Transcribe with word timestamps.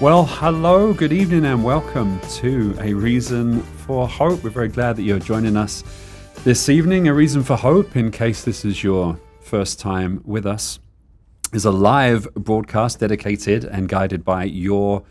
Well, 0.00 0.24
hello, 0.24 0.94
good 0.94 1.12
evening, 1.12 1.44
and 1.44 1.62
welcome 1.62 2.20
to 2.36 2.74
A 2.80 2.94
Reason 2.94 3.60
for 3.60 4.08
Hope. 4.08 4.42
We're 4.42 4.48
very 4.48 4.68
glad 4.68 4.96
that 4.96 5.02
you're 5.02 5.18
joining 5.18 5.58
us 5.58 5.84
this 6.42 6.70
evening. 6.70 7.06
A 7.06 7.12
Reason 7.12 7.42
for 7.42 7.54
Hope, 7.54 7.94
in 7.96 8.10
case 8.10 8.42
this 8.42 8.64
is 8.64 8.82
your 8.82 9.20
first 9.42 9.78
time 9.78 10.22
with 10.24 10.46
us, 10.46 10.78
is 11.52 11.66
a 11.66 11.70
live 11.70 12.32
broadcast 12.32 13.00
dedicated 13.00 13.62
and 13.66 13.90
guided 13.90 14.24
by 14.24 14.44
your 14.44 15.02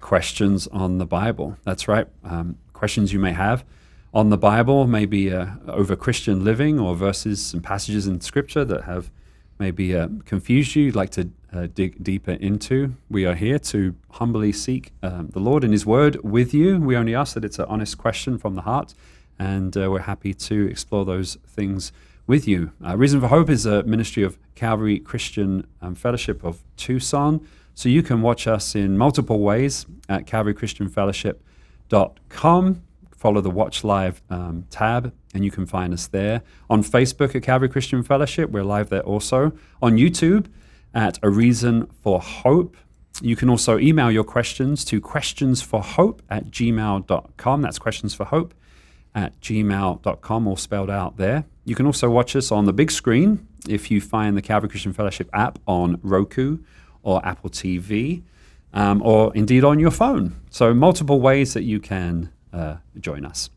questions 0.00 0.66
on 0.68 0.96
the 0.96 1.04
Bible. 1.04 1.58
That's 1.64 1.86
right, 1.86 2.06
um, 2.24 2.56
questions 2.72 3.12
you 3.12 3.18
may 3.18 3.32
have 3.32 3.66
on 4.14 4.30
the 4.30 4.38
Bible, 4.38 4.86
maybe 4.86 5.30
uh, 5.30 5.48
over 5.66 5.94
Christian 5.94 6.42
living 6.42 6.80
or 6.80 6.94
verses 6.94 7.52
and 7.52 7.62
passages 7.62 8.06
in 8.06 8.22
Scripture 8.22 8.64
that 8.64 8.84
have 8.84 9.10
maybe 9.58 9.96
uh, 9.96 10.08
confused 10.24 10.74
you, 10.74 10.84
you'd 10.84 10.96
like 10.96 11.10
to 11.10 11.30
uh, 11.52 11.66
dig 11.72 12.02
deeper 12.02 12.32
into. 12.32 12.94
We 13.10 13.26
are 13.26 13.34
here 13.34 13.58
to 13.58 13.94
humbly 14.12 14.52
seek 14.52 14.92
um, 15.02 15.28
the 15.32 15.40
Lord 15.40 15.64
and 15.64 15.72
His 15.72 15.84
Word 15.86 16.22
with 16.22 16.54
you. 16.54 16.80
We 16.80 16.96
only 16.96 17.14
ask 17.14 17.34
that 17.34 17.44
it's 17.44 17.58
an 17.58 17.66
honest 17.68 17.98
question 17.98 18.38
from 18.38 18.54
the 18.54 18.62
heart, 18.62 18.94
and 19.38 19.76
uh, 19.76 19.90
we're 19.90 19.98
happy 20.00 20.32
to 20.34 20.68
explore 20.68 21.04
those 21.04 21.36
things 21.46 21.92
with 22.26 22.46
you. 22.46 22.72
Uh, 22.84 22.96
Reason 22.96 23.20
for 23.20 23.28
Hope 23.28 23.50
is 23.50 23.66
a 23.66 23.82
ministry 23.84 24.22
of 24.22 24.38
Calvary 24.54 24.98
Christian 24.98 25.66
um, 25.80 25.94
Fellowship 25.94 26.44
of 26.44 26.62
Tucson. 26.76 27.46
So 27.74 27.88
you 27.88 28.02
can 28.02 28.20
watch 28.22 28.46
us 28.46 28.74
in 28.74 28.98
multiple 28.98 29.40
ways 29.40 29.86
at 30.08 30.26
calvarychristianfellowship.com 30.26 32.82
follow 33.18 33.40
the 33.40 33.50
Watch 33.50 33.84
Live 33.84 34.22
um, 34.30 34.64
tab, 34.70 35.12
and 35.34 35.44
you 35.44 35.50
can 35.50 35.66
find 35.66 35.92
us 35.92 36.06
there. 36.06 36.42
On 36.70 36.82
Facebook 36.82 37.34
at 37.34 37.42
Calvary 37.42 37.68
Christian 37.68 38.02
Fellowship, 38.02 38.50
we're 38.50 38.62
live 38.62 38.88
there 38.88 39.02
also. 39.02 39.52
On 39.82 39.96
YouTube 39.96 40.46
at 40.94 41.18
A 41.22 41.28
Reason 41.28 41.86
for 42.02 42.20
Hope. 42.20 42.76
You 43.20 43.34
can 43.34 43.50
also 43.50 43.78
email 43.78 44.10
your 44.10 44.24
questions 44.24 44.84
to 44.86 45.00
questionsforhope 45.00 46.20
at 46.30 46.46
gmail.com. 46.46 47.62
That's 47.62 47.78
questions 47.78 48.14
for 48.14 48.24
hope 48.24 48.54
at 49.14 49.40
gmail.com, 49.40 50.46
all 50.46 50.56
spelled 50.56 50.90
out 50.90 51.16
there. 51.16 51.44
You 51.64 51.74
can 51.74 51.86
also 51.86 52.08
watch 52.08 52.36
us 52.36 52.52
on 52.52 52.66
the 52.66 52.72
big 52.72 52.90
screen 52.90 53.46
if 53.68 53.90
you 53.90 54.00
find 54.00 54.36
the 54.36 54.42
Calvary 54.42 54.70
Christian 54.70 54.92
Fellowship 54.92 55.28
app 55.32 55.58
on 55.66 55.98
Roku 56.02 56.58
or 57.02 57.24
Apple 57.26 57.50
TV, 57.50 58.22
um, 58.72 59.02
or 59.02 59.34
indeed 59.34 59.64
on 59.64 59.80
your 59.80 59.90
phone. 59.90 60.40
So, 60.50 60.72
multiple 60.72 61.20
ways 61.20 61.54
that 61.54 61.64
you 61.64 61.80
can 61.80 62.30
uh, 62.52 62.76
join 62.98 63.24
us. 63.24 63.50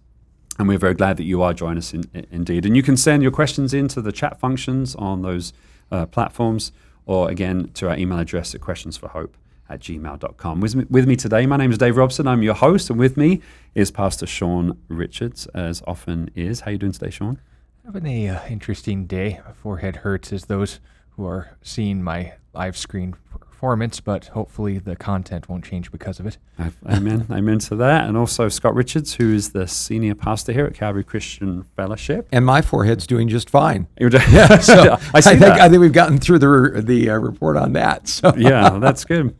And 0.59 0.67
we're 0.67 0.77
very 0.77 0.93
glad 0.93 1.17
that 1.17 1.23
you 1.23 1.41
are 1.41 1.53
joining 1.53 1.79
us 1.79 1.93
in, 1.93 2.03
in, 2.13 2.27
indeed. 2.31 2.65
And 2.65 2.75
you 2.75 2.83
can 2.83 2.97
send 2.97 3.23
your 3.23 3.31
questions 3.31 3.73
into 3.73 4.01
the 4.01 4.11
chat 4.11 4.39
functions 4.39 4.95
on 4.95 5.21
those 5.21 5.53
uh, 5.91 6.05
platforms, 6.05 6.71
or 7.05 7.29
again 7.29 7.69
to 7.73 7.89
our 7.89 7.97
email 7.97 8.19
address 8.19 8.53
at 8.53 8.61
questionsforhope 8.61 9.33
at 9.69 9.79
gmail.com. 9.79 10.59
With 10.59 10.75
me, 10.75 10.85
with 10.89 11.07
me 11.07 11.15
today, 11.15 11.45
my 11.45 11.57
name 11.57 11.71
is 11.71 11.77
Dave 11.77 11.97
Robson. 11.97 12.27
I'm 12.27 12.43
your 12.43 12.53
host, 12.53 12.89
and 12.89 12.99
with 12.99 13.17
me 13.17 13.41
is 13.73 13.89
Pastor 13.89 14.27
Sean 14.27 14.77
Richards, 14.89 15.47
as 15.47 15.81
often 15.87 16.29
is. 16.35 16.61
How 16.61 16.69
are 16.69 16.71
you 16.73 16.77
doing 16.77 16.91
today, 16.91 17.09
Sean? 17.09 17.39
Having 17.85 18.07
a 18.07 18.29
uh, 18.29 18.39
interesting 18.49 19.07
day. 19.07 19.39
My 19.45 19.53
forehead 19.53 19.97
hurts 19.97 20.31
as 20.33 20.45
those 20.45 20.79
who 21.11 21.25
are 21.25 21.57
seeing 21.61 22.03
my 22.03 22.33
live 22.53 22.77
screen 22.77 23.15
performance, 23.61 23.99
but 23.99 24.25
hopefully 24.29 24.79
the 24.79 24.95
content 24.95 25.47
won't 25.47 25.63
change 25.63 25.91
because 25.91 26.19
of 26.19 26.25
it. 26.25 26.39
Amen. 26.89 27.27
Amen 27.31 27.59
to 27.59 27.75
that. 27.75 28.07
And 28.07 28.17
also 28.17 28.49
Scott 28.49 28.73
Richards, 28.73 29.13
who 29.13 29.35
is 29.35 29.51
the 29.51 29.67
senior 29.67 30.15
pastor 30.15 30.51
here 30.51 30.65
at 30.65 30.73
Calvary 30.73 31.03
Christian 31.03 31.65
Fellowship. 31.75 32.27
And 32.31 32.43
my 32.43 32.63
forehead's 32.63 33.05
doing 33.05 33.27
just 33.27 33.51
fine. 33.51 33.85
yeah, 33.99 34.57
so 34.61 34.93
I, 34.93 34.99
I, 35.13 35.21
think 35.21 35.43
I 35.43 35.69
think 35.69 35.79
we've 35.79 35.93
gotten 35.93 36.17
through 36.17 36.39
the 36.39 36.81
the 36.83 37.11
uh, 37.11 37.17
report 37.17 37.55
on 37.55 37.73
that. 37.73 38.07
So 38.07 38.33
yeah, 38.35 38.79
that's 38.79 39.05
good. 39.05 39.35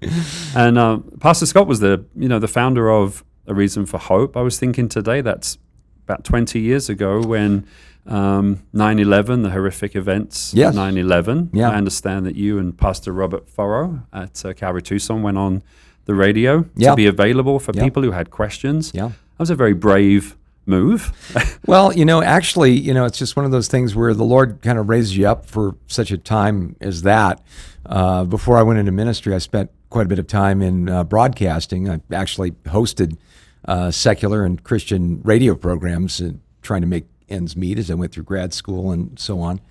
And 0.56 0.78
uh, 0.78 1.00
Pastor 1.20 1.48
Scott 1.48 1.66
was 1.66 1.80
the 1.80 2.06
you 2.16 2.30
know 2.30 2.38
the 2.38 2.48
founder 2.48 2.92
of 2.92 3.24
A 3.48 3.56
Reason 3.56 3.88
for 3.88 3.98
Hope. 3.98 4.38
I 4.38 4.42
was 4.42 4.60
thinking 4.60 4.88
today 4.88 5.22
that's 5.22 5.58
about 6.04 6.24
20 6.24 6.60
years 6.60 6.90
ago 6.90 7.22
when 7.24 7.66
um, 8.08 8.64
9/11, 8.74 9.44
the 9.44 9.52
horrific 9.52 9.96
events. 9.96 10.54
Yes. 10.54 10.76
9/11. 10.76 11.50
Yeah. 11.54 11.70
I 11.70 11.76
understand 11.76 12.26
that 12.26 12.36
you 12.36 12.58
and 12.58 12.78
Pastor 12.78 13.12
Robert 13.12 13.50
Furrow 13.50 14.02
at 14.12 14.44
uh, 14.46 14.54
Calvary 14.54 14.82
Tucson 14.82 15.22
went 15.22 15.38
on 15.38 15.64
the 16.06 16.16
radio 16.16 16.64
to 16.80 16.96
be 16.96 17.06
available 17.06 17.60
for 17.60 17.74
people 17.74 18.04
who 18.04 18.12
had 18.12 18.32
questions. 18.32 18.92
Yeah. 18.94 19.08
That 19.08 19.40
was 19.40 19.50
a 19.50 19.56
very 19.56 19.74
brave 19.74 20.36
move. 20.66 21.14
well, 21.66 21.94
you 21.94 22.06
know, 22.06 22.22
actually, 22.22 22.72
you 22.72 22.94
know, 22.94 23.06
it's 23.06 23.18
just 23.18 23.36
one 23.36 23.46
of 23.46 23.52
those 23.52 23.68
things 23.68 23.96
where 23.96 24.14
the 24.14 24.24
Lord 24.24 24.62
kind 24.62 24.78
of 24.78 24.90
raises 24.90 25.16
you 25.18 25.28
up 25.28 25.46
for 25.46 25.76
such 25.88 26.12
a 26.12 26.18
time 26.18 26.76
as 26.82 27.04
that. 27.04 27.42
Uh, 27.86 28.24
before 28.24 28.58
I 28.58 28.64
went 28.64 28.80
into 28.80 28.92
ministry, 28.92 29.34
I 29.34 29.40
spent 29.40 29.72
quite 29.90 30.06
a 30.06 30.10
bit 30.10 30.20
of 30.20 30.28
time 30.28 30.62
in 30.62 30.90
uh, 30.90 31.04
broadcasting. 31.04 31.90
I 31.90 32.02
actually 32.12 32.52
hosted 32.66 33.18
uh, 33.66 33.92
secular 33.92 34.44
and 34.46 34.64
Christian 34.64 35.22
radio 35.24 35.56
programs 35.56 36.20
and 36.20 36.40
trying 36.62 36.82
to 36.82 36.88
make 36.88 37.06
ends 37.32 37.56
meet 37.56 37.80
as 37.80 37.90
I 37.90 37.96
went 37.96 38.12
through 38.12 38.24
grad 38.24 38.54
school 38.54 38.92
and 38.92 39.18
so 39.20 39.40
on. 39.40 39.62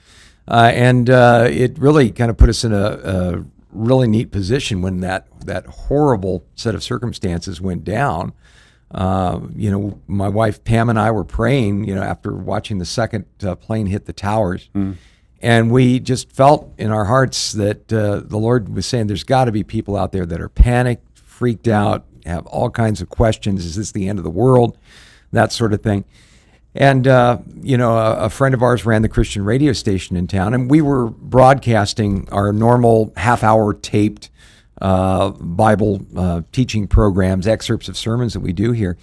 Uh, 0.48 0.72
and 0.75 1.09
uh, 1.09 1.47
it 1.48 1.78
really 1.78 2.10
kind 2.10 2.31
of 2.31 2.37
put 2.37 2.48
us 2.48 2.65
in 2.65 2.72
a, 2.72 3.00
a, 3.04 3.44
really 3.72 4.09
neat 4.09 4.32
position 4.32 4.82
when 4.82 4.98
that 4.98 5.28
that 5.47 5.65
horrible 5.65 6.44
set 6.56 6.75
of 6.75 6.82
circumstances 6.82 7.60
went 7.60 7.84
down. 7.84 8.32
Uh, 8.91 9.38
you 9.54 9.71
know, 9.71 10.00
my 10.09 10.28
wife 10.28 10.65
Pam 10.65 10.88
and 10.88 10.98
I 10.98 11.12
were 11.12 11.25
praying. 11.25 11.84
You 11.84 11.94
know, 11.94 12.03
after 12.03 12.34
watching 12.34 12.78
the 12.78 12.84
second 12.84 13.26
uh, 13.44 13.54
plane 13.54 13.87
hit 13.87 14.06
the 14.06 14.12
towers. 14.12 14.69
Mm. 14.75 14.97
And 15.42 15.71
we 15.71 16.00
just 16.00 16.31
felt 16.32 16.71
in 16.77 16.91
our 16.91 17.06
hearts 17.06 17.53
that 17.53 17.91
uh, 17.92 18.21
the 18.25 18.37
Lord 18.37 18.75
was 18.75 18.87
saying, 18.87 19.06
"There's 19.06 19.25
got 19.25 19.44
to 19.44 19.53
be 19.53 19.62
people 19.62 19.97
out 19.97 20.10
there 20.10 20.27
that 20.27 20.41
are 20.41 20.48
panicked, 20.48 21.19
freaked 21.19 21.69
out, 21.69 22.04
have 22.27 22.47
all 22.47 22.71
kinds 22.71 23.00
of 23.00 23.09
questions. 23.09 23.65
Is 23.65 23.77
this 23.77 23.92
the 23.92 24.09
end 24.09 24.19
of 24.19 24.25
the 24.25 24.31
world? 24.31 24.77
That 25.31 25.53
sort 25.53 25.72
of 25.72 25.81
thing." 25.82 26.04
And, 26.75 27.09
uh, 27.09 27.39
you 27.61 27.77
know, 27.77 27.97
a, 27.97 28.27
a, 28.27 28.31
friend 28.31 28.55
of 28.55 28.63
ours 28.63 28.87
ran 28.87 29.03
the 29.03 29.09
Christian 29.09 29.45
radio 29.45 29.73
station 29.73 30.17
in 30.17 30.29
town, 30.29 30.55
and 30.55 30.71
we 30.71 30.81
were 30.81 31.11
broadcasting 31.11 32.28
our 32.31 32.53
normal 32.53 33.13
half 33.17 33.43
hour 33.43 33.75
taped 33.75 34.31
uh, 34.81 35.31
Bible 35.31 36.01
uh, 36.17 36.43
teaching 36.53 36.87
programs, 36.87 37.49
excerpts 37.49 37.89
of 37.89 37.97
sermons 37.97 38.34
that 38.34 38.41
we 38.41 38.53
do 38.53 38.71
here. 38.72 38.97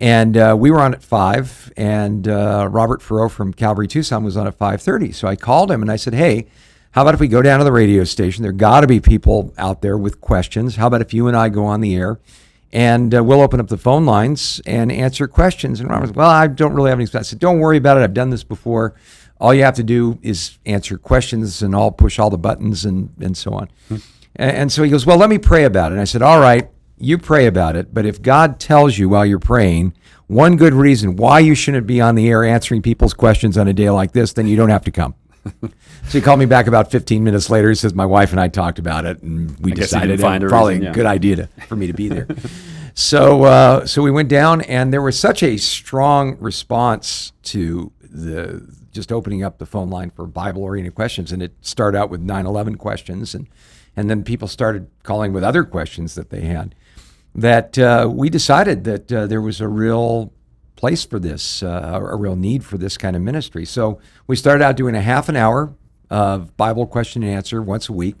And 0.00 0.36
uh, 0.36 0.56
we 0.58 0.70
were 0.70 0.80
on 0.80 0.94
at 0.94 1.02
5, 1.02 1.72
and 1.76 2.28
uh, 2.28 2.68
Robert 2.70 3.02
Furrow 3.02 3.28
from 3.28 3.52
Calvary 3.52 3.88
Tucson 3.88 4.22
was 4.22 4.36
on 4.36 4.46
at 4.46 4.56
5.30. 4.56 5.14
So 5.14 5.26
I 5.26 5.34
called 5.34 5.70
him 5.70 5.82
and 5.82 5.90
I 5.90 5.96
said, 5.96 6.14
hey, 6.14 6.46
how 6.92 7.02
about 7.02 7.14
if 7.14 7.20
we 7.20 7.28
go 7.28 7.42
down 7.42 7.58
to 7.58 7.64
the 7.64 7.72
radio 7.72 8.04
station? 8.04 8.42
There 8.42 8.52
got 8.52 8.82
to 8.82 8.86
be 8.86 9.00
people 9.00 9.52
out 9.58 9.82
there 9.82 9.98
with 9.98 10.20
questions. 10.20 10.76
How 10.76 10.86
about 10.86 11.00
if 11.00 11.12
you 11.12 11.26
and 11.26 11.36
I 11.36 11.48
go 11.48 11.64
on 11.64 11.80
the 11.80 11.96
air? 11.96 12.20
And 12.72 13.14
uh, 13.14 13.24
we'll 13.24 13.40
open 13.40 13.60
up 13.60 13.68
the 13.68 13.78
phone 13.78 14.04
lines 14.04 14.60
and 14.66 14.92
answer 14.92 15.26
questions. 15.26 15.80
And 15.80 15.88
Robert 15.88 16.14
well, 16.14 16.28
I 16.28 16.46
don't 16.46 16.74
really 16.74 16.90
have 16.90 17.00
any. 17.00 17.08
I 17.14 17.22
said, 17.22 17.38
don't 17.38 17.58
worry 17.58 17.78
about 17.78 17.96
it. 17.96 18.00
I've 18.00 18.14
done 18.14 18.30
this 18.30 18.44
before. 18.44 18.94
All 19.40 19.54
you 19.54 19.62
have 19.62 19.76
to 19.76 19.84
do 19.84 20.18
is 20.22 20.58
answer 20.66 20.98
questions, 20.98 21.62
and 21.62 21.74
I'll 21.74 21.92
push 21.92 22.18
all 22.18 22.30
the 22.30 22.38
buttons 22.38 22.84
and 22.84 23.10
and 23.20 23.36
so 23.36 23.52
on. 23.54 23.70
Hmm. 23.88 23.96
And, 24.36 24.56
and 24.56 24.72
so 24.72 24.82
he 24.82 24.90
goes, 24.90 25.06
well, 25.06 25.16
let 25.16 25.30
me 25.30 25.38
pray 25.38 25.64
about 25.64 25.92
it. 25.92 25.94
And 25.94 26.00
I 26.00 26.04
said, 26.04 26.22
all 26.22 26.40
right, 26.40 26.68
you 26.98 27.18
pray 27.18 27.46
about 27.46 27.76
it. 27.76 27.94
But 27.94 28.04
if 28.04 28.20
God 28.20 28.58
tells 28.58 28.98
you 28.98 29.08
while 29.08 29.24
you're 29.24 29.38
praying 29.38 29.94
one 30.26 30.56
good 30.56 30.74
reason 30.74 31.16
why 31.16 31.38
you 31.38 31.54
shouldn't 31.54 31.86
be 31.86 32.00
on 32.00 32.14
the 32.14 32.28
air 32.28 32.44
answering 32.44 32.82
people's 32.82 33.14
questions 33.14 33.56
on 33.56 33.68
a 33.68 33.72
day 33.72 33.88
like 33.88 34.12
this, 34.12 34.32
then 34.32 34.46
you 34.46 34.56
don't 34.56 34.70
have 34.70 34.84
to 34.84 34.90
come 34.90 35.14
so 35.62 36.18
he 36.18 36.20
called 36.20 36.38
me 36.38 36.46
back 36.46 36.66
about 36.66 36.90
15 36.90 37.22
minutes 37.22 37.50
later. 37.50 37.68
He 37.68 37.74
says, 37.74 37.94
My 37.94 38.06
wife 38.06 38.32
and 38.32 38.40
I 38.40 38.48
talked 38.48 38.78
about 38.78 39.04
it, 39.04 39.22
and 39.22 39.58
we 39.60 39.72
I 39.72 39.74
decided 39.74 40.20
it 40.20 40.24
was 40.24 40.50
probably 40.50 40.74
reason, 40.74 40.84
yeah. 40.84 40.90
a 40.90 40.94
good 40.94 41.06
idea 41.06 41.36
to, 41.36 41.46
for 41.66 41.76
me 41.76 41.86
to 41.86 41.92
be 41.92 42.08
there. 42.08 42.26
so, 42.94 43.44
uh, 43.44 43.86
so 43.86 44.02
we 44.02 44.10
went 44.10 44.28
down, 44.28 44.62
and 44.62 44.92
there 44.92 45.02
was 45.02 45.18
such 45.18 45.42
a 45.42 45.56
strong 45.56 46.36
response 46.38 47.32
to 47.44 47.92
the 48.00 48.66
just 48.92 49.12
opening 49.12 49.44
up 49.44 49.58
the 49.58 49.66
phone 49.66 49.90
line 49.90 50.10
for 50.10 50.26
Bible 50.26 50.62
oriented 50.64 50.94
questions. 50.94 51.30
And 51.30 51.42
it 51.42 51.52
started 51.60 51.96
out 51.96 52.10
with 52.10 52.20
9 52.20 52.46
11 52.46 52.76
questions, 52.76 53.34
and, 53.34 53.46
and 53.96 54.10
then 54.10 54.24
people 54.24 54.48
started 54.48 54.88
calling 55.02 55.32
with 55.32 55.44
other 55.44 55.64
questions 55.64 56.14
that 56.14 56.30
they 56.30 56.42
had. 56.42 56.74
That 57.34 57.78
uh, 57.78 58.10
we 58.12 58.30
decided 58.30 58.84
that 58.84 59.12
uh, 59.12 59.26
there 59.26 59.40
was 59.40 59.60
a 59.60 59.68
real 59.68 60.32
place 60.78 61.04
for 61.04 61.18
this, 61.18 61.62
uh, 61.62 61.98
a 62.00 62.16
real 62.16 62.36
need 62.36 62.64
for 62.64 62.78
this 62.78 62.96
kind 62.96 63.16
of 63.16 63.20
ministry. 63.20 63.64
So 63.64 64.00
we 64.28 64.36
started 64.36 64.64
out 64.64 64.76
doing 64.76 64.94
a 64.94 65.02
half 65.02 65.28
an 65.28 65.34
hour 65.34 65.74
of 66.08 66.56
Bible 66.56 66.86
question 66.86 67.22
and 67.24 67.32
answer 67.32 67.60
once 67.60 67.88
a 67.88 67.92
week, 67.92 68.14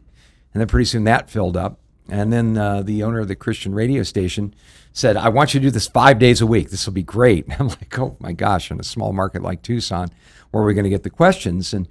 and 0.52 0.60
then 0.60 0.66
pretty 0.66 0.84
soon 0.84 1.04
that 1.04 1.30
filled 1.30 1.56
up. 1.56 1.78
And 2.10 2.32
then 2.32 2.58
uh, 2.58 2.82
the 2.82 3.04
owner 3.04 3.20
of 3.20 3.28
the 3.28 3.36
Christian 3.36 3.74
radio 3.74 4.02
station 4.02 4.54
said, 4.92 5.16
"I 5.16 5.28
want 5.28 5.54
you 5.54 5.60
to 5.60 5.66
do 5.66 5.70
this 5.70 5.86
five 5.86 6.18
days 6.18 6.40
a 6.40 6.46
week. 6.46 6.70
This 6.70 6.84
will 6.84 6.94
be 6.94 7.02
great." 7.02 7.46
I'm 7.60 7.68
like, 7.68 7.96
"Oh 7.98 8.16
my 8.18 8.32
gosh!" 8.32 8.70
In 8.70 8.80
a 8.80 8.84
small 8.84 9.12
market 9.12 9.42
like 9.42 9.62
Tucson, 9.62 10.08
where 10.50 10.62
are 10.62 10.66
we 10.66 10.74
going 10.74 10.84
to 10.84 10.90
get 10.90 11.04
the 11.04 11.10
questions? 11.10 11.72
And 11.72 11.86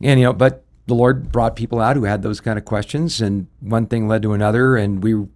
and 0.00 0.20
you 0.20 0.26
know, 0.26 0.32
but 0.32 0.64
the 0.86 0.94
Lord 0.94 1.32
brought 1.32 1.56
people 1.56 1.80
out 1.80 1.96
who 1.96 2.04
had 2.04 2.22
those 2.22 2.40
kind 2.40 2.58
of 2.58 2.64
questions, 2.64 3.20
and 3.20 3.48
one 3.60 3.86
thing 3.86 4.06
led 4.06 4.22
to 4.22 4.34
another, 4.34 4.76
and 4.76 5.02
we 5.02 5.26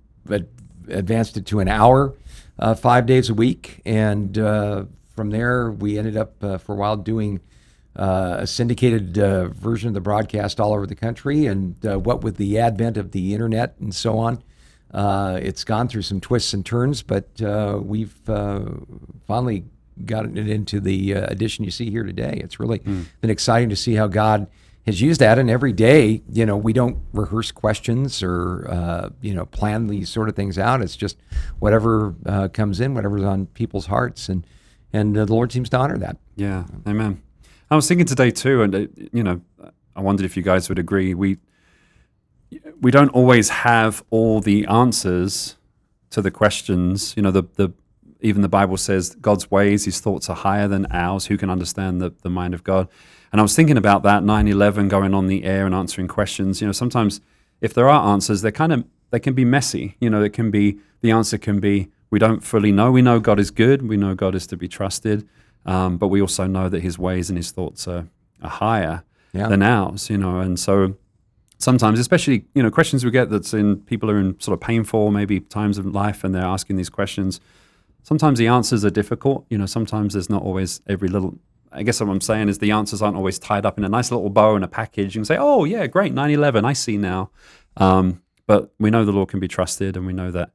advanced 0.88 1.37
it 1.37 1.47
to 1.47 1.59
an 1.59 1.69
hour 1.69 2.15
uh, 2.58 2.75
five 2.75 3.06
days 3.06 3.31
a 3.31 3.35
week. 3.35 3.82
And 3.85 4.38
uh, 4.38 4.85
from 5.14 5.31
there, 5.31 5.70
we 5.70 5.99
ended 5.99 6.17
up 6.17 6.43
uh, 6.43 6.58
for 6.58 6.75
a 6.75 6.79
while 6.79 6.97
doing 6.97 7.41
uh, 7.97 8.37
a 8.41 8.47
syndicated 8.47 9.19
uh, 9.19 9.49
version 9.49 9.88
of 9.88 9.94
the 9.94 10.00
broadcast 10.00 10.61
all 10.61 10.73
over 10.73 10.87
the 10.87 10.94
country. 10.94 11.47
And 11.47 11.76
what 11.82 12.23
with 12.23 12.37
the 12.37 12.58
advent 12.58 12.97
of 12.97 13.11
the 13.11 13.32
internet 13.32 13.75
and 13.81 13.94
so 13.94 14.19
on, 14.19 14.43
Uh, 14.94 15.38
it's 15.43 15.64
gone 15.64 15.88
through 15.88 16.05
some 16.05 16.20
twists 16.20 16.55
and 16.55 16.64
turns, 16.64 17.03
but 17.03 17.26
uh, 17.43 17.76
we've 17.82 18.17
uh, 18.31 18.61
finally 19.26 19.64
gotten 20.05 20.38
it 20.38 20.49
into 20.49 20.81
the 20.81 21.12
uh, 21.12 21.26
edition 21.26 21.64
you 21.64 21.70
see 21.70 21.91
here 21.91 22.05
today. 22.05 22.41
It's 22.44 22.61
really 22.61 22.79
been 23.20 23.31
exciting 23.31 23.69
to 23.70 23.76
see 23.76 23.97
how 23.97 24.06
God 24.06 24.47
has 24.87 25.00
used 25.00 25.21
that. 25.21 25.38
And 25.38 25.50
every 25.50 25.73
day, 25.73 26.23
you 26.31 26.47
know, 26.47 26.56
we 26.56 26.73
don't 26.73 26.99
rehearse 27.12 27.50
questions 27.50 28.23
or, 28.23 28.69
uh, 28.71 29.11
you 29.21 29.35
know, 29.35 29.47
plan 29.47 29.88
these 29.88 30.09
sort 30.09 30.29
of 30.29 30.37
things 30.37 30.59
out. 30.59 30.81
It's 30.81 30.97
just 30.97 31.17
whatever 31.59 32.15
uh, 32.25 32.49
comes 32.49 32.81
in, 32.81 32.94
whatever's 32.94 33.25
on 33.25 33.47
people's 33.47 33.87
hearts. 33.87 34.29
And, 34.29 34.47
and 34.93 35.17
uh, 35.17 35.25
the 35.25 35.35
Lord 35.35 35.53
seems 35.53 35.69
to 35.71 35.79
honor 35.79 35.99
that. 35.99 36.17
Yeah, 36.37 36.65
amen. 36.87 37.23
I 37.71 37.75
was 37.75 37.88
thinking 37.88 38.06
today 38.06 38.31
too, 38.31 38.62
and 38.62 38.75
uh, 38.75 38.87
you 39.12 39.25
know, 39.25 39.41
I 39.97 40.00
wondered 40.00 40.25
if 40.25 40.37
you 40.37 40.43
guys 40.43 40.69
would 40.69 40.79
agree. 40.79 41.15
We 41.15 41.38
we 42.81 42.93
don't 42.93 43.09
always 43.09 43.49
have 43.49 44.05
all 44.11 44.41
the 44.41 44.67
answers 44.67 45.56
to 46.11 46.23
the 46.23 46.31
questions. 46.31 47.15
You 47.17 47.25
know, 47.25 47.33
the 47.33 47.43
the 47.56 47.73
even 48.21 48.43
the 48.43 48.49
Bible 48.49 48.77
says 48.77 49.17
God's 49.17 49.50
ways, 49.50 49.85
His 49.85 50.00
thoughts 50.00 50.31
are 50.31 50.37
higher 50.37 50.69
than 50.69 50.87
ours. 50.91 51.27
Who 51.27 51.37
can 51.37 51.50
understand 51.50 52.00
the 52.00 52.15
the 52.23 52.31
mind 52.31 52.55
of 52.55 52.62
God? 52.62 52.88
And 53.32 53.40
I 53.40 53.43
was 53.43 53.55
thinking 53.55 53.76
about 53.76 54.02
that 54.05 54.23
9/11 54.23 54.88
going 54.88 55.14
on 55.14 55.26
the 55.26 55.44
air 55.44 55.67
and 55.67 55.75
answering 55.75 56.08
questions. 56.08 56.61
You 56.61 56.67
know, 56.69 56.73
sometimes 56.73 57.20
if 57.61 57.75
there 57.75 57.88
are 57.88 58.12
answers, 58.12 58.43
they're 58.43 58.52
kind 58.52 58.73
of 58.73 58.84
they 59.11 59.20
can 59.20 59.34
be 59.34 59.44
messy. 59.44 59.96
You 60.00 60.11
know, 60.11 60.23
it 60.23 60.32
can 60.32 60.50
be 60.50 60.78
the 61.00 61.11
answer 61.11 61.38
can 61.38 61.61
be 61.61 61.88
we 62.11 62.19
don't 62.19 62.43
fully 62.43 62.73
know. 62.73 62.90
We 62.93 63.02
know 63.02 63.19
God 63.20 63.38
is 63.40 63.50
good. 63.50 63.88
We 63.88 63.96
know 63.96 64.14
God 64.14 64.34
is 64.34 64.46
to 64.49 64.56
be 64.56 64.69
trusted, 64.69 65.26
um, 65.64 65.96
but 65.99 66.08
we 66.08 66.20
also 66.20 66.46
know 66.46 66.69
that 66.69 66.82
His 66.82 66.99
ways 66.99 67.28
and 67.31 67.37
His 67.37 67.50
thoughts 67.50 67.87
are, 67.88 68.06
are 68.43 68.50
higher 68.50 69.02
Yeah. 69.32 69.49
than 69.49 69.62
ours. 69.62 70.08
You 70.08 70.19
know, 70.19 70.38
and 70.40 70.58
so 70.58 70.94
sometimes, 71.58 71.99
especially 71.99 72.44
you 72.55 72.62
know, 72.62 72.70
questions 72.70 73.05
we 73.05 73.11
get 73.11 73.31
that's 73.31 73.52
in 73.55 73.76
people 73.81 74.11
are 74.11 74.19
in 74.19 74.38
sort 74.40 74.55
of 74.55 74.61
painful 74.61 75.11
maybe 75.11 75.40
times 75.40 75.78
of 75.78 75.87
life, 75.87 76.23
and 76.25 76.34
they're 76.34 76.43
asking 76.44 76.76
these 76.76 76.90
questions. 76.90 77.40
Sometimes 78.02 78.38
the 78.38 78.46
answers 78.46 78.84
are 78.84 78.90
difficult. 78.90 79.44
You 79.50 79.58
know, 79.58 79.67
sometimes 79.67 80.12
there's 80.12 80.31
not 80.31 80.43
always 80.43 80.81
every 80.87 81.08
little. 81.08 81.38
I 81.76 81.82
guess 81.82 82.00
what 82.00 82.08
I'm 82.08 82.20
saying 82.20 82.49
is 82.49 82.58
the 82.58 82.70
answers 82.70 83.02
aren't 83.02 83.17
always 83.17 83.38
tied 83.38 83.67
up 83.67 83.78
in 83.78 83.84
a 83.84 83.88
nice 83.88 84.11
little 84.11 84.31
bow 84.31 84.56
and 84.56 84.64
a 84.64 84.69
package. 84.69 85.14
You 85.14 85.20
can 85.20 85.25
say, 85.26 85.37
"Oh 85.38 85.64
yeah, 85.64 85.87
great, 85.87 86.12
9/11, 86.14 86.64
I 86.64 86.73
see 86.73 86.96
now." 86.96 87.31
Um, 87.76 88.23
but 88.46 88.73
we 88.78 88.90
know 88.90 89.05
the 89.05 89.12
Lord 89.12 89.28
can 89.28 89.40
be 89.40 89.49
trusted, 89.49 89.96
and 89.96 90.06
we 90.06 90.12
know 90.12 90.31
that 90.31 90.50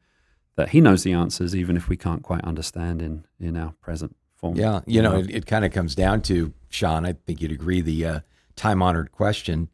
that 0.56 0.70
He 0.70 0.82
knows 0.82 1.04
the 1.04 1.14
answers, 1.14 1.56
even 1.56 1.78
if 1.78 1.88
we 1.88 1.98
can't 1.98 2.24
quite 2.24 2.44
understand 2.44 3.02
in 3.02 3.26
in 3.40 3.56
our 3.56 3.74
present 3.82 4.16
form. 4.36 4.56
Yeah, 4.56 4.82
you 4.86 5.02
know, 5.02 5.18
it, 5.18 5.30
it 5.30 5.46
kind 5.46 5.64
of 5.64 5.72
comes 5.72 5.96
down 5.96 6.22
to 6.24 6.54
Sean. 6.70 7.06
I 7.06 7.14
think 7.14 7.42
you'd 7.42 7.52
agree 7.52 7.82
the 7.82 8.06
uh, 8.06 8.20
time-honored 8.56 9.12
question 9.12 9.70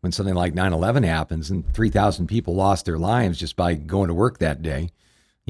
when 0.00 0.12
something 0.12 0.34
like 0.34 0.54
9/11 0.54 1.04
happens 1.04 1.50
and 1.50 1.70
3,000 1.72 2.26
people 2.26 2.54
lost 2.54 2.84
their 2.84 2.98
lives 2.98 3.38
just 3.38 3.56
by 3.56 3.74
going 3.74 4.08
to 4.08 4.14
work 4.14 4.38
that 4.38 4.62
day. 4.62 4.90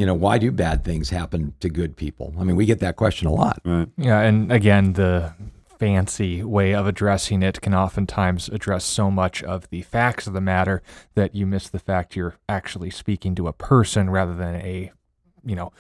You 0.01 0.07
know, 0.07 0.15
why 0.15 0.39
do 0.39 0.51
bad 0.51 0.83
things 0.83 1.11
happen 1.11 1.53
to 1.61 1.69
good 1.69 1.95
people? 1.95 2.33
I 2.41 2.45
mean, 2.45 2.57
we 2.57 2.65
get 2.65 2.79
that 2.79 2.97
question 2.97 3.27
a 3.29 3.35
lot. 3.35 3.61
Right. 3.67 3.87
Yeah, 3.99 4.21
and 4.21 4.51
again, 4.51 4.95
the 4.95 5.35
fancy 5.79 6.43
way 6.43 6.75
of 6.75 6.87
addressing 6.87 7.43
it 7.43 7.61
can 7.61 7.75
oftentimes 7.75 8.49
address 8.49 8.83
so 8.87 9.11
much 9.11 9.43
of 9.43 9.69
the 9.69 9.83
facts 9.83 10.27
of 10.27 10.33
the 10.33 10.41
matter 10.41 10.83
that 11.17 11.35
you 11.35 11.47
miss 11.47 11.69
the 11.69 11.79
fact 11.79 12.17
you're 12.17 12.37
actually 12.49 12.89
speaking 12.89 13.35
to 13.35 13.47
a 13.47 13.53
person 13.53 14.09
rather 14.09 14.35
than 14.35 14.55
a, 14.55 14.91
you 15.45 15.55
know, 15.55 15.71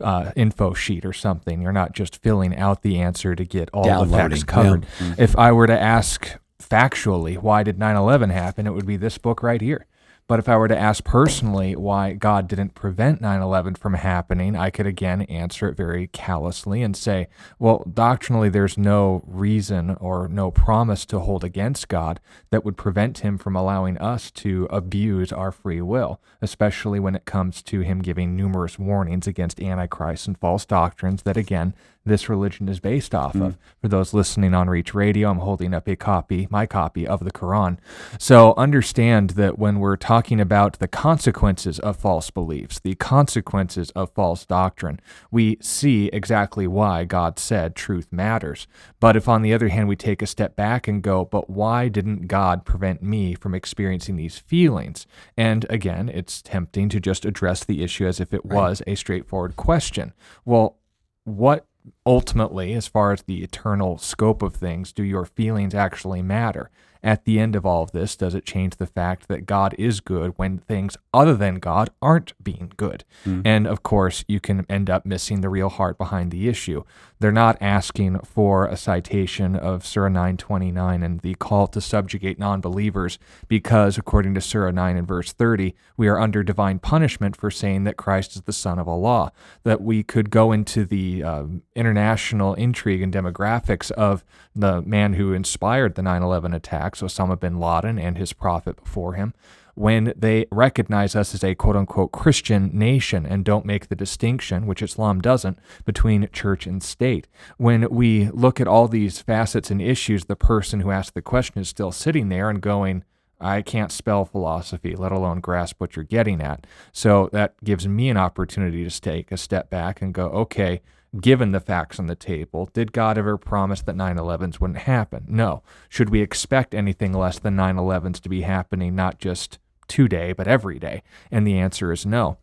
uh, 0.00 0.32
info 0.34 0.72
sheet 0.72 1.04
or 1.04 1.12
something. 1.12 1.60
You're 1.60 1.70
not 1.70 1.92
just 1.92 2.22
filling 2.22 2.56
out 2.56 2.80
the 2.80 2.98
answer 2.98 3.34
to 3.34 3.44
get 3.44 3.68
all 3.74 3.84
the 4.06 4.10
facts 4.10 4.42
covered. 4.42 4.86
If 5.18 5.36
I 5.36 5.52
were 5.52 5.66
to 5.66 5.78
ask 5.78 6.38
factually 6.58 7.36
why 7.36 7.62
did 7.62 7.78
9/11 7.78 8.30
happen, 8.30 8.66
it 8.66 8.70
would 8.72 8.86
be 8.86 8.96
this 8.96 9.18
book 9.18 9.42
right 9.42 9.60
here. 9.60 9.84
But 10.28 10.40
if 10.40 10.48
I 10.48 10.56
were 10.56 10.66
to 10.66 10.76
ask 10.76 11.04
personally 11.04 11.76
why 11.76 12.14
God 12.14 12.48
didn't 12.48 12.74
prevent 12.74 13.20
9 13.20 13.40
11 13.40 13.76
from 13.76 13.94
happening, 13.94 14.56
I 14.56 14.70
could 14.70 14.86
again 14.86 15.22
answer 15.22 15.68
it 15.68 15.76
very 15.76 16.08
callously 16.08 16.82
and 16.82 16.96
say, 16.96 17.28
well, 17.60 17.84
doctrinally, 17.92 18.48
there's 18.48 18.76
no 18.76 19.22
reason 19.24 19.90
or 20.00 20.26
no 20.26 20.50
promise 20.50 21.06
to 21.06 21.20
hold 21.20 21.44
against 21.44 21.86
God 21.86 22.18
that 22.50 22.64
would 22.64 22.76
prevent 22.76 23.18
him 23.18 23.38
from 23.38 23.54
allowing 23.54 23.98
us 23.98 24.32
to 24.32 24.66
abuse 24.68 25.32
our 25.32 25.52
free 25.52 25.80
will, 25.80 26.20
especially 26.42 26.98
when 26.98 27.14
it 27.14 27.24
comes 27.24 27.62
to 27.62 27.80
him 27.80 28.02
giving 28.02 28.34
numerous 28.34 28.80
warnings 28.80 29.28
against 29.28 29.60
antichrist 29.60 30.26
and 30.26 30.36
false 30.38 30.66
doctrines 30.66 31.22
that, 31.22 31.36
again, 31.36 31.72
this 32.06 32.28
religion 32.28 32.68
is 32.68 32.80
based 32.80 33.14
off 33.14 33.34
of. 33.34 33.54
Hmm. 33.54 33.60
For 33.80 33.88
those 33.88 34.14
listening 34.14 34.54
on 34.54 34.70
Reach 34.70 34.94
Radio, 34.94 35.30
I'm 35.30 35.38
holding 35.38 35.74
up 35.74 35.88
a 35.88 35.96
copy, 35.96 36.46
my 36.50 36.64
copy 36.64 37.06
of 37.06 37.24
the 37.24 37.32
Quran. 37.32 37.78
So 38.18 38.54
understand 38.56 39.30
that 39.30 39.58
when 39.58 39.80
we're 39.80 39.96
talking 39.96 40.40
about 40.40 40.78
the 40.78 40.88
consequences 40.88 41.78
of 41.80 41.96
false 41.96 42.30
beliefs, 42.30 42.78
the 42.78 42.94
consequences 42.94 43.90
of 43.90 44.12
false 44.12 44.46
doctrine, 44.46 45.00
we 45.30 45.58
see 45.60 46.06
exactly 46.12 46.66
why 46.66 47.04
God 47.04 47.38
said 47.38 47.74
truth 47.74 48.06
matters. 48.12 48.66
But 49.00 49.16
if 49.16 49.28
on 49.28 49.42
the 49.42 49.52
other 49.52 49.68
hand 49.68 49.88
we 49.88 49.96
take 49.96 50.22
a 50.22 50.26
step 50.26 50.56
back 50.56 50.86
and 50.86 51.02
go, 51.02 51.24
but 51.24 51.50
why 51.50 51.88
didn't 51.88 52.28
God 52.28 52.64
prevent 52.64 53.02
me 53.02 53.34
from 53.34 53.54
experiencing 53.54 54.16
these 54.16 54.38
feelings? 54.38 55.06
And 55.36 55.66
again, 55.68 56.08
it's 56.08 56.40
tempting 56.40 56.88
to 56.90 57.00
just 57.00 57.24
address 57.24 57.64
the 57.64 57.82
issue 57.82 58.06
as 58.06 58.20
if 58.20 58.32
it 58.32 58.44
was 58.44 58.80
a 58.86 58.94
straightforward 58.94 59.56
question. 59.56 60.12
Well, 60.44 60.78
what 61.24 61.66
ultimately, 62.04 62.74
as 62.74 62.86
far 62.86 63.12
as 63.12 63.22
the 63.22 63.42
eternal 63.42 63.98
scope 63.98 64.42
of 64.42 64.54
things, 64.54 64.92
do 64.92 65.02
your 65.02 65.24
feelings 65.24 65.74
actually 65.74 66.22
matter? 66.22 66.70
At 67.02 67.24
the 67.24 67.38
end 67.38 67.54
of 67.54 67.64
all 67.64 67.84
of 67.84 67.92
this, 67.92 68.16
does 68.16 68.34
it 68.34 68.44
change 68.44 68.76
the 68.76 68.86
fact 68.86 69.28
that 69.28 69.46
God 69.46 69.76
is 69.78 70.00
good 70.00 70.32
when 70.36 70.58
things 70.58 70.96
other 71.14 71.34
than 71.34 71.56
God 71.56 71.90
aren't 72.02 72.32
being 72.42 72.72
good? 72.76 73.04
Hmm. 73.22 73.42
And 73.44 73.66
of 73.66 73.82
course, 73.84 74.24
you 74.26 74.40
can 74.40 74.66
end 74.68 74.90
up 74.90 75.06
missing 75.06 75.40
the 75.40 75.48
real 75.48 75.68
heart 75.68 75.98
behind 75.98 76.32
the 76.32 76.48
issue. 76.48 76.82
They're 77.18 77.32
not 77.32 77.56
asking 77.60 78.20
for 78.20 78.66
a 78.66 78.76
citation 78.76 79.56
of 79.56 79.86
Surah 79.86 80.08
929 80.08 81.02
and 81.02 81.20
the 81.20 81.34
call 81.36 81.66
to 81.68 81.80
subjugate 81.80 82.38
non 82.38 82.60
believers 82.60 83.18
because, 83.48 83.96
according 83.96 84.34
to 84.34 84.40
Surah 84.40 84.70
9 84.70 84.96
and 84.96 85.08
verse 85.08 85.32
30, 85.32 85.74
we 85.96 86.08
are 86.08 86.20
under 86.20 86.42
divine 86.42 86.78
punishment 86.78 87.34
for 87.34 87.50
saying 87.50 87.84
that 87.84 87.96
Christ 87.96 88.36
is 88.36 88.42
the 88.42 88.52
Son 88.52 88.78
of 88.78 88.86
Allah. 88.86 89.32
That 89.64 89.80
we 89.80 90.02
could 90.02 90.28
go 90.30 90.52
into 90.52 90.84
the 90.84 91.22
um, 91.22 91.62
international 91.74 92.54
intrigue 92.54 93.00
and 93.00 93.12
demographics 93.12 93.90
of 93.92 94.22
the 94.54 94.82
man 94.82 95.14
who 95.14 95.32
inspired 95.32 95.94
the 95.94 96.02
9 96.02 96.22
11 96.22 96.52
attacks, 96.52 97.00
Osama 97.00 97.40
bin 97.40 97.58
Laden, 97.58 97.98
and 97.98 98.18
his 98.18 98.34
prophet 98.34 98.76
before 98.76 99.14
him 99.14 99.32
when 99.76 100.12
they 100.16 100.46
recognize 100.50 101.14
us 101.14 101.34
as 101.34 101.44
a 101.44 101.54
quote 101.54 101.76
unquote 101.76 102.10
Christian 102.10 102.70
nation 102.72 103.26
and 103.26 103.44
don't 103.44 103.66
make 103.66 103.88
the 103.88 103.94
distinction, 103.94 104.66
which 104.66 104.82
Islam 104.82 105.20
doesn't, 105.20 105.58
between 105.84 106.28
church 106.32 106.66
and 106.66 106.82
state. 106.82 107.28
When 107.58 107.88
we 107.90 108.30
look 108.30 108.58
at 108.58 108.66
all 108.66 108.88
these 108.88 109.20
facets 109.20 109.70
and 109.70 109.80
issues, 109.80 110.24
the 110.24 110.34
person 110.34 110.80
who 110.80 110.90
asked 110.90 111.14
the 111.14 111.22
question 111.22 111.60
is 111.60 111.68
still 111.68 111.92
sitting 111.92 112.30
there 112.30 112.48
and 112.48 112.60
going, 112.60 113.04
I 113.38 113.60
can't 113.60 113.92
spell 113.92 114.24
philosophy, 114.24 114.96
let 114.96 115.12
alone 115.12 115.40
grasp 115.40 115.78
what 115.78 115.94
you're 115.94 116.06
getting 116.06 116.40
at. 116.40 116.66
So 116.90 117.28
that 117.32 117.62
gives 117.62 117.86
me 117.86 118.08
an 118.08 118.16
opportunity 118.16 118.88
to 118.88 119.00
take 119.00 119.30
a 119.30 119.36
step 119.36 119.68
back 119.68 120.00
and 120.00 120.14
go, 120.14 120.28
okay, 120.28 120.80
given 121.20 121.52
the 121.52 121.60
facts 121.60 121.98
on 121.98 122.06
the 122.06 122.16
table, 122.16 122.70
did 122.72 122.92
God 122.92 123.18
ever 123.18 123.36
promise 123.36 123.82
that 123.82 123.94
9 123.94 124.16
11s 124.16 124.58
wouldn't 124.58 124.80
happen? 124.80 125.26
No. 125.28 125.62
Should 125.90 126.08
we 126.08 126.22
expect 126.22 126.74
anything 126.74 127.12
less 127.12 127.38
than 127.38 127.56
9 127.56 127.76
11s 127.76 128.20
to 128.20 128.30
be 128.30 128.40
happening, 128.40 128.94
not 128.94 129.18
just 129.18 129.58
today, 129.88 130.32
but 130.32 130.48
every 130.48 130.78
day? 130.78 131.02
And 131.30 131.46
the 131.46 131.58
answer 131.58 131.92
is 131.92 132.06
no. 132.06 132.38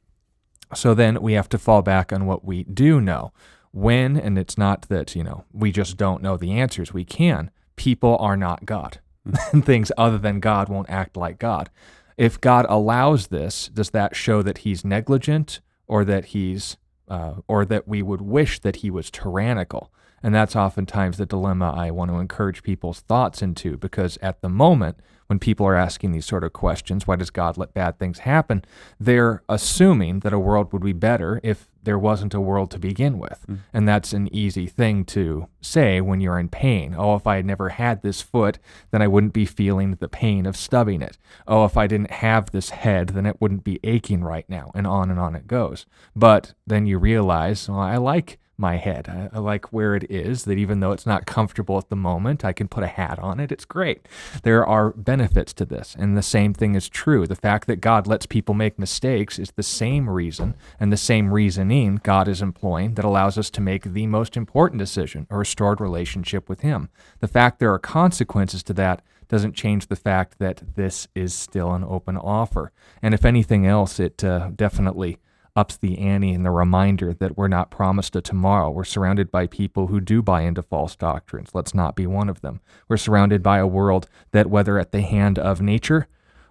So 0.73 0.93
then 0.93 1.21
we 1.21 1.33
have 1.33 1.49
to 1.49 1.57
fall 1.57 1.81
back 1.81 2.11
on 2.11 2.25
what 2.25 2.43
we 2.43 2.63
do 2.63 2.99
know. 2.99 3.31
When, 3.71 4.17
and 4.17 4.37
it's 4.37 4.57
not 4.57 4.83
that, 4.89 5.15
you 5.15 5.23
know, 5.23 5.45
we 5.51 5.71
just 5.71 5.97
don't 5.97 6.21
know 6.21 6.37
the 6.37 6.51
answers, 6.51 6.93
we 6.93 7.05
can. 7.05 7.49
People 7.75 8.17
are 8.19 8.37
not 8.37 8.65
God. 8.65 8.99
and 9.51 9.65
things 9.65 9.91
other 9.97 10.17
than 10.17 10.39
God 10.39 10.69
won't 10.69 10.89
act 10.89 11.15
like 11.15 11.39
God. 11.39 11.69
If 12.17 12.39
God 12.39 12.65
allows 12.69 13.27
this, 13.27 13.69
does 13.69 13.89
that 13.91 14.15
show 14.15 14.41
that 14.41 14.59
he's 14.59 14.85
negligent 14.85 15.61
or 15.87 16.05
that 16.05 16.25
he's 16.25 16.77
uh, 17.07 17.35
or 17.47 17.65
that 17.65 17.87
we 17.87 18.01
would 18.01 18.21
wish 18.21 18.59
that 18.59 18.77
he 18.77 18.91
was 18.91 19.09
tyrannical? 19.09 19.91
And 20.21 20.33
that's 20.33 20.55
oftentimes 20.55 21.17
the 21.17 21.25
dilemma 21.25 21.73
I 21.75 21.91
want 21.91 22.11
to 22.11 22.17
encourage 22.17 22.63
people's 22.63 23.01
thoughts 23.01 23.41
into 23.41 23.77
because 23.77 24.17
at 24.21 24.41
the 24.41 24.49
moment, 24.49 24.97
when 25.33 25.39
people 25.39 25.65
are 25.65 25.75
asking 25.75 26.11
these 26.11 26.27
sort 26.27 26.43
of 26.43 26.53
questions, 26.53 27.07
why 27.07 27.15
does 27.15 27.31
God 27.31 27.57
let 27.57 27.73
bad 27.73 27.97
things 27.97 28.19
happen? 28.19 28.63
They're 28.99 29.41
assuming 29.49 30.19
that 30.19 30.31
a 30.31 30.37
world 30.37 30.71
would 30.71 30.83
be 30.83 30.93
better 30.93 31.39
if 31.41 31.67
there 31.81 31.97
wasn't 31.97 32.35
a 32.35 32.39
world 32.39 32.69
to 32.69 32.77
begin 32.77 33.17
with. 33.17 33.43
Mm. 33.49 33.57
And 33.73 33.87
that's 33.87 34.13
an 34.13 34.33
easy 34.33 34.67
thing 34.67 35.05
to 35.05 35.47
say 35.59 36.01
when 36.01 36.21
you're 36.21 36.37
in 36.37 36.49
pain. 36.49 36.93
Oh, 36.95 37.15
if 37.15 37.25
I 37.25 37.37
had 37.37 37.47
never 37.47 37.69
had 37.69 38.03
this 38.03 38.21
foot, 38.21 38.59
then 38.91 39.01
I 39.01 39.07
wouldn't 39.07 39.33
be 39.33 39.47
feeling 39.47 39.95
the 39.95 40.07
pain 40.07 40.45
of 40.45 40.55
stubbing 40.55 41.01
it. 41.01 41.17
Oh, 41.47 41.65
if 41.65 41.77
I 41.77 41.87
didn't 41.87 42.11
have 42.11 42.51
this 42.51 42.69
head, 42.69 43.09
then 43.09 43.25
it 43.25 43.41
wouldn't 43.41 43.63
be 43.63 43.79
aching 43.83 44.23
right 44.23 44.47
now. 44.47 44.69
And 44.75 44.85
on 44.85 45.09
and 45.09 45.19
on 45.19 45.35
it 45.35 45.47
goes. 45.47 45.87
But 46.15 46.53
then 46.67 46.85
you 46.85 46.99
realize, 46.99 47.67
well, 47.67 47.79
I 47.79 47.97
like 47.97 48.37
my 48.57 48.77
head. 48.77 49.09
I, 49.09 49.35
I, 49.35 49.39
like 49.39 49.73
where 49.73 49.95
it 49.95 50.09
is, 50.09 50.43
that 50.45 50.57
even 50.57 50.79
though 50.79 50.91
it's 50.91 51.05
not 51.05 51.25
comfortable 51.25 51.77
at 51.77 51.89
the 51.89 51.95
moment, 51.95 52.45
I 52.45 52.53
can 52.53 52.67
put 52.67 52.83
a 52.83 52.87
hat 52.87 53.19
on 53.19 53.39
it. 53.39 53.51
It's 53.51 53.65
great. 53.65 54.07
There 54.43 54.65
are 54.65 54.91
benefits 54.91 55.53
to 55.53 55.65
this. 55.65 55.95
And 55.97 56.15
the 56.15 56.21
same 56.21 56.53
thing 56.53 56.75
is 56.75 56.87
true. 56.87 57.25
The 57.25 57.35
fact 57.35 57.67
that 57.67 57.81
God 57.81 58.05
lets 58.05 58.25
people 58.25 58.53
make 58.53 58.77
mistakes 58.77 59.39
is 59.39 59.51
the 59.51 59.63
same 59.63 60.09
reason 60.09 60.55
and 60.79 60.91
the 60.91 60.97
same 60.97 61.33
reasoning 61.33 61.99
God 62.03 62.27
is 62.27 62.41
employing 62.41 62.93
that 62.93 63.05
allows 63.05 63.37
us 63.37 63.49
to 63.51 63.61
make 63.61 63.83
the 63.83 64.07
most 64.07 64.37
important 64.37 64.79
decision, 64.79 65.27
a 65.29 65.37
restored 65.37 65.81
relationship 65.81 66.47
with 66.47 66.61
Him. 66.61 66.89
The 67.19 67.27
fact 67.27 67.59
there 67.59 67.73
are 67.73 67.79
consequences 67.79 68.63
to 68.63 68.73
that 68.73 69.01
doesn't 69.27 69.55
change 69.55 69.87
the 69.87 69.95
fact 69.95 70.37
that 70.37 70.61
this 70.75 71.07
is 71.15 71.33
still 71.33 71.73
an 71.73 71.83
open 71.83 72.17
offer. 72.17 72.71
And 73.01 73.15
if 73.15 73.25
anything 73.25 73.65
else, 73.65 73.99
it 73.99 74.23
uh, 74.23 74.51
definitely 74.55 75.17
ups 75.55 75.77
the 75.77 75.97
ante 75.99 76.33
and 76.33 76.45
the 76.45 76.51
reminder 76.51 77.13
that 77.13 77.37
we're 77.37 77.47
not 77.47 77.69
promised 77.69 78.15
a 78.15 78.21
tomorrow. 78.21 78.69
We're 78.69 78.83
surrounded 78.83 79.31
by 79.31 79.47
people 79.47 79.87
who 79.87 79.99
do 79.99 80.21
buy 80.21 80.41
into 80.41 80.63
false 80.63 80.95
doctrines. 80.95 81.51
Let's 81.53 81.73
not 81.75 81.95
be 81.95 82.07
one 82.07 82.29
of 82.29 82.41
them. 82.41 82.59
We're 82.87 82.97
surrounded 82.97 83.43
by 83.43 83.59
a 83.59 83.67
world 83.67 84.07
that, 84.31 84.47
whether 84.47 84.79
at 84.79 84.91
the 84.91 85.01
hand 85.01 85.37
of 85.37 85.61
nature 85.61 86.07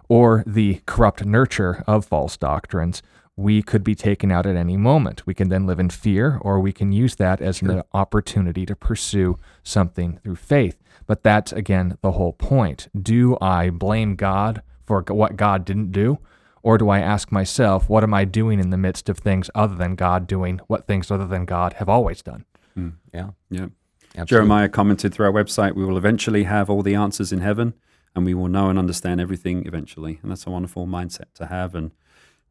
or 0.07 0.43
the 0.47 0.81
corrupt 0.85 1.25
nurture 1.25 1.83
of 1.87 2.05
false 2.05 2.37
doctrines, 2.37 3.01
we 3.35 3.61
could 3.61 3.83
be 3.83 3.95
taken 3.95 4.31
out 4.31 4.45
at 4.45 4.55
any 4.55 4.77
moment. 4.77 5.25
We 5.25 5.33
can 5.33 5.49
then 5.49 5.65
live 5.65 5.79
in 5.79 5.89
fear, 5.89 6.37
or 6.41 6.59
we 6.59 6.71
can 6.71 6.91
use 6.91 7.15
that 7.15 7.41
as 7.41 7.57
sure. 7.57 7.71
an 7.71 7.83
opportunity 7.93 8.65
to 8.65 8.75
pursue 8.75 9.37
something 9.63 10.19
through 10.23 10.35
faith. 10.35 10.77
But 11.07 11.23
that's, 11.23 11.51
again, 11.51 11.97
the 12.01 12.11
whole 12.11 12.33
point. 12.33 12.87
Do 12.99 13.37
I 13.41 13.69
blame 13.71 14.15
God 14.15 14.61
for 14.85 15.03
what 15.09 15.35
God 15.35 15.65
didn't 15.65 15.91
do? 15.91 16.19
Or 16.63 16.77
do 16.77 16.89
I 16.89 16.99
ask 16.99 17.31
myself, 17.31 17.89
what 17.89 18.03
am 18.03 18.13
I 18.13 18.25
doing 18.25 18.59
in 18.59 18.69
the 18.69 18.77
midst 18.77 19.09
of 19.09 19.17
things 19.19 19.49
other 19.53 19.75
than 19.75 19.95
God 19.95 20.25
doing 20.27 20.59
what 20.67 20.87
things 20.87 21.11
other 21.11 21.27
than 21.27 21.45
God 21.45 21.73
have 21.73 21.89
always 21.89 22.21
done? 22.21 22.45
Mm. 22.77 22.93
Yeah. 23.13 23.31
Yeah. 23.49 23.67
Absolutely. 24.15 24.25
Jeremiah 24.25 24.69
commented 24.69 25.13
through 25.13 25.25
our 25.25 25.31
website, 25.31 25.75
we 25.75 25.83
will 25.83 25.97
eventually 25.97 26.43
have 26.43 26.69
all 26.69 26.81
the 26.81 26.95
answers 26.95 27.33
in 27.33 27.41
heaven 27.41 27.73
and 28.15 28.25
we 28.25 28.33
will 28.33 28.47
know 28.47 28.69
and 28.69 28.79
understand 28.79 29.19
everything 29.19 29.65
eventually. 29.65 30.19
And 30.21 30.31
that's 30.31 30.45
a 30.45 30.51
wonderful 30.51 30.87
mindset 30.87 31.33
to 31.35 31.47
have. 31.47 31.75
And 31.75 31.91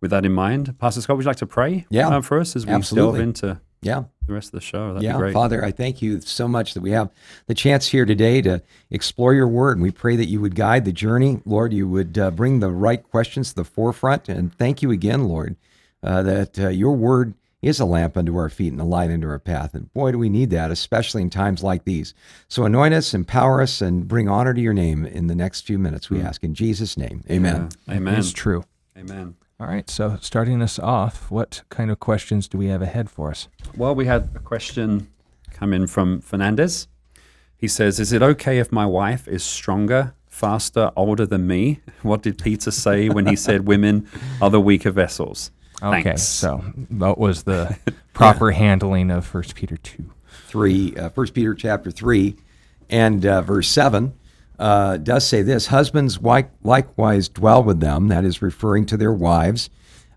with 0.01 0.11
that 0.11 0.27
in 0.27 0.33
mind, 0.33 0.79
Pastor 0.79 1.01
Scott, 1.01 1.17
would 1.17 1.25
you 1.25 1.29
like 1.29 1.37
to 1.37 1.47
pray 1.47 1.87
yeah, 1.89 2.09
uh, 2.09 2.21
for 2.21 2.41
us 2.41 2.57
as 2.57 2.67
we 2.67 2.73
absolutely. 2.73 3.21
delve 3.21 3.29
into 3.29 3.61
yeah. 3.83 4.05
the 4.27 4.33
rest 4.33 4.49
of 4.49 4.53
the 4.53 4.61
show? 4.61 4.89
That'd 4.89 5.03
yeah, 5.03 5.13
be 5.13 5.19
great. 5.19 5.35
Father, 5.35 5.65
I 5.65 5.71
thank 5.71 6.01
you 6.01 6.21
so 6.21 6.49
much 6.49 6.75
that 6.75 6.81
we 6.81 6.93
have 6.93 7.11
the 7.47 7.55
chance 7.55 7.89
here 7.89 8.05
today 8.05 8.41
to 8.43 8.63
explore 8.91 9.35
your 9.35 9.49
word. 9.49 9.77
And 9.77 9.83
we 9.83 9.91
pray 9.91 10.17
that 10.17 10.27
you 10.27 10.41
would 10.41 10.55
guide 10.55 10.85
the 10.85 10.93
journey. 10.93 11.41
Lord, 11.45 11.73
you 11.73 11.89
would 11.89 12.17
uh, 12.17 12.31
bring 12.31 12.61
the 12.61 12.71
right 12.71 13.03
questions 13.03 13.51
to 13.51 13.57
the 13.57 13.65
forefront. 13.65 14.29
And 14.29 14.57
thank 14.57 14.83
you 14.83 14.91
again, 14.91 15.25
Lord, 15.29 15.57
uh, 16.03 16.23
that 16.23 16.59
uh, 16.59 16.69
your 16.69 16.93
word 16.93 17.35
is 17.61 17.79
a 17.79 17.85
lamp 17.85 18.17
unto 18.17 18.37
our 18.37 18.49
feet 18.49 18.73
and 18.73 18.81
a 18.81 18.85
light 18.85 19.11
unto 19.11 19.29
our 19.29 19.39
path. 19.39 19.75
And 19.75 19.93
boy, 19.95 20.13
do 20.13 20.19
we 20.19 20.29
need 20.29 20.51
that, 20.51 20.71
especially 20.71 21.23
in 21.23 21.31
times 21.31 21.63
like 21.63 21.85
these. 21.85 22.13
So 22.49 22.65
anoint 22.65 22.93
us, 22.93 23.15
empower 23.15 23.63
us, 23.63 23.81
and 23.81 24.09
bring 24.09 24.29
honor 24.29 24.53
to 24.53 24.61
your 24.61 24.75
name 24.75 25.07
in 25.07 25.29
the 25.29 25.37
next 25.37 25.61
few 25.61 25.79
minutes, 25.79 26.11
we 26.11 26.19
mm. 26.19 26.25
ask 26.25 26.43
in 26.43 26.55
Jesus' 26.55 26.97
name. 26.97 27.23
Amen. 27.31 27.71
Yeah. 27.87 27.95
Amen. 27.95 28.15
It's 28.19 28.33
true. 28.33 28.65
Amen. 28.99 29.37
All 29.63 29.69
right, 29.69 29.89
so 29.89 30.19
starting 30.21 30.61
us 30.61 30.81
off, 30.81 31.31
what 31.31 31.63
kind 31.69 31.93
of 31.93 32.01
questions 32.01 32.49
do 32.49 32.59
we 32.59 32.67
have 32.67 32.83
ahead 32.83 33.09
for 33.09 33.31
us? 33.31 33.47
Well, 33.77 33.95
we 33.95 34.07
had 34.07 34.29
a 34.35 34.41
question 34.41 35.09
come 35.53 35.73
in 35.73 35.87
from 35.87 36.21
Fernandez. 36.21 36.89
He 37.57 37.69
says, 37.69 38.01
Is 38.01 38.13
it 38.13 38.25
okay 38.25 38.59
if 38.59 38.73
my 38.73 38.85
wife 38.87 39.29
is 39.29 39.45
stronger, 39.45 40.15
faster, 40.27 40.91
older 40.97 41.27
than 41.27 41.47
me? 41.47 41.79
What 42.03 42.23
did 42.23 42.43
Peter 42.43 42.73
say 42.73 43.09
when 43.09 43.25
he 43.25 43.37
said 43.37 43.69
women 43.69 44.09
are 44.41 44.51
the 44.51 44.61
weaker 44.61 44.91
vessels? 44.91 45.53
Okay, 45.81 46.03
Thanks. 46.03 46.25
so 46.25 46.65
that 46.91 47.17
was 47.17 47.45
the 47.45 47.79
proper 48.15 48.51
handling 48.51 49.13
of 49.13 49.25
First 49.25 49.55
Peter 49.55 49.77
2. 49.77 50.11
3, 50.49 50.97
uh, 50.97 51.11
1 51.11 51.27
Peter 51.29 51.55
chapter 51.55 51.93
3 51.93 52.35
and 52.91 53.25
uh, 53.25 53.41
verse 53.43 53.69
7 53.69 54.13
uh, 54.59 54.97
does 54.99 55.27
say 55.27 55.43
this 55.43 55.67
Husbands 55.67 56.21
likewise 56.21 57.29
dwell 57.29 57.63
with 57.63 57.81
them, 57.81 58.09
that 58.09 58.25
is 58.25 58.43
referring 58.43 58.87
to 58.87 58.97
their 58.97 59.13
wives, 59.13 59.71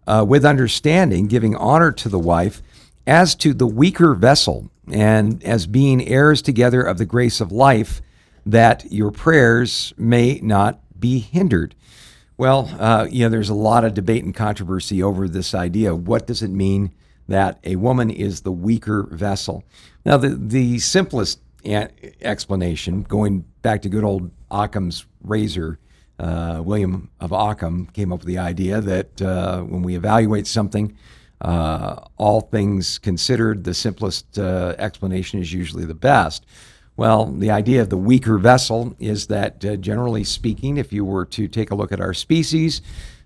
uh, 0.07 0.25
with 0.27 0.45
understanding, 0.45 1.27
giving 1.27 1.55
honor 1.55 1.91
to 1.91 2.09
the 2.09 2.19
wife 2.19 2.61
as 3.07 3.35
to 3.35 3.53
the 3.53 3.67
weaker 3.67 4.13
vessel, 4.13 4.69
and 4.91 5.43
as 5.43 5.67
being 5.67 6.07
heirs 6.07 6.41
together 6.41 6.81
of 6.81 6.97
the 6.97 7.05
grace 7.05 7.39
of 7.39 7.51
life, 7.51 8.01
that 8.45 8.91
your 8.91 9.11
prayers 9.11 9.93
may 9.97 10.39
not 10.41 10.79
be 10.99 11.19
hindered. 11.19 11.75
Well, 12.37 12.69
uh, 12.79 13.07
you 13.09 13.23
know, 13.23 13.29
there's 13.29 13.49
a 13.49 13.55
lot 13.55 13.85
of 13.85 13.93
debate 13.93 14.23
and 14.23 14.35
controversy 14.35 15.01
over 15.01 15.27
this 15.27 15.55
idea. 15.55 15.95
What 15.95 16.27
does 16.27 16.43
it 16.43 16.49
mean 16.49 16.93
that 17.27 17.59
a 17.63 17.77
woman 17.77 18.09
is 18.09 18.41
the 18.41 18.51
weaker 18.51 19.03
vessel? 19.11 19.63
Now, 20.05 20.17
the, 20.17 20.29
the 20.29 20.79
simplest 20.79 21.39
explanation, 21.65 23.03
going 23.03 23.45
back 23.61 23.81
to 23.81 23.89
good 23.89 24.03
old 24.03 24.31
Occam's 24.51 25.05
razor, 25.21 25.79
uh, 26.19 26.61
William 26.63 27.09
of 27.19 27.31
Occam 27.31 27.87
came 27.87 28.13
up 28.13 28.19
with 28.19 28.27
the 28.27 28.37
idea 28.37 28.79
that 28.81 29.21
uh, 29.21 29.61
when 29.61 29.81
we 29.81 29.95
evaluate 29.95 30.47
something, 30.47 30.97
uh, 31.41 31.99
all 32.17 32.41
things 32.41 32.97
considered, 32.99 33.63
the 33.63 33.73
simplest 33.73 34.39
uh, 34.39 34.75
explanation 34.77 35.39
is 35.39 35.51
usually 35.51 35.85
the 35.85 35.93
best. 35.93 36.45
Well, 36.97 37.25
the 37.25 37.51
idea 37.51 37.81
of 37.81 37.89
the 37.89 37.97
weaker 37.97 38.37
vessel 38.37 38.95
is 38.99 39.27
that, 39.27 39.65
uh, 39.65 39.75
generally 39.75 40.23
speaking, 40.23 40.77
if 40.77 40.93
you 40.93 41.03
were 41.03 41.25
to 41.25 41.47
take 41.49 41.71
a 41.71 41.75
look 41.75 41.91
at 41.91 41.99
our 41.99 42.13
species, 42.13 42.81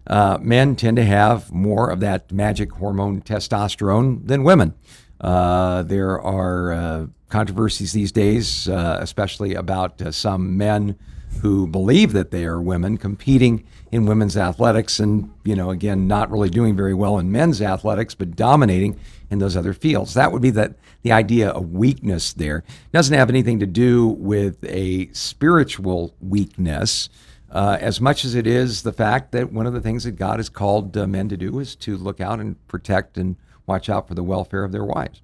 uh, 0.07 0.39
men 0.41 0.75
tend 0.75 0.97
to 0.97 1.05
have 1.05 1.51
more 1.51 1.91
of 1.91 1.99
that 1.99 2.31
magic 2.31 2.71
hormone 2.71 3.21
testosterone 3.21 4.25
than 4.27 4.43
women. 4.43 4.73
There 5.21 6.21
are 6.21 7.09
controversies 7.29 7.93
these 7.93 8.11
days, 8.11 8.67
uh, 8.67 8.97
especially 9.01 9.53
about 9.53 10.01
uh, 10.01 10.11
some 10.11 10.57
men 10.57 10.97
who 11.41 11.67
believe 11.67 12.11
that 12.11 12.31
they 12.31 12.43
are 12.43 12.59
women 12.59 12.97
competing 12.97 13.63
in 13.91 14.05
women's 14.05 14.35
athletics 14.35 14.99
and, 14.99 15.31
you 15.43 15.55
know, 15.55 15.69
again, 15.69 16.07
not 16.07 16.31
really 16.31 16.49
doing 16.49 16.75
very 16.75 16.93
well 16.93 17.19
in 17.19 17.31
men's 17.31 17.61
athletics, 17.61 18.15
but 18.15 18.35
dominating 18.35 18.99
in 19.29 19.37
those 19.37 19.55
other 19.55 19.73
fields. 19.73 20.15
That 20.15 20.31
would 20.31 20.41
be 20.41 20.49
that 20.51 20.73
the 21.03 21.11
idea 21.11 21.49
of 21.49 21.71
weakness 21.71 22.33
there. 22.33 22.63
Doesn't 22.91 23.15
have 23.15 23.29
anything 23.29 23.59
to 23.59 23.67
do 23.67 24.07
with 24.07 24.63
a 24.65 25.11
spiritual 25.13 26.15
weakness. 26.19 27.09
Uh, 27.51 27.77
as 27.79 28.01
much 28.01 28.25
as 28.25 28.33
it 28.33 28.47
is 28.47 28.81
the 28.81 28.93
fact 28.93 29.31
that 29.31 29.51
one 29.51 29.67
of 29.67 29.73
the 29.73 29.81
things 29.81 30.03
that 30.03 30.11
God 30.13 30.37
has 30.37 30.49
called 30.49 30.97
uh, 30.97 31.05
men 31.07 31.29
to 31.29 31.37
do 31.37 31.59
is 31.59 31.75
to 31.77 31.95
look 31.95 32.19
out 32.19 32.39
and 32.39 32.67
protect 32.67 33.17
and 33.17 33.35
watch 33.69 33.87
out 33.87 34.07
for 34.07 34.15
the 34.15 34.23
welfare 34.23 34.63
of 34.63 34.71
their 34.71 34.83
wives. 34.83 35.21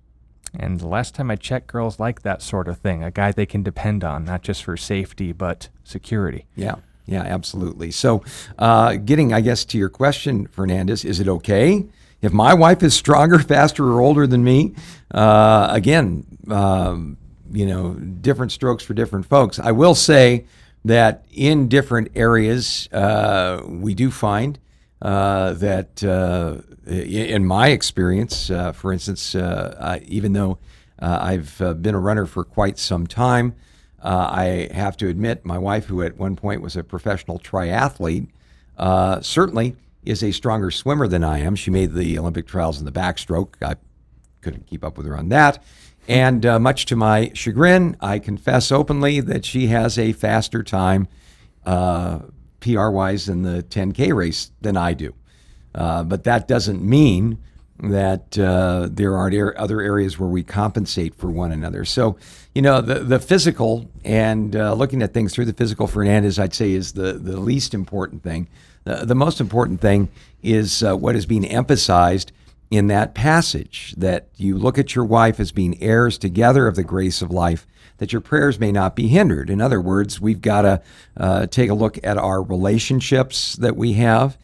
And 0.58 0.80
the 0.80 0.88
last 0.88 1.16
time 1.16 1.32
I 1.32 1.36
checked, 1.36 1.68
girls 1.68 2.00
like 2.00 2.22
that 2.22 2.42
sort 2.42 2.68
of 2.68 2.78
thing 2.78 3.04
a 3.04 3.12
guy 3.12 3.32
they 3.32 3.48
can 3.48 3.64
depend 3.64 4.04
on, 4.04 4.24
not 4.24 4.44
just 4.44 4.64
for 4.64 4.78
safety, 4.78 5.32
but 5.34 5.68
security. 5.84 6.46
Yeah, 6.56 6.76
yeah, 7.08 7.24
absolutely. 7.24 7.92
So, 7.92 8.24
uh, 8.58 8.96
getting, 8.96 9.34
I 9.34 9.42
guess, 9.42 9.66
to 9.66 9.78
your 9.78 9.90
question, 9.90 10.48
Fernandez, 10.48 11.04
is 11.04 11.20
it 11.20 11.28
okay 11.28 11.86
if 12.22 12.32
my 12.32 12.54
wife 12.54 12.84
is 12.84 12.94
stronger, 12.94 13.40
faster, 13.54 13.84
or 13.92 14.00
older 14.00 14.28
than 14.28 14.44
me? 14.44 14.76
Uh, 15.12 15.68
again, 15.72 16.26
um, 16.50 17.18
you 17.52 17.66
know, 17.66 17.94
different 17.94 18.52
strokes 18.52 18.84
for 18.84 18.94
different 18.94 19.26
folks. 19.26 19.60
I 19.60 19.72
will 19.72 19.96
say 19.96 20.46
that 20.86 21.26
in 21.34 21.68
different 21.68 22.10
areas, 22.16 22.88
uh, 22.94 23.62
we 23.66 23.96
do 23.96 24.12
find 24.12 24.60
uh, 25.06 25.54
that, 25.54 26.04
uh, 26.04 26.58
in 26.90 27.46
my 27.46 27.68
experience, 27.68 28.50
uh, 28.50 28.72
for 28.72 28.92
instance, 28.92 29.36
uh, 29.36 29.78
I, 29.80 30.00
even 30.08 30.34
though 30.34 30.58
I've 30.98 31.60
been 31.60 31.94
a 31.94 32.00
runner 32.00 32.26
for 32.26 32.44
quite 32.44 32.80
some 32.80 33.06
time, 33.06 33.54
I 34.02 34.68
have 34.74 34.98
to 34.98 35.08
admit, 35.08 35.46
my 35.46 35.60
wife, 35.60 35.86
who 35.86 36.02
at 36.02 36.18
one 36.18 36.36
point 36.36 36.64
was 36.64 36.76
a 36.76 36.84
professional 36.84 37.38
triathlete, 37.38 38.30
certainly 39.22 39.76
is 40.04 40.24
a 40.24 40.32
stronger 40.32 40.72
swimmer 40.72 41.08
than 41.08 41.24
I 41.24 41.38
am. 41.38 41.56
She 41.56 41.70
made 41.70 41.94
the 41.94 42.18
Olympic 42.18 42.48
trials 42.48 42.80
in 42.80 42.86
the 42.86 42.92
backstroke. 42.92 43.62
I 43.62 43.76
couldn't 44.42 44.66
keep 44.66 44.84
up 44.84 44.98
with 44.98 45.06
her 45.06 45.16
on 45.16 45.30
that. 45.30 45.64
And 46.08 46.48
uh, 46.48 46.58
much 46.58 46.88
to 46.88 46.96
my 46.96 47.32
chagrin, 47.36 47.96
I 48.02 48.18
confess 48.18 48.72
openly 48.72 49.20
that 49.20 49.46
she 49.46 49.68
has 49.68 50.00
a 50.00 50.14
faster 50.14 50.64
time 50.64 51.08
uh, 51.64 52.20
PR 52.66 52.90
wise 52.90 53.30
in 53.30 53.44
the 53.44 53.62
10K 53.62 54.14
race 54.14 54.52
than 54.62 54.76
I 54.76 54.94
do. 54.94 55.14
Uh, 55.76 56.04
but 56.04 56.24
that 56.24 56.48
doesn't 56.48 56.82
mean 56.82 57.38
that 57.80 58.40
uh, 58.40 58.88
there 58.90 59.16
aren't 59.16 59.36
other 59.58 59.82
areas 59.82 60.18
where 60.18 60.30
we 60.30 60.42
compensate 60.42 61.14
for 61.14 61.30
one 61.30 61.52
another. 61.52 61.86
So, 61.86 62.18
you 62.56 62.62
know, 62.62 62.82
the, 62.82 62.96
the 62.96 63.20
physical 63.20 63.92
and 64.04 64.56
uh, 64.56 64.74
looking 64.74 65.04
at 65.04 65.14
things 65.14 65.34
through 65.34 65.46
the 65.46 65.54
physical, 65.54 65.86
Fernandez, 65.86 66.40
I'd 66.40 66.54
say, 66.54 66.72
is 66.72 66.94
the, 66.94 67.14
the 67.14 67.40
least 67.40 67.74
important 67.74 68.24
thing. 68.24 68.48
The, 68.86 69.06
the 69.06 69.16
most 69.16 69.40
important 69.40 69.82
thing 69.82 70.10
is 70.42 70.82
uh, 70.84 70.96
what 70.96 71.16
is 71.16 71.26
being 71.26 71.46
emphasized 71.46 72.32
in 72.72 72.88
that 72.88 73.14
passage 73.14 73.94
that 73.98 74.28
you 74.36 74.58
look 74.58 74.78
at 74.78 74.96
your 74.96 75.06
wife 75.06 75.40
as 75.40 75.52
being 75.52 75.82
heirs 75.82 76.18
together 76.18 76.68
of 76.68 76.76
the 76.76 76.84
grace 76.84 77.22
of 77.22 77.32
life 77.32 77.68
that 77.98 78.12
your 78.12 78.22
prayers 78.22 78.60
may 78.60 78.72
not 78.72 78.96
be 78.96 79.08
hindered. 79.08 79.50
In 79.50 79.62
other 79.62 79.80
words, 79.80 80.20
we've 80.20 80.42
got 80.42 80.64
to 80.64 80.82
uh, 81.18 81.48
take 81.48 81.70
a 81.70 81.74
look 81.74 81.98
at 82.04 82.18
our 82.18 82.42
relationships 82.42 83.56
that 83.56 83.76
we 83.76 83.94
have 83.94 84.38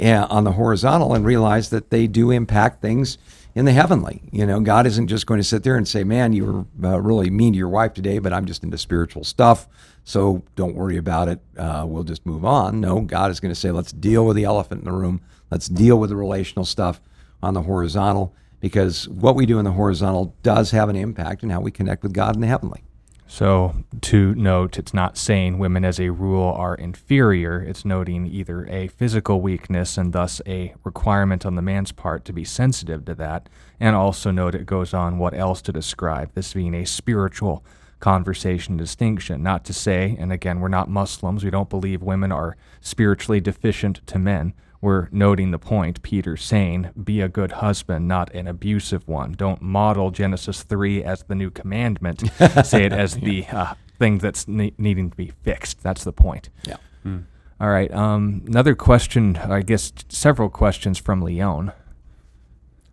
uh, 0.00 0.26
on 0.28 0.44
the 0.44 0.52
horizontal 0.52 1.14
and 1.14 1.24
realize 1.24 1.70
that 1.70 1.90
they 1.90 2.06
do 2.06 2.30
impact 2.30 2.82
things 2.82 3.18
in 3.54 3.64
the 3.64 3.72
heavenly. 3.72 4.22
You 4.30 4.46
know, 4.46 4.60
God 4.60 4.86
isn't 4.86 5.08
just 5.08 5.26
going 5.26 5.40
to 5.40 5.44
sit 5.44 5.62
there 5.62 5.76
and 5.76 5.88
say, 5.88 6.04
"Man, 6.04 6.32
you 6.32 6.44
were 6.80 6.88
uh, 6.88 7.00
really 7.00 7.30
mean 7.30 7.54
to 7.54 7.58
your 7.58 7.68
wife 7.68 7.94
today, 7.94 8.18
but 8.18 8.32
I'm 8.32 8.44
just 8.44 8.62
into 8.62 8.78
spiritual 8.78 9.24
stuff, 9.24 9.66
so 10.04 10.44
don't 10.54 10.76
worry 10.76 10.96
about 10.96 11.28
it. 11.28 11.40
Uh, 11.56 11.84
we'll 11.86 12.04
just 12.04 12.24
move 12.26 12.44
on." 12.44 12.80
No, 12.80 13.00
God 13.00 13.30
is 13.30 13.40
going 13.40 13.52
to 13.52 13.58
say, 13.58 13.70
"Let's 13.70 13.90
deal 13.90 14.24
with 14.26 14.36
the 14.36 14.44
elephant 14.44 14.82
in 14.82 14.84
the 14.84 14.92
room. 14.92 15.20
Let's 15.50 15.66
deal 15.66 15.98
with 15.98 16.10
the 16.10 16.16
relational 16.16 16.66
stuff 16.66 17.00
on 17.42 17.54
the 17.54 17.62
horizontal." 17.62 18.34
Because 18.60 19.08
what 19.08 19.36
we 19.36 19.46
do 19.46 19.58
in 19.58 19.64
the 19.64 19.72
horizontal 19.72 20.34
does 20.42 20.72
have 20.72 20.88
an 20.88 20.96
impact 20.96 21.42
in 21.42 21.50
how 21.50 21.60
we 21.60 21.70
connect 21.70 22.02
with 22.02 22.12
God 22.12 22.34
in 22.34 22.40
the 22.40 22.48
heavenly. 22.48 22.82
So, 23.30 23.74
to 24.00 24.34
note, 24.36 24.78
it's 24.78 24.94
not 24.94 25.18
saying 25.18 25.58
women 25.58 25.84
as 25.84 26.00
a 26.00 26.08
rule 26.08 26.50
are 26.50 26.74
inferior. 26.74 27.60
It's 27.60 27.84
noting 27.84 28.26
either 28.26 28.66
a 28.68 28.88
physical 28.88 29.42
weakness 29.42 29.98
and 29.98 30.14
thus 30.14 30.40
a 30.46 30.74
requirement 30.82 31.44
on 31.44 31.54
the 31.54 31.62
man's 31.62 31.92
part 31.92 32.24
to 32.24 32.32
be 32.32 32.42
sensitive 32.44 33.04
to 33.04 33.14
that. 33.16 33.50
And 33.78 33.94
also 33.94 34.30
note 34.30 34.54
it 34.54 34.64
goes 34.64 34.94
on 34.94 35.18
what 35.18 35.34
else 35.34 35.60
to 35.62 35.72
describe, 35.72 36.32
this 36.32 36.54
being 36.54 36.74
a 36.74 36.86
spiritual 36.86 37.62
conversation 38.00 38.78
distinction. 38.78 39.42
Not 39.42 39.62
to 39.66 39.74
say, 39.74 40.16
and 40.18 40.32
again, 40.32 40.60
we're 40.60 40.68
not 40.68 40.88
Muslims, 40.88 41.44
we 41.44 41.50
don't 41.50 41.68
believe 41.68 42.00
women 42.00 42.32
are 42.32 42.56
spiritually 42.80 43.40
deficient 43.40 44.00
to 44.06 44.18
men 44.18 44.54
we're 44.80 45.08
noting 45.10 45.50
the 45.50 45.58
point 45.58 46.02
Peter's 46.02 46.44
saying 46.44 46.90
be 47.02 47.20
a 47.20 47.28
good 47.28 47.52
husband, 47.52 48.06
not 48.06 48.32
an 48.34 48.46
abusive 48.46 49.06
one. 49.08 49.32
Don't 49.32 49.60
model 49.60 50.10
Genesis 50.10 50.62
3 50.62 51.02
as 51.02 51.24
the 51.24 51.34
new 51.34 51.50
commandment, 51.50 52.20
say 52.64 52.84
it 52.84 52.92
as 52.92 53.16
the 53.16 53.46
uh, 53.46 53.74
thing 53.98 54.18
that's 54.18 54.46
ne- 54.46 54.74
needing 54.78 55.10
to 55.10 55.16
be 55.16 55.32
fixed. 55.42 55.82
That's 55.82 56.04
the 56.04 56.12
point. 56.12 56.48
Yeah. 56.64 56.76
Mm. 57.04 57.24
All 57.60 57.70
right. 57.70 57.92
Um, 57.92 58.44
another 58.46 58.76
question, 58.76 59.36
I 59.36 59.62
guess 59.62 59.92
several 60.08 60.48
questions 60.48 60.98
from 60.98 61.22
Leon. 61.22 61.72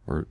Or, 0.08 0.28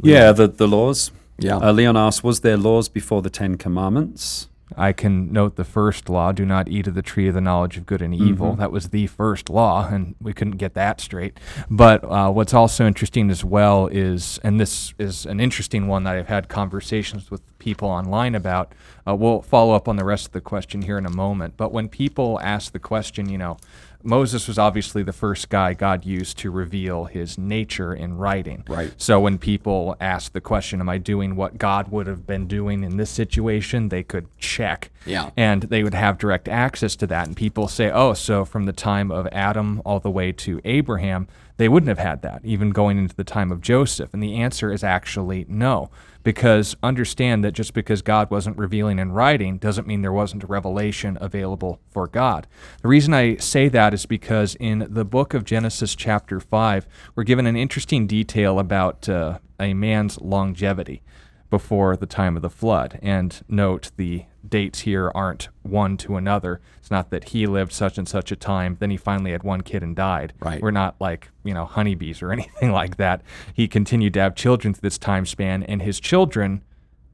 yeah, 0.00 0.30
the, 0.30 0.46
the 0.46 0.68
laws. 0.68 1.10
Yeah. 1.38 1.56
Uh, 1.56 1.72
Leon 1.72 1.96
asks, 1.96 2.22
was 2.22 2.40
there 2.40 2.56
laws 2.56 2.88
before 2.88 3.22
the 3.22 3.30
Ten 3.30 3.56
Commandments? 3.56 4.48
I 4.76 4.92
can 4.92 5.32
note 5.32 5.56
the 5.56 5.64
first 5.64 6.08
law 6.08 6.32
do 6.32 6.44
not 6.44 6.68
eat 6.68 6.86
of 6.86 6.94
the 6.94 7.02
tree 7.02 7.28
of 7.28 7.34
the 7.34 7.40
knowledge 7.40 7.76
of 7.76 7.86
good 7.86 8.02
and 8.02 8.14
evil. 8.14 8.52
Mm-hmm. 8.52 8.60
That 8.60 8.72
was 8.72 8.90
the 8.90 9.06
first 9.06 9.50
law, 9.50 9.88
and 9.88 10.14
we 10.20 10.32
couldn't 10.32 10.56
get 10.56 10.74
that 10.74 11.00
straight. 11.00 11.38
But 11.70 12.04
uh, 12.04 12.30
what's 12.30 12.54
also 12.54 12.86
interesting 12.86 13.30
as 13.30 13.44
well 13.44 13.88
is, 13.88 14.38
and 14.42 14.60
this 14.60 14.94
is 14.98 15.26
an 15.26 15.40
interesting 15.40 15.88
one 15.88 16.04
that 16.04 16.16
I've 16.16 16.28
had 16.28 16.48
conversations 16.48 17.30
with 17.30 17.42
people 17.58 17.88
online 17.88 18.34
about. 18.34 18.72
Uh, 19.06 19.14
we'll 19.14 19.42
follow 19.42 19.74
up 19.74 19.88
on 19.88 19.96
the 19.96 20.04
rest 20.04 20.26
of 20.26 20.32
the 20.32 20.40
question 20.40 20.82
here 20.82 20.98
in 20.98 21.06
a 21.06 21.10
moment. 21.10 21.56
But 21.56 21.72
when 21.72 21.88
people 21.88 22.40
ask 22.40 22.72
the 22.72 22.78
question, 22.78 23.28
you 23.28 23.38
know, 23.38 23.56
Moses 24.02 24.48
was 24.48 24.58
obviously 24.58 25.02
the 25.02 25.12
first 25.12 25.48
guy 25.48 25.74
God 25.74 26.04
used 26.04 26.38
to 26.38 26.50
reveal 26.50 27.04
his 27.04 27.38
nature 27.38 27.94
in 27.94 28.16
writing. 28.16 28.64
Right. 28.68 28.92
So 28.96 29.20
when 29.20 29.38
people 29.38 29.96
ask 30.00 30.32
the 30.32 30.40
question, 30.40 30.80
Am 30.80 30.88
I 30.88 30.98
doing 30.98 31.36
what 31.36 31.58
God 31.58 31.90
would 31.90 32.06
have 32.06 32.26
been 32.26 32.46
doing 32.46 32.82
in 32.82 32.96
this 32.96 33.10
situation? 33.10 33.88
they 33.88 34.02
could 34.02 34.26
check. 34.38 34.90
Yeah. 35.06 35.30
And 35.36 35.64
they 35.64 35.82
would 35.82 35.94
have 35.94 36.18
direct 36.18 36.48
access 36.48 36.96
to 36.96 37.06
that. 37.08 37.26
And 37.26 37.36
people 37.36 37.68
say, 37.68 37.90
Oh, 37.90 38.14
so 38.14 38.44
from 38.44 38.64
the 38.64 38.72
time 38.72 39.10
of 39.10 39.26
Adam 39.32 39.82
all 39.84 40.00
the 40.00 40.10
way 40.10 40.32
to 40.32 40.60
Abraham, 40.64 41.28
they 41.56 41.68
wouldn't 41.68 41.88
have 41.88 41.98
had 41.98 42.22
that, 42.22 42.40
even 42.44 42.70
going 42.70 42.98
into 42.98 43.14
the 43.14 43.24
time 43.24 43.52
of 43.52 43.60
Joseph. 43.60 44.14
And 44.14 44.22
the 44.22 44.36
answer 44.36 44.72
is 44.72 44.82
actually 44.82 45.44
no 45.48 45.90
because 46.22 46.76
understand 46.82 47.44
that 47.44 47.52
just 47.52 47.74
because 47.74 48.02
God 48.02 48.30
wasn't 48.30 48.58
revealing 48.58 48.98
in 48.98 49.12
writing 49.12 49.58
doesn't 49.58 49.86
mean 49.86 50.02
there 50.02 50.12
wasn't 50.12 50.44
a 50.44 50.46
revelation 50.46 51.16
available 51.20 51.80
for 51.90 52.06
God. 52.06 52.46
The 52.82 52.88
reason 52.88 53.14
I 53.14 53.36
say 53.36 53.68
that 53.68 53.94
is 53.94 54.06
because 54.06 54.54
in 54.56 54.86
the 54.90 55.04
book 55.04 55.34
of 55.34 55.44
Genesis, 55.44 55.94
chapter 55.94 56.40
5, 56.40 56.86
we're 57.14 57.24
given 57.24 57.46
an 57.46 57.56
interesting 57.56 58.06
detail 58.06 58.58
about 58.58 59.08
uh, 59.08 59.38
a 59.58 59.74
man's 59.74 60.20
longevity 60.20 61.02
before 61.50 61.96
the 61.96 62.06
time 62.06 62.36
of 62.36 62.42
the 62.42 62.50
flood. 62.50 62.98
And 63.02 63.40
note 63.48 63.90
the 63.96 64.24
dates 64.48 64.80
here 64.80 65.10
aren't 65.14 65.48
one 65.62 65.96
to 65.98 66.16
another. 66.16 66.60
It's 66.78 66.90
not 66.90 67.10
that 67.10 67.30
he 67.30 67.46
lived 67.46 67.72
such 67.72 67.98
and 67.98 68.08
such 68.08 68.32
a 68.32 68.36
time, 68.36 68.76
then 68.80 68.90
he 68.90 68.96
finally 68.96 69.32
had 69.32 69.42
one 69.42 69.60
kid 69.60 69.82
and 69.82 69.94
died. 69.94 70.32
Right. 70.40 70.62
We're 70.62 70.70
not 70.70 70.96
like, 71.00 71.28
you 71.44 71.52
know, 71.52 71.66
honeybees 71.66 72.22
or 72.22 72.32
anything 72.32 72.72
like 72.72 72.96
that. 72.96 73.22
He 73.52 73.68
continued 73.68 74.14
to 74.14 74.20
have 74.20 74.34
children 74.34 74.72
through 74.72 74.88
this 74.88 74.98
time 74.98 75.26
span, 75.26 75.62
and 75.64 75.82
his 75.82 76.00
children 76.00 76.62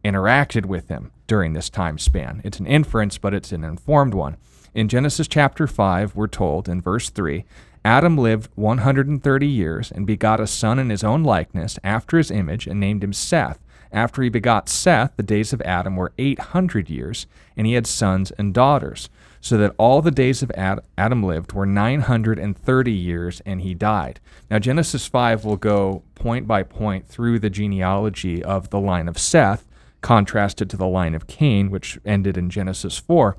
interacted 0.05 0.67
with 0.67 0.89
him 0.89 1.11
during 1.27 1.55
this 1.55 1.69
time 1.69 1.99
span. 1.99 2.41
It's 2.45 2.61
an 2.61 2.67
inference, 2.67 3.19
but 3.19 3.35
it's 3.35 3.53
an 3.53 3.65
informed 3.65 4.15
one. 4.15 4.37
In 4.75 4.89
Genesis 4.89 5.27
chapter 5.27 5.67
5, 5.67 6.15
we're 6.15 6.27
told 6.27 6.69
in 6.69 6.81
verse 6.81 7.11
3 7.11 7.45
Adam 7.85 8.19
lived 8.19 8.51
130 8.57 9.47
years 9.47 9.93
and 9.93 10.07
begot 10.07 10.41
a 10.41 10.47
son 10.47 10.79
in 10.79 10.91
his 10.91 11.05
own 11.05 11.23
likeness 11.23 11.79
after 11.85 12.19
his 12.19 12.33
image 12.33 12.67
and 12.67 12.81
named 12.81 13.03
him 13.05 13.13
Seth. 13.13 13.61
After 13.93 14.23
he 14.23 14.29
begot 14.29 14.69
Seth, 14.69 15.13
the 15.17 15.23
days 15.23 15.53
of 15.53 15.63
Adam 15.63 15.97
were 15.97 16.13
800 16.19 16.91
years, 16.91 17.27
and 17.57 17.67
he 17.67 17.75
had 17.75 17.87
sons 17.87 18.31
and 18.33 18.53
daughters, 18.53 19.09
so 19.41 19.57
that 19.59 19.75
all 19.79 20.03
the 20.03 20.11
days 20.11 20.43
of 20.43 20.51
Adam 20.53 21.23
lived 21.23 21.53
were 21.53 21.67
930 21.67 22.93
years, 22.93 23.41
and 23.47 23.61
he 23.61 23.75
died. 23.75 24.21
Now, 24.51 24.59
Genesis 24.59 25.07
5 25.07 25.45
will 25.45 25.57
go 25.57 26.03
point 26.15 26.47
by 26.47 26.63
point 26.63 27.07
through 27.07 27.39
the 27.39 27.51
genealogy 27.51 28.43
of 28.43 28.71
the 28.71 28.81
line 28.81 29.09
of 29.09 29.19
Seth, 29.19 29.67
contrasted 30.01 30.69
to 30.71 30.77
the 30.77 30.87
line 30.87 31.15
of 31.15 31.27
Cain, 31.27 31.71
which 31.71 31.99
ended 32.05 32.37
in 32.37 32.51
Genesis 32.51 32.99
4 32.99 33.37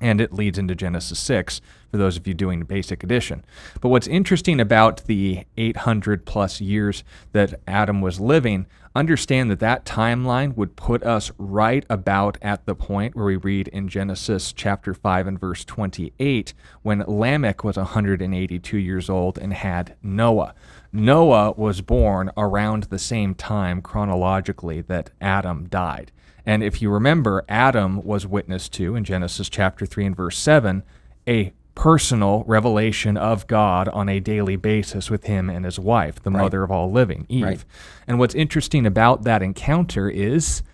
and 0.00 0.20
it 0.20 0.32
leads 0.32 0.58
into 0.58 0.74
Genesis 0.74 1.18
6 1.18 1.60
for 1.90 1.96
those 1.96 2.16
of 2.16 2.26
you 2.26 2.34
doing 2.34 2.62
basic 2.62 3.02
addition. 3.02 3.44
But 3.80 3.88
what's 3.88 4.06
interesting 4.06 4.60
about 4.60 5.04
the 5.06 5.44
800 5.56 6.24
plus 6.24 6.60
years 6.60 7.02
that 7.32 7.60
Adam 7.66 8.00
was 8.00 8.20
living, 8.20 8.66
understand 8.98 9.50
that 9.50 9.60
that 9.60 9.84
timeline 9.84 10.56
would 10.56 10.76
put 10.76 11.02
us 11.02 11.30
right 11.38 11.84
about 11.88 12.36
at 12.42 12.66
the 12.66 12.74
point 12.74 13.14
where 13.14 13.26
we 13.26 13.36
read 13.36 13.68
in 13.68 13.88
Genesis 13.88 14.52
chapter 14.52 14.92
5 14.92 15.26
and 15.26 15.40
verse 15.40 15.64
28 15.64 16.52
when 16.82 17.04
Lamech 17.06 17.62
was 17.64 17.76
182 17.76 18.76
years 18.76 19.08
old 19.08 19.38
and 19.38 19.52
had 19.52 19.96
Noah. 20.02 20.54
Noah 20.92 21.52
was 21.52 21.80
born 21.80 22.30
around 22.36 22.84
the 22.84 22.98
same 22.98 23.34
time 23.34 23.82
chronologically 23.82 24.80
that 24.82 25.10
Adam 25.20 25.68
died. 25.68 26.12
And 26.44 26.62
if 26.62 26.80
you 26.82 26.90
remember, 26.90 27.44
Adam 27.48 28.02
was 28.02 28.26
witness 28.26 28.68
to 28.70 28.96
in 28.96 29.04
Genesis 29.04 29.48
chapter 29.48 29.86
3 29.86 30.06
and 30.06 30.16
verse 30.16 30.38
7 30.38 30.82
a 31.28 31.52
personal 31.78 32.42
revelation 32.48 33.16
of 33.16 33.46
God 33.46 33.88
on 33.90 34.08
a 34.08 34.18
daily 34.18 34.56
basis 34.56 35.10
with 35.10 35.24
him 35.24 35.48
and 35.48 35.64
his 35.64 35.78
wife, 35.78 36.20
the 36.20 36.30
right. 36.30 36.42
mother 36.42 36.64
of 36.64 36.72
all 36.72 36.90
living, 36.90 37.24
Eve. 37.28 37.44
Right. 37.44 37.64
And 38.08 38.18
what's 38.18 38.34
interesting 38.34 38.84
about 38.84 39.22
that 39.22 39.44
encounter 39.44 40.10
is 40.10 40.64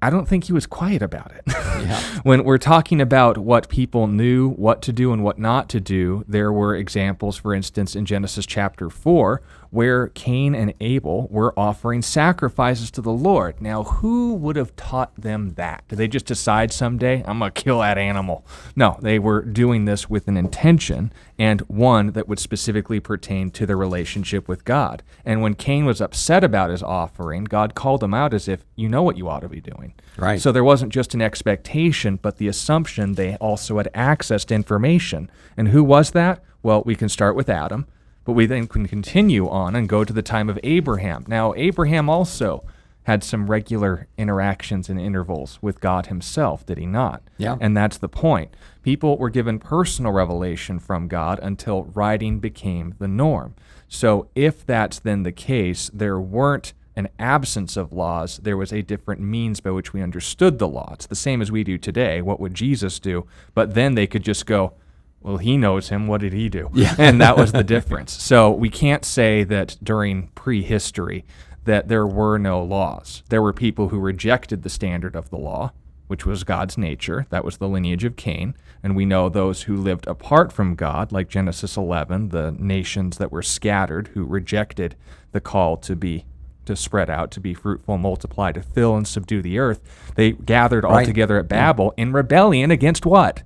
I 0.00 0.08
don't 0.08 0.26
think 0.26 0.44
he 0.44 0.54
was 0.54 0.64
quiet 0.64 1.02
about 1.02 1.32
it. 1.32 1.42
Yeah. 1.48 2.00
when 2.22 2.44
we're 2.44 2.56
talking 2.56 2.98
about 2.98 3.36
what 3.36 3.68
people 3.68 4.06
knew, 4.06 4.48
what 4.48 4.80
to 4.82 4.92
do 4.92 5.12
and 5.12 5.22
what 5.22 5.38
not 5.38 5.68
to 5.70 5.80
do, 5.80 6.24
there 6.26 6.50
were 6.50 6.74
examples, 6.74 7.36
for 7.36 7.52
instance, 7.52 7.94
in 7.94 8.06
Genesis 8.06 8.46
chapter 8.46 8.88
4, 8.88 9.42
where 9.70 10.08
Cain 10.08 10.54
and 10.54 10.72
Abel 10.80 11.28
were 11.30 11.58
offering 11.58 12.02
sacrifices 12.02 12.90
to 12.92 13.02
the 13.02 13.12
Lord. 13.12 13.60
Now, 13.60 13.82
who 13.84 14.34
would 14.34 14.56
have 14.56 14.74
taught 14.76 15.14
them 15.16 15.54
that? 15.54 15.84
Did 15.88 15.96
they 15.96 16.08
just 16.08 16.26
decide 16.26 16.72
someday, 16.72 17.22
I'm 17.26 17.38
going 17.38 17.52
to 17.52 17.62
kill 17.62 17.80
that 17.80 17.98
animal? 17.98 18.46
No, 18.74 18.98
they 19.00 19.18
were 19.18 19.42
doing 19.42 19.84
this 19.84 20.08
with 20.08 20.28
an 20.28 20.36
intention 20.36 21.12
and 21.38 21.60
one 21.62 22.12
that 22.12 22.28
would 22.28 22.38
specifically 22.38 22.98
pertain 22.98 23.50
to 23.52 23.66
their 23.66 23.76
relationship 23.76 24.48
with 24.48 24.64
God. 24.64 25.02
And 25.24 25.42
when 25.42 25.54
Cain 25.54 25.84
was 25.84 26.00
upset 26.00 26.42
about 26.42 26.70
his 26.70 26.82
offering, 26.82 27.44
God 27.44 27.74
called 27.74 28.02
him 28.02 28.14
out 28.14 28.34
as 28.34 28.48
if, 28.48 28.64
you 28.74 28.88
know 28.88 29.02
what 29.02 29.16
you 29.16 29.28
ought 29.28 29.40
to 29.40 29.48
be 29.48 29.60
doing. 29.60 29.94
Right. 30.16 30.40
So 30.40 30.50
there 30.50 30.64
wasn't 30.64 30.92
just 30.92 31.14
an 31.14 31.22
expectation, 31.22 32.18
but 32.20 32.38
the 32.38 32.48
assumption 32.48 33.14
they 33.14 33.36
also 33.36 33.76
had 33.76 33.88
access 33.94 34.44
to 34.46 34.54
information. 34.54 35.30
And 35.56 35.68
who 35.68 35.84
was 35.84 36.10
that? 36.12 36.42
Well, 36.62 36.82
we 36.84 36.96
can 36.96 37.08
start 37.08 37.36
with 37.36 37.48
Adam 37.48 37.86
but 38.28 38.34
we 38.34 38.44
then 38.44 38.66
can 38.66 38.86
continue 38.86 39.48
on 39.48 39.74
and 39.74 39.88
go 39.88 40.04
to 40.04 40.12
the 40.12 40.20
time 40.20 40.50
of 40.50 40.58
Abraham. 40.62 41.24
Now, 41.26 41.54
Abraham 41.56 42.10
also 42.10 42.62
had 43.04 43.24
some 43.24 43.50
regular 43.50 44.06
interactions 44.18 44.90
and 44.90 45.00
intervals 45.00 45.58
with 45.62 45.80
God 45.80 46.08
himself, 46.08 46.66
did 46.66 46.76
he 46.76 46.84
not? 46.84 47.22
Yeah. 47.38 47.56
And 47.58 47.74
that's 47.74 47.96
the 47.96 48.06
point. 48.06 48.54
People 48.82 49.16
were 49.16 49.30
given 49.30 49.58
personal 49.58 50.12
revelation 50.12 50.78
from 50.78 51.08
God 51.08 51.40
until 51.42 51.84
writing 51.84 52.38
became 52.38 52.94
the 52.98 53.08
norm. 53.08 53.54
So, 53.88 54.28
if 54.34 54.66
that's 54.66 54.98
then 54.98 55.22
the 55.22 55.32
case, 55.32 55.90
there 55.94 56.20
weren't 56.20 56.74
an 56.96 57.08
absence 57.18 57.78
of 57.78 57.94
laws, 57.94 58.40
there 58.42 58.58
was 58.58 58.74
a 58.74 58.82
different 58.82 59.22
means 59.22 59.60
by 59.60 59.70
which 59.70 59.94
we 59.94 60.02
understood 60.02 60.58
the 60.58 60.68
law. 60.68 60.90
It's 60.92 61.06
the 61.06 61.14
same 61.14 61.40
as 61.40 61.50
we 61.50 61.64
do 61.64 61.78
today. 61.78 62.20
What 62.20 62.40
would 62.40 62.52
Jesus 62.52 63.00
do? 63.00 63.26
But 63.54 63.72
then 63.72 63.94
they 63.94 64.06
could 64.06 64.22
just 64.22 64.44
go, 64.44 64.74
well, 65.20 65.38
he 65.38 65.56
knows 65.56 65.88
him. 65.88 66.06
What 66.06 66.20
did 66.20 66.32
he 66.32 66.48
do? 66.48 66.70
Yeah. 66.74 66.94
and 66.98 67.20
that 67.20 67.36
was 67.36 67.52
the 67.52 67.64
difference. 67.64 68.12
So 68.22 68.50
we 68.50 68.70
can't 68.70 69.04
say 69.04 69.44
that 69.44 69.76
during 69.82 70.28
prehistory 70.28 71.24
that 71.64 71.88
there 71.88 72.06
were 72.06 72.38
no 72.38 72.62
laws. 72.62 73.22
There 73.28 73.42
were 73.42 73.52
people 73.52 73.88
who 73.88 73.98
rejected 73.98 74.62
the 74.62 74.70
standard 74.70 75.14
of 75.16 75.28
the 75.30 75.36
law, 75.36 75.72
which 76.06 76.24
was 76.24 76.44
God's 76.44 76.78
nature. 76.78 77.26
That 77.30 77.44
was 77.44 77.58
the 77.58 77.68
lineage 77.68 78.04
of 78.04 78.16
Cain. 78.16 78.54
And 78.82 78.96
we 78.96 79.04
know 79.04 79.28
those 79.28 79.62
who 79.64 79.76
lived 79.76 80.06
apart 80.06 80.52
from 80.52 80.74
God, 80.76 81.12
like 81.12 81.28
Genesis 81.28 81.76
11, 81.76 82.28
the 82.30 82.52
nations 82.58 83.18
that 83.18 83.32
were 83.32 83.42
scattered, 83.42 84.08
who 84.14 84.24
rejected 84.24 84.94
the 85.32 85.40
call 85.40 85.76
to 85.78 85.94
be 85.96 86.24
to 86.64 86.76
spread 86.76 87.08
out, 87.10 87.30
to 87.30 87.40
be 87.40 87.54
fruitful, 87.54 87.96
multiply, 87.98 88.52
to 88.52 88.62
fill 88.62 88.94
and 88.94 89.08
subdue 89.08 89.40
the 89.42 89.58
earth. 89.58 89.80
They 90.16 90.32
gathered 90.32 90.84
all 90.84 90.92
Right. 90.96 91.06
together 91.06 91.38
at 91.38 91.48
Babel 91.48 91.94
in 91.96 92.12
rebellion 92.12 92.70
against 92.70 93.04
what? 93.06 93.42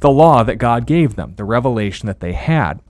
The 0.00 0.10
law 0.10 0.42
that 0.42 0.56
God 0.56 0.86
gave 0.86 1.16
them, 1.16 1.34
the 1.36 1.44
revelation 1.44 2.06
that 2.06 2.20
they 2.20 2.32
had. 2.32 2.80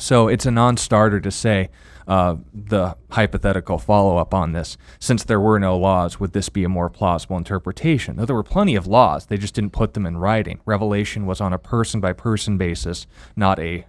So 0.00 0.28
it's 0.28 0.46
a 0.46 0.50
non 0.50 0.76
starter 0.76 1.20
to 1.20 1.30
say 1.30 1.70
uh, 2.06 2.36
the 2.52 2.96
hypothetical 3.10 3.78
follow 3.78 4.16
up 4.16 4.34
on 4.34 4.52
this. 4.52 4.76
Since 4.98 5.24
there 5.24 5.40
were 5.40 5.58
no 5.58 5.76
laws, 5.76 6.18
would 6.18 6.32
this 6.32 6.48
be 6.48 6.64
a 6.64 6.68
more 6.68 6.90
plausible 6.90 7.36
interpretation? 7.36 8.16
Though 8.16 8.24
there 8.24 8.36
were 8.36 8.42
plenty 8.42 8.74
of 8.74 8.86
laws, 8.86 9.26
they 9.26 9.36
just 9.36 9.54
didn't 9.54 9.72
put 9.72 9.94
them 9.94 10.06
in 10.06 10.16
writing. 10.16 10.60
Revelation 10.64 11.26
was 11.26 11.40
on 11.40 11.52
a 11.52 11.58
person 11.58 12.00
by 12.00 12.12
person 12.12 12.58
basis, 12.58 13.06
not 13.36 13.58
a 13.58 13.84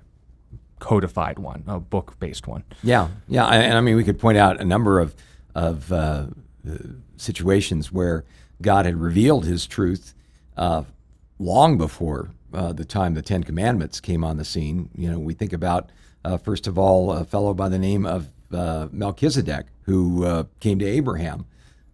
codified 0.80 1.40
one, 1.40 1.64
a 1.68 1.80
book 1.80 2.20
based 2.20 2.48
one. 2.48 2.64
Yeah, 2.84 3.08
yeah, 3.28 3.46
and 3.48 3.78
I 3.78 3.82
mean 3.82 3.96
we 3.96 4.04
could 4.04 4.20
point 4.20 4.38
out 4.38 4.60
a 4.60 4.66
number 4.66 5.00
of 5.00 5.16
of 5.56 5.92
uh, 5.92 6.26
situations 7.18 7.92
where 7.92 8.26
God 8.62 8.86
had 8.86 8.98
revealed 8.98 9.46
His 9.46 9.66
truth 9.66 10.14
uh, 10.58 10.84
long 11.40 11.78
before 11.78 12.32
uh, 12.54 12.74
the 12.74 12.86
time 12.86 13.14
the 13.14 13.22
Ten 13.22 13.44
Commandments 13.44 14.00
came 14.00 14.24
on 14.24 14.38
the 14.38 14.46
scene. 14.46 14.90
You 14.96 15.12
know, 15.12 15.20
we 15.20 15.34
think 15.34 15.54
about 15.54 15.90
uh, 16.26 16.38
first 16.38 16.68
of 16.68 16.78
all 16.78 17.12
a 17.12 17.26
fellow 17.26 17.54
by 17.54 17.70
the 17.70 17.80
name 17.80 18.06
of 18.06 18.30
uh, 18.54 18.88
Melchizedek 18.92 19.66
who 19.84 20.26
uh, 20.26 20.44
came 20.60 20.80
to 20.80 20.86
Abraham. 20.86 21.46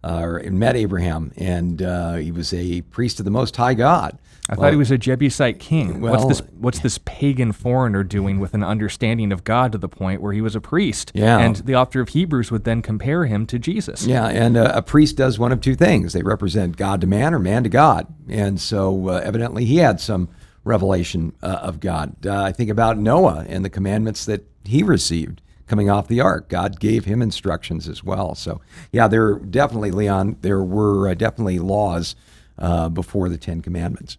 Uh, 0.02 0.20
or 0.22 0.42
met 0.50 0.76
Abraham, 0.76 1.30
and 1.36 1.82
uh, 1.82 2.14
he 2.14 2.32
was 2.32 2.54
a 2.54 2.80
priest 2.80 3.18
of 3.18 3.26
the 3.26 3.30
Most 3.30 3.54
High 3.54 3.74
God. 3.74 4.18
I 4.48 4.54
thought 4.54 4.72
he 4.72 4.78
was 4.78 4.90
a 4.90 4.96
Jebusite 4.96 5.58
king. 5.58 6.00
well- 6.00 6.14
what's 6.14 6.40
this? 6.40 6.48
What's 6.58 6.78
this 6.78 6.96
pagan 7.04 7.52
foreigner 7.52 8.02
doing 8.02 8.40
with 8.40 8.54
an 8.54 8.64
understanding 8.64 9.30
of 9.30 9.44
God 9.44 9.72
to 9.72 9.78
the 9.78 9.90
point 9.90 10.22
where 10.22 10.32
he 10.32 10.40
was 10.40 10.56
a 10.56 10.60
priest? 10.60 11.12
Yeah. 11.14 11.38
And 11.38 11.56
the 11.56 11.74
author 11.76 12.00
of 12.00 12.08
Hebrews 12.08 12.50
would 12.50 12.64
then 12.64 12.80
compare 12.80 13.26
him 13.26 13.44
to 13.48 13.58
Jesus. 13.58 14.06
Yeah, 14.06 14.26
and 14.28 14.56
uh, 14.56 14.72
a 14.74 14.80
priest 14.80 15.16
does 15.16 15.38
one 15.38 15.52
of 15.52 15.60
two 15.60 15.74
things. 15.74 16.14
They 16.14 16.22
represent 16.22 16.78
God 16.78 17.02
to 17.02 17.06
man 17.06 17.34
or 17.34 17.38
man 17.38 17.62
to 17.64 17.68
God. 17.68 18.06
And 18.26 18.58
so 18.58 19.10
uh, 19.10 19.20
evidently 19.22 19.66
he 19.66 19.76
had 19.76 20.00
some 20.00 20.30
revelation 20.64 21.32
uh, 21.42 21.46
of 21.62 21.80
God. 21.80 22.14
Uh, 22.26 22.42
I 22.42 22.52
think 22.52 22.70
about 22.70 22.98
Noah 22.98 23.44
and 23.48 23.64
the 23.64 23.70
commandments 23.70 24.24
that 24.26 24.44
he 24.64 24.82
received 24.82 25.40
coming 25.66 25.88
off 25.88 26.08
the 26.08 26.20
ark. 26.20 26.48
God 26.48 26.80
gave 26.80 27.04
him 27.04 27.22
instructions 27.22 27.88
as 27.88 28.02
well. 28.02 28.34
So, 28.34 28.60
yeah, 28.92 29.06
there 29.08 29.36
definitely, 29.36 29.90
Leon, 29.92 30.36
there 30.42 30.62
were 30.62 31.08
uh, 31.08 31.14
definitely 31.14 31.58
laws 31.60 32.16
uh, 32.58 32.88
before 32.88 33.28
the 33.28 33.38
Ten 33.38 33.60
Commandments. 33.62 34.18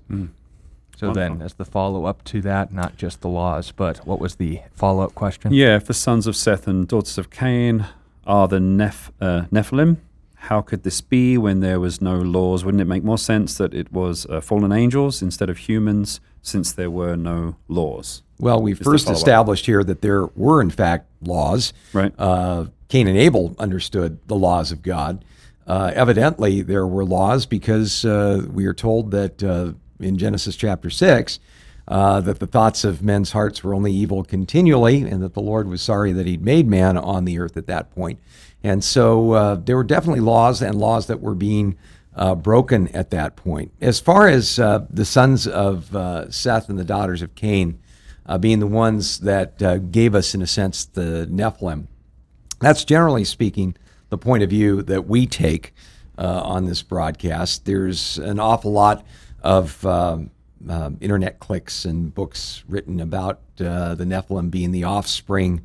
So 0.97 1.11
then, 1.13 1.41
as 1.41 1.55
the 1.55 1.65
follow 1.65 2.05
up 2.05 2.23
to 2.25 2.41
that, 2.41 2.71
not 2.71 2.95
just 2.95 3.21
the 3.21 3.27
laws, 3.27 3.71
but 3.71 4.05
what 4.05 4.19
was 4.19 4.35
the 4.35 4.61
follow 4.71 5.03
up 5.03 5.15
question? 5.15 5.51
Yeah, 5.51 5.75
if 5.75 5.85
the 5.85 5.95
sons 5.95 6.27
of 6.27 6.35
Seth 6.35 6.67
and 6.67 6.87
daughters 6.87 7.17
of 7.17 7.31
Cain 7.31 7.87
are 8.27 8.47
the 8.47 8.59
Neph- 8.59 9.09
uh, 9.19 9.45
Nephilim, 9.51 9.97
how 10.41 10.59
could 10.59 10.81
this 10.81 11.01
be 11.01 11.37
when 11.37 11.59
there 11.59 11.79
was 11.79 12.01
no 12.01 12.17
laws? 12.17 12.65
Wouldn't 12.65 12.81
it 12.81 12.85
make 12.85 13.03
more 13.03 13.17
sense 13.17 13.57
that 13.59 13.75
it 13.75 13.93
was 13.93 14.25
uh, 14.25 14.41
fallen 14.41 14.71
angels 14.71 15.21
instead 15.21 15.51
of 15.51 15.57
humans 15.59 16.19
since 16.41 16.71
there 16.71 16.89
were 16.89 17.15
no 17.15 17.57
laws? 17.67 18.23
Well, 18.39 18.59
we 18.59 18.73
the 18.73 18.83
first 18.83 19.07
established 19.07 19.67
here 19.67 19.83
that 19.83 20.01
there 20.01 20.25
were, 20.35 20.59
in 20.59 20.71
fact, 20.71 21.05
laws. 21.21 21.73
Right. 21.93 22.11
Uh, 22.17 22.65
Cain 22.89 23.07
and 23.07 23.17
Abel 23.17 23.55
understood 23.59 24.17
the 24.27 24.35
laws 24.35 24.71
of 24.71 24.81
God. 24.81 25.23
Uh, 25.67 25.91
evidently, 25.93 26.61
there 26.61 26.87
were 26.87 27.05
laws 27.05 27.45
because 27.45 28.03
uh, 28.03 28.43
we 28.51 28.65
are 28.65 28.73
told 28.73 29.11
that 29.11 29.43
uh, 29.43 29.73
in 29.99 30.17
Genesis 30.17 30.55
chapter 30.55 30.89
6 30.89 31.39
uh, 31.87 32.19
that 32.21 32.39
the 32.39 32.47
thoughts 32.47 32.83
of 32.83 33.03
men's 33.03 33.31
hearts 33.31 33.63
were 33.63 33.73
only 33.73 33.93
evil 33.93 34.23
continually, 34.23 35.01
and 35.01 35.21
that 35.21 35.33
the 35.33 35.41
Lord 35.41 35.67
was 35.67 35.81
sorry 35.81 36.11
that 36.13 36.25
He'd 36.25 36.41
made 36.41 36.67
man 36.67 36.97
on 36.97 37.25
the 37.25 37.37
earth 37.37 37.57
at 37.57 37.67
that 37.67 37.91
point. 37.93 38.19
And 38.63 38.83
so 38.83 39.31
uh, 39.31 39.55
there 39.55 39.75
were 39.75 39.83
definitely 39.83 40.19
laws 40.21 40.61
and 40.61 40.75
laws 40.75 41.07
that 41.07 41.21
were 41.21 41.35
being 41.35 41.77
uh, 42.15 42.35
broken 42.35 42.87
at 42.89 43.09
that 43.11 43.35
point. 43.35 43.71
As 43.81 43.99
far 43.99 44.27
as 44.27 44.59
uh, 44.59 44.85
the 44.89 45.05
sons 45.05 45.47
of 45.47 45.95
uh, 45.95 46.29
Seth 46.29 46.69
and 46.69 46.77
the 46.77 46.83
daughters 46.83 47.21
of 47.21 47.35
Cain 47.35 47.79
uh, 48.25 48.37
being 48.37 48.59
the 48.59 48.67
ones 48.67 49.19
that 49.21 49.61
uh, 49.61 49.77
gave 49.77 50.13
us, 50.13 50.35
in 50.35 50.41
a 50.41 50.47
sense, 50.47 50.85
the 50.85 51.27
Nephilim, 51.31 51.87
that's 52.59 52.83
generally 52.83 53.23
speaking 53.23 53.75
the 54.09 54.17
point 54.17 54.43
of 54.43 54.49
view 54.49 54.81
that 54.83 55.07
we 55.07 55.25
take 55.25 55.73
on 56.17 56.65
this 56.65 56.83
broadcast. 56.83 57.65
There's 57.65 58.19
an 58.19 58.39
awful 58.39 58.71
lot 58.71 59.03
of 59.41 59.83
um, 59.87 60.29
um, 60.69 60.97
internet 61.01 61.39
clicks 61.39 61.83
and 61.83 62.13
books 62.13 62.63
written 62.67 62.99
about 62.99 63.39
the 63.55 63.95
Nephilim 63.97 64.51
being 64.51 64.71
the 64.71 64.83
offspring 64.83 65.61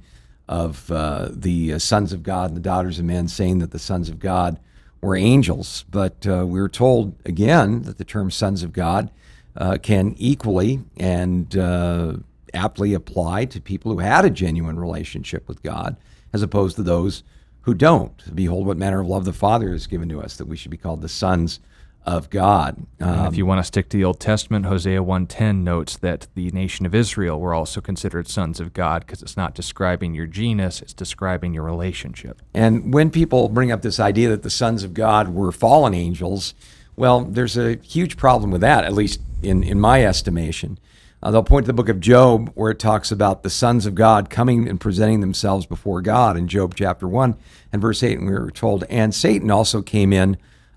of 0.48 0.90
uh, 0.90 1.28
the 1.30 1.74
uh, 1.74 1.78
sons 1.78 2.12
of 2.12 2.22
God 2.22 2.50
and 2.50 2.56
the 2.56 2.60
daughters 2.62 2.98
of 2.98 3.04
men, 3.04 3.28
saying 3.28 3.58
that 3.58 3.70
the 3.70 3.78
sons 3.78 4.08
of 4.08 4.18
God 4.18 4.58
were 5.00 5.16
angels. 5.16 5.84
But 5.90 6.26
uh, 6.26 6.46
we're 6.46 6.68
told 6.68 7.14
again 7.24 7.82
that 7.82 7.98
the 7.98 8.04
term 8.04 8.30
sons 8.30 8.62
of 8.62 8.72
God 8.72 9.10
uh, 9.56 9.78
can 9.82 10.14
equally 10.18 10.80
and 10.96 11.56
uh, 11.56 12.14
aptly 12.54 12.94
apply 12.94 13.46
to 13.46 13.60
people 13.60 13.92
who 13.92 13.98
had 13.98 14.24
a 14.24 14.30
genuine 14.30 14.78
relationship 14.78 15.48
with 15.48 15.62
God, 15.62 15.96
as 16.32 16.42
opposed 16.42 16.76
to 16.76 16.82
those 16.82 17.22
who 17.62 17.74
don't. 17.74 18.34
Behold, 18.34 18.66
what 18.66 18.76
manner 18.76 19.00
of 19.00 19.08
love 19.08 19.24
the 19.24 19.32
Father 19.32 19.72
has 19.72 19.86
given 19.86 20.08
to 20.08 20.20
us, 20.20 20.36
that 20.36 20.46
we 20.46 20.56
should 20.56 20.70
be 20.70 20.76
called 20.76 21.02
the 21.02 21.08
sons 21.08 21.60
of 22.06 22.30
God. 22.30 22.86
Um, 23.00 23.26
if 23.26 23.36
you 23.36 23.44
want 23.44 23.58
to 23.58 23.64
stick 23.64 23.88
to 23.88 23.96
the 23.96 24.04
Old 24.04 24.20
Testament, 24.20 24.66
Hosea 24.66 25.02
1:10 25.02 25.64
notes 25.64 25.96
that 25.96 26.28
the 26.34 26.50
nation 26.52 26.86
of 26.86 26.94
Israel 26.94 27.40
were 27.40 27.52
also 27.52 27.80
considered 27.80 28.28
sons 28.28 28.60
of 28.60 28.72
God 28.72 29.04
because 29.04 29.22
it's 29.22 29.36
not 29.36 29.54
describing 29.54 30.14
your 30.14 30.26
genus, 30.26 30.80
it's 30.80 30.94
describing 30.94 31.52
your 31.52 31.64
relationship. 31.64 32.40
And 32.54 32.94
when 32.94 33.10
people 33.10 33.48
bring 33.48 33.72
up 33.72 33.82
this 33.82 33.98
idea 33.98 34.28
that 34.28 34.44
the 34.44 34.50
sons 34.50 34.84
of 34.84 34.94
God 34.94 35.34
were 35.34 35.50
fallen 35.50 35.94
angels, 35.94 36.54
well, 36.94 37.22
there's 37.22 37.56
a 37.56 37.76
huge 37.82 38.16
problem 38.16 38.52
with 38.52 38.60
that, 38.60 38.84
at 38.84 38.92
least 38.92 39.20
in, 39.42 39.64
in 39.64 39.80
my 39.80 40.04
estimation. 40.04 40.78
Uh, 41.22 41.30
they'll 41.32 41.42
point 41.42 41.64
to 41.64 41.68
the 41.68 41.74
book 41.74 41.88
of 41.88 41.98
Job, 41.98 42.52
where 42.54 42.70
it 42.70 42.78
talks 42.78 43.10
about 43.10 43.42
the 43.42 43.50
sons 43.50 43.84
of 43.84 43.94
God 43.94 44.30
coming 44.30 44.68
and 44.68 44.80
presenting 44.80 45.20
themselves 45.20 45.66
before 45.66 46.00
God 46.00 46.36
in 46.36 46.46
Job 46.46 46.74
chapter 46.76 47.08
1 47.08 47.34
and 47.72 47.82
verse 47.82 48.02
8. 48.02 48.18
And 48.18 48.26
we 48.28 48.32
were 48.32 48.50
told, 48.50 48.84
and 48.84 49.14
Satan 49.14 49.50
also 49.50 49.82
came 49.82 50.12
in 50.12 50.36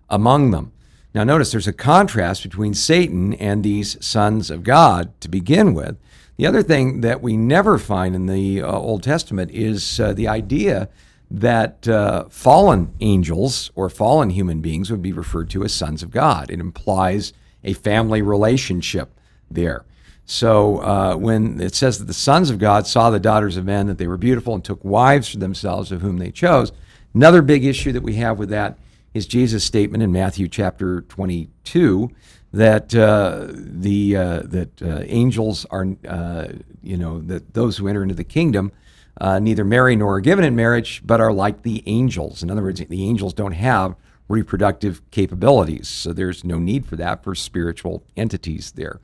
among 0.09 0.51
them. 0.51 0.71
Now, 1.13 1.23
notice 1.23 1.51
there's 1.51 1.67
a 1.67 1.73
contrast 1.73 2.43
between 2.43 2.73
Satan 2.73 3.33
and 3.33 3.63
these 3.63 4.03
sons 4.05 4.51
of 4.51 4.63
God 4.63 5.19
to 5.21 5.27
begin 5.27 5.73
with. 5.73 5.97
The 6.37 6.45
other 6.45 6.63
thing 6.63 7.01
that 7.01 7.21
we 7.21 7.35
never 7.35 7.77
find 7.77 8.15
in 8.15 8.27
the 8.27 8.61
uh, 8.61 8.71
Old 8.71 9.03
Testament 9.03 9.51
is 9.51 9.99
uh, 9.99 10.13
the 10.13 10.27
idea 10.27 10.87
that 11.31 11.87
uh, 11.87 12.25
fallen 12.29 12.93
angels 13.01 13.71
or 13.75 13.89
fallen 13.89 14.29
human 14.29 14.61
beings 14.61 14.89
would 14.89 15.01
be 15.01 15.11
referred 15.11 15.49
to 15.51 15.63
as 15.63 15.73
sons 15.73 16.01
of 16.01 16.11
God. 16.11 16.49
It 16.49 16.59
implies 16.59 17.33
a 17.63 17.73
family 17.73 18.21
relationship 18.21 19.11
there. 19.49 19.85
So 20.25 20.77
uh, 20.83 21.15
when 21.15 21.59
it 21.59 21.73
says 21.75 21.97
that 21.97 22.05
the 22.05 22.13
sons 22.13 22.51
of 22.51 22.59
God 22.59 22.85
saw 22.85 23.09
the 23.09 23.19
daughters 23.19 23.57
of 23.57 23.65
men, 23.65 23.87
that 23.87 23.97
they 23.97 24.07
were 24.07 24.17
beautiful 24.17 24.53
and 24.53 24.63
took 24.63 24.83
wives 24.85 25.29
for 25.29 25.39
themselves 25.39 25.91
of 25.91 26.01
whom 26.01 26.17
they 26.17 26.31
chose, 26.31 26.71
another 27.15 27.41
big 27.41 27.65
issue 27.65 27.91
that 27.93 28.03
we 28.03 28.13
have 28.15 28.37
with 28.37 28.49
that 28.49 28.77
is 29.19 29.27
Jesus' 29.27 29.65
statement 29.65 30.01
in 30.01 30.13
Matthew 30.13 30.47
chapter 30.47 31.01
22 31.01 32.09
that 32.53 32.95
uh, 32.95 33.47
the 33.49 34.15
uh, 34.15 34.41
that 34.45 34.81
uh, 34.81 35.01
angels 35.03 35.65
are 35.69 35.87
uh, 36.07 36.47
you 36.81 36.95
know 36.95 37.19
that 37.19 37.53
those 37.53 37.77
who 37.77 37.89
enter 37.89 38.01
into 38.01 38.15
the 38.15 38.23
kingdom 38.23 38.71
uh, 39.19 39.37
neither 39.37 39.65
marry 39.65 39.97
nor 39.97 40.15
are 40.15 40.21
given 40.21 40.45
in 40.45 40.55
marriage, 40.55 41.01
but 41.05 41.19
are 41.19 41.33
like 41.33 41.63
the 41.63 41.83
angels. 41.85 42.41
In 42.41 42.49
other 42.49 42.63
words, 42.63 42.79
the 42.79 43.03
angels 43.03 43.33
don't 43.33 43.51
have 43.51 43.97
reproductive 44.29 45.01
capabilities, 45.11 45.89
so 45.89 46.13
there's 46.13 46.45
no 46.45 46.57
need 46.57 46.85
for 46.85 46.95
that 46.95 47.21
for 47.21 47.35
spiritual 47.35 48.05
entities 48.15 48.71
there. 48.71 49.01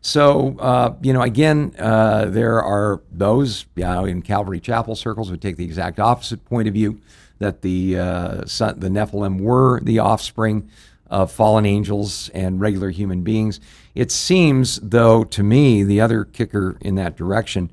So, 0.00 0.56
uh, 0.60 0.94
you 1.02 1.12
know, 1.12 1.22
again, 1.22 1.72
there 1.76 2.62
are 2.62 3.02
those 3.10 3.66
you 3.74 3.82
know, 3.82 4.04
in 4.04 4.22
Calvary 4.22 4.60
Chapel 4.60 4.94
circles 4.94 5.28
who 5.28 5.36
take 5.36 5.56
the 5.56 5.64
exact 5.64 5.98
opposite 5.98 6.44
point 6.44 6.68
of 6.68 6.74
view 6.74 7.00
that 7.38 7.62
the 7.62 7.98
uh, 7.98 8.46
son, 8.46 8.80
the 8.80 8.88
Nephilim 8.88 9.40
were 9.40 9.80
the 9.80 9.98
offspring 9.98 10.70
of 11.08 11.30
fallen 11.30 11.64
angels 11.66 12.30
and 12.34 12.60
regular 12.60 12.90
human 12.90 13.22
beings. 13.22 13.60
It 13.94 14.10
seems, 14.10 14.76
though, 14.76 15.24
to 15.24 15.42
me, 15.42 15.82
the 15.82 16.00
other 16.00 16.24
kicker 16.24 16.76
in 16.80 16.96
that 16.96 17.16
direction 17.16 17.70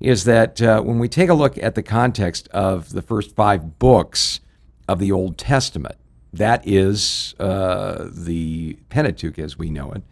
is 0.00 0.24
that 0.24 0.60
uh, 0.60 0.82
when 0.82 0.98
we 0.98 1.08
take 1.08 1.28
a 1.28 1.34
look 1.34 1.58
at 1.58 1.74
the 1.74 1.82
context 1.82 2.48
of 2.48 2.92
the 2.92 3.02
first 3.02 3.34
five 3.34 3.78
books 3.78 4.40
of 4.88 4.98
the 4.98 5.10
Old 5.10 5.38
Testament, 5.38 5.96
that 6.32 6.66
is 6.66 7.34
uh, 7.40 8.08
the 8.12 8.74
Pentateuch 8.88 9.38
as 9.38 9.58
we 9.58 9.70
know 9.70 9.92
it. 9.92 10.02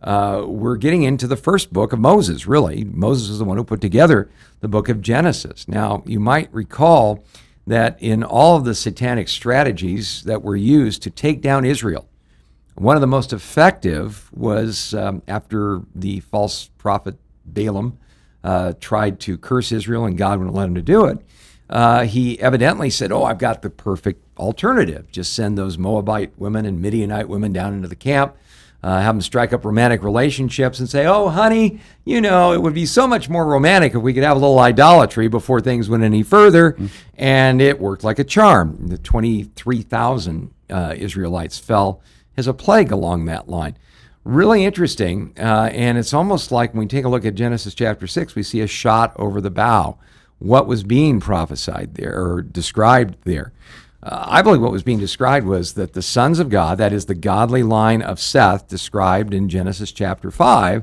Uh, 0.00 0.44
we're 0.46 0.76
getting 0.76 1.02
into 1.02 1.26
the 1.26 1.36
first 1.36 1.72
book 1.72 1.92
of 1.92 1.98
Moses, 1.98 2.46
really. 2.46 2.84
Moses 2.84 3.30
is 3.30 3.38
the 3.38 3.44
one 3.44 3.56
who 3.56 3.64
put 3.64 3.80
together 3.80 4.28
the 4.60 4.68
book 4.68 4.88
of 4.88 5.00
Genesis. 5.00 5.68
Now, 5.68 6.02
you 6.06 6.18
might 6.18 6.52
recall 6.52 7.24
that 7.66 7.96
in 8.00 8.24
all 8.24 8.56
of 8.56 8.64
the 8.64 8.74
satanic 8.74 9.28
strategies 9.28 10.22
that 10.24 10.42
were 10.42 10.56
used 10.56 11.02
to 11.02 11.10
take 11.10 11.40
down 11.40 11.64
Israel, 11.64 12.08
one 12.74 12.96
of 12.96 13.00
the 13.00 13.06
most 13.06 13.32
effective 13.32 14.30
was 14.32 14.94
um, 14.94 15.22
after 15.28 15.82
the 15.94 16.20
false 16.20 16.68
prophet 16.78 17.16
Balaam 17.44 17.98
uh, 18.42 18.72
tried 18.80 19.20
to 19.20 19.38
curse 19.38 19.70
Israel 19.72 20.04
and 20.06 20.18
God 20.18 20.38
wouldn't 20.38 20.56
let 20.56 20.68
him 20.68 20.74
to 20.74 20.82
do 20.82 21.04
it. 21.06 21.18
uh, 21.70 22.04
he 22.04 22.38
evidently 22.40 22.90
said, 22.90 23.12
Oh, 23.12 23.24
I've 23.24 23.38
got 23.38 23.62
the 23.62 23.70
perfect 23.70 24.22
alternative. 24.38 25.10
Just 25.10 25.32
send 25.32 25.56
those 25.56 25.78
Moabite 25.78 26.32
women 26.38 26.66
and 26.66 26.80
Midianite 26.80 27.28
women 27.28 27.52
down 27.52 27.74
into 27.74 27.88
the 27.88 27.96
camp. 27.96 28.36
Uh, 28.82 29.00
have 29.00 29.14
them 29.14 29.22
strike 29.22 29.52
up 29.52 29.64
romantic 29.64 30.02
relationships 30.02 30.80
and 30.80 30.88
say, 30.88 31.06
Oh, 31.06 31.28
honey, 31.28 31.78
you 32.04 32.20
know, 32.20 32.52
it 32.52 32.60
would 32.60 32.74
be 32.74 32.84
so 32.84 33.06
much 33.06 33.28
more 33.28 33.46
romantic 33.46 33.94
if 33.94 34.02
we 34.02 34.12
could 34.12 34.24
have 34.24 34.36
a 34.36 34.40
little 34.40 34.58
idolatry 34.58 35.28
before 35.28 35.60
things 35.60 35.88
went 35.88 36.02
any 36.02 36.24
further. 36.24 36.72
Mm-hmm. 36.72 36.86
And 37.14 37.62
it 37.62 37.78
worked 37.78 38.02
like 38.02 38.18
a 38.18 38.24
charm. 38.24 38.88
The 38.88 38.98
23,000 38.98 40.50
uh, 40.68 40.94
Israelites 40.96 41.58
fell 41.58 42.02
as 42.36 42.48
a 42.48 42.54
plague 42.54 42.90
along 42.90 43.26
that 43.26 43.48
line. 43.48 43.76
Really 44.24 44.64
interesting. 44.64 45.32
Uh, 45.38 45.70
and 45.72 45.98
it's 45.98 46.14
almost 46.14 46.50
like 46.50 46.72
when 46.72 46.80
we 46.80 46.86
take 46.86 47.04
a 47.04 47.08
look 47.08 47.24
at 47.24 47.34
Genesis 47.34 47.74
chapter 47.74 48.06
6, 48.06 48.34
we 48.34 48.42
see 48.42 48.60
a 48.60 48.66
shot 48.66 49.12
over 49.16 49.40
the 49.40 49.50
bow. 49.50 49.98
What 50.38 50.66
was 50.66 50.82
being 50.82 51.20
prophesied 51.20 51.94
there 51.94 52.20
or 52.20 52.42
described 52.42 53.16
there? 53.24 53.52
Uh, 54.02 54.24
I 54.28 54.42
believe 54.42 54.60
what 54.60 54.72
was 54.72 54.82
being 54.82 54.98
described 54.98 55.46
was 55.46 55.74
that 55.74 55.92
the 55.92 56.02
sons 56.02 56.38
of 56.38 56.48
God, 56.48 56.78
that 56.78 56.92
is 56.92 57.06
the 57.06 57.14
godly 57.14 57.62
line 57.62 58.02
of 58.02 58.18
Seth 58.18 58.66
described 58.66 59.32
in 59.32 59.48
Genesis 59.48 59.92
chapter 59.92 60.30
5, 60.30 60.82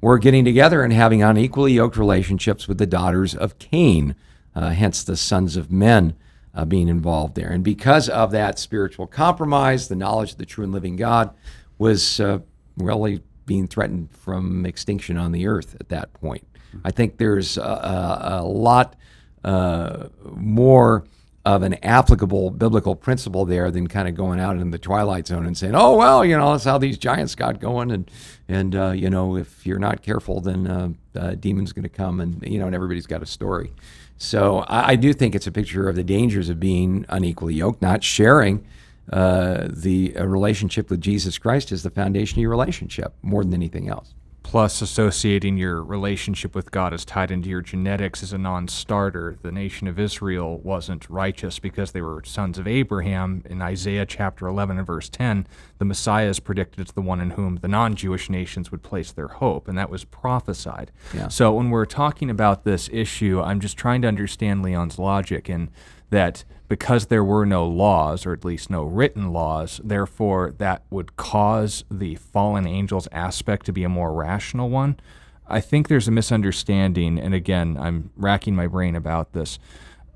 were 0.00 0.18
getting 0.18 0.44
together 0.44 0.82
and 0.82 0.92
having 0.92 1.22
unequally 1.22 1.72
yoked 1.74 1.96
relationships 1.96 2.66
with 2.66 2.78
the 2.78 2.86
daughters 2.86 3.34
of 3.34 3.58
Cain, 3.58 4.14
uh, 4.54 4.70
hence 4.70 5.02
the 5.02 5.16
sons 5.16 5.56
of 5.56 5.70
men 5.70 6.14
uh, 6.54 6.64
being 6.64 6.88
involved 6.88 7.34
there. 7.34 7.50
And 7.50 7.64
because 7.64 8.08
of 8.08 8.30
that 8.30 8.58
spiritual 8.58 9.06
compromise, 9.06 9.88
the 9.88 9.96
knowledge 9.96 10.32
of 10.32 10.38
the 10.38 10.46
true 10.46 10.64
and 10.64 10.72
living 10.72 10.96
God 10.96 11.34
was 11.78 12.20
uh, 12.20 12.38
really 12.76 13.22
being 13.46 13.66
threatened 13.66 14.10
from 14.10 14.64
extinction 14.64 15.16
on 15.18 15.32
the 15.32 15.46
earth 15.46 15.76
at 15.80 15.88
that 15.90 16.12
point. 16.14 16.46
I 16.84 16.90
think 16.90 17.18
there's 17.18 17.56
a, 17.56 17.62
a, 17.62 18.28
a 18.40 18.44
lot 18.44 18.96
uh, 19.44 20.08
more 20.34 21.04
of 21.44 21.62
an 21.62 21.74
applicable 21.84 22.50
biblical 22.50 22.96
principle 22.96 23.44
there 23.44 23.70
than 23.70 23.86
kind 23.86 24.08
of 24.08 24.14
going 24.14 24.40
out 24.40 24.56
in 24.56 24.70
the 24.70 24.78
twilight 24.78 25.26
zone 25.26 25.44
and 25.44 25.56
saying, 25.56 25.74
"Oh 25.74 25.96
well, 25.96 26.24
you 26.24 26.36
know 26.36 26.52
that's 26.52 26.64
how 26.64 26.78
these 26.78 26.96
giants 26.96 27.34
got 27.34 27.60
going," 27.60 27.90
and 27.90 28.10
and 28.48 28.74
uh, 28.74 28.90
you 28.90 29.10
know 29.10 29.36
if 29.36 29.66
you're 29.66 29.78
not 29.78 30.02
careful, 30.02 30.40
then 30.40 30.66
uh, 30.66 30.88
uh, 31.18 31.34
demon's 31.34 31.72
going 31.72 31.82
to 31.82 31.88
come, 31.88 32.20
and 32.20 32.42
you 32.46 32.58
know, 32.58 32.66
and 32.66 32.74
everybody's 32.74 33.06
got 33.06 33.22
a 33.22 33.26
story. 33.26 33.72
So 34.16 34.58
I, 34.60 34.92
I, 34.92 34.96
do 34.96 35.12
think 35.12 35.34
it's 35.34 35.46
a 35.46 35.52
picture 35.52 35.88
of 35.88 35.96
the 35.96 36.04
dangers 36.04 36.48
of 36.48 36.60
being 36.60 37.04
unequally 37.08 37.54
yoked, 37.54 37.82
not 37.82 38.02
sharing. 38.02 38.64
Uh, 39.12 39.68
the 39.68 40.12
relationship 40.12 40.88
with 40.88 40.98
Jesus 40.98 41.36
Christ 41.36 41.72
as 41.72 41.82
the 41.82 41.90
foundation 41.90 42.38
of 42.38 42.40
your 42.40 42.50
relationship 42.50 43.12
more 43.20 43.44
than 43.44 43.52
anything 43.52 43.90
else 43.90 44.14
plus 44.44 44.80
associating 44.82 45.56
your 45.56 45.82
relationship 45.82 46.54
with 46.54 46.70
God 46.70 46.92
as 46.92 47.04
tied 47.04 47.32
into 47.32 47.48
your 47.48 47.62
genetics 47.62 48.22
as 48.22 48.32
a 48.32 48.38
non 48.38 48.68
starter. 48.68 49.36
The 49.42 49.50
nation 49.50 49.88
of 49.88 49.98
Israel 49.98 50.58
wasn't 50.58 51.10
righteous 51.10 51.58
because 51.58 51.90
they 51.90 52.02
were 52.02 52.22
sons 52.24 52.58
of 52.58 52.68
Abraham. 52.68 53.42
In 53.50 53.60
Isaiah 53.60 54.06
chapter 54.06 54.46
11 54.46 54.78
and 54.78 54.86
verse 54.86 55.08
10, 55.08 55.48
the 55.78 55.84
Messiah 55.84 56.28
is 56.28 56.38
predicted 56.38 56.86
as 56.86 56.92
the 56.92 57.00
one 57.00 57.20
in 57.20 57.30
whom 57.30 57.56
the 57.56 57.68
non 57.68 57.96
Jewish 57.96 58.30
nations 58.30 58.70
would 58.70 58.84
place 58.84 59.10
their 59.10 59.28
hope, 59.28 59.66
and 59.66 59.76
that 59.76 59.90
was 59.90 60.04
prophesied. 60.04 60.92
Yeah. 61.12 61.28
So 61.28 61.52
when 61.54 61.70
we're 61.70 61.86
talking 61.86 62.30
about 62.30 62.64
this 62.64 62.88
issue, 62.92 63.40
I'm 63.40 63.58
just 63.58 63.78
trying 63.78 64.02
to 64.02 64.08
understand 64.08 64.62
Leon's 64.62 64.98
logic 64.98 65.48
and 65.48 65.70
that 66.10 66.44
because 66.68 67.06
there 67.06 67.24
were 67.24 67.44
no 67.44 67.66
laws, 67.66 68.24
or 68.24 68.32
at 68.32 68.44
least 68.44 68.70
no 68.70 68.84
written 68.84 69.32
laws, 69.32 69.80
therefore 69.84 70.52
that 70.58 70.82
would 70.90 71.16
cause 71.16 71.84
the 71.90 72.14
fallen 72.16 72.66
angels 72.66 73.08
aspect 73.12 73.66
to 73.66 73.72
be 73.72 73.84
a 73.84 73.88
more 73.88 74.12
rational 74.12 74.70
one. 74.70 74.98
I 75.46 75.60
think 75.60 75.88
there's 75.88 76.08
a 76.08 76.12
misunderstanding, 76.12 77.18
and 77.18 77.34
again, 77.34 77.76
I'm 77.78 78.10
racking 78.16 78.56
my 78.56 78.66
brain 78.66 78.96
about 78.96 79.32
this, 79.34 79.58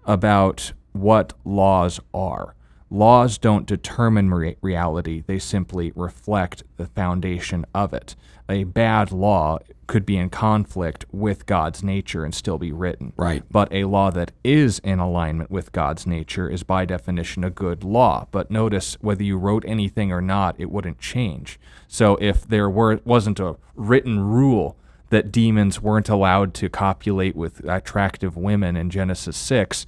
about 0.06 0.72
what 0.92 1.34
laws 1.44 2.00
are. 2.14 2.54
Laws 2.90 3.36
don't 3.36 3.66
determine 3.66 4.30
re- 4.32 4.56
reality, 4.62 5.22
they 5.26 5.38
simply 5.38 5.92
reflect 5.94 6.62
the 6.78 6.86
foundation 6.86 7.66
of 7.74 7.92
it. 7.92 8.16
A 8.48 8.64
bad 8.64 9.12
law 9.12 9.58
could 9.88 10.06
be 10.06 10.16
in 10.16 10.30
conflict 10.30 11.04
with 11.10 11.46
God's 11.46 11.82
nature 11.82 12.24
and 12.24 12.32
still 12.32 12.58
be 12.58 12.70
written. 12.70 13.12
Right. 13.16 13.42
But 13.50 13.72
a 13.72 13.84
law 13.84 14.12
that 14.12 14.30
is 14.44 14.78
in 14.80 15.00
alignment 15.00 15.50
with 15.50 15.72
God's 15.72 16.06
nature 16.06 16.48
is 16.48 16.62
by 16.62 16.84
definition 16.84 17.42
a 17.42 17.50
good 17.50 17.82
law. 17.82 18.28
But 18.30 18.50
notice 18.50 18.96
whether 19.00 19.24
you 19.24 19.36
wrote 19.36 19.64
anything 19.66 20.12
or 20.12 20.20
not, 20.20 20.54
it 20.58 20.70
wouldn't 20.70 21.00
change. 21.00 21.58
So 21.88 22.16
if 22.20 22.46
there 22.46 22.70
were 22.70 23.00
wasn't 23.04 23.40
a 23.40 23.56
written 23.74 24.20
rule 24.20 24.76
that 25.08 25.32
demons 25.32 25.80
weren't 25.80 26.10
allowed 26.10 26.52
to 26.54 26.68
copulate 26.68 27.34
with 27.34 27.64
attractive 27.64 28.36
women 28.36 28.76
in 28.76 28.90
Genesis 28.90 29.36
6, 29.38 29.86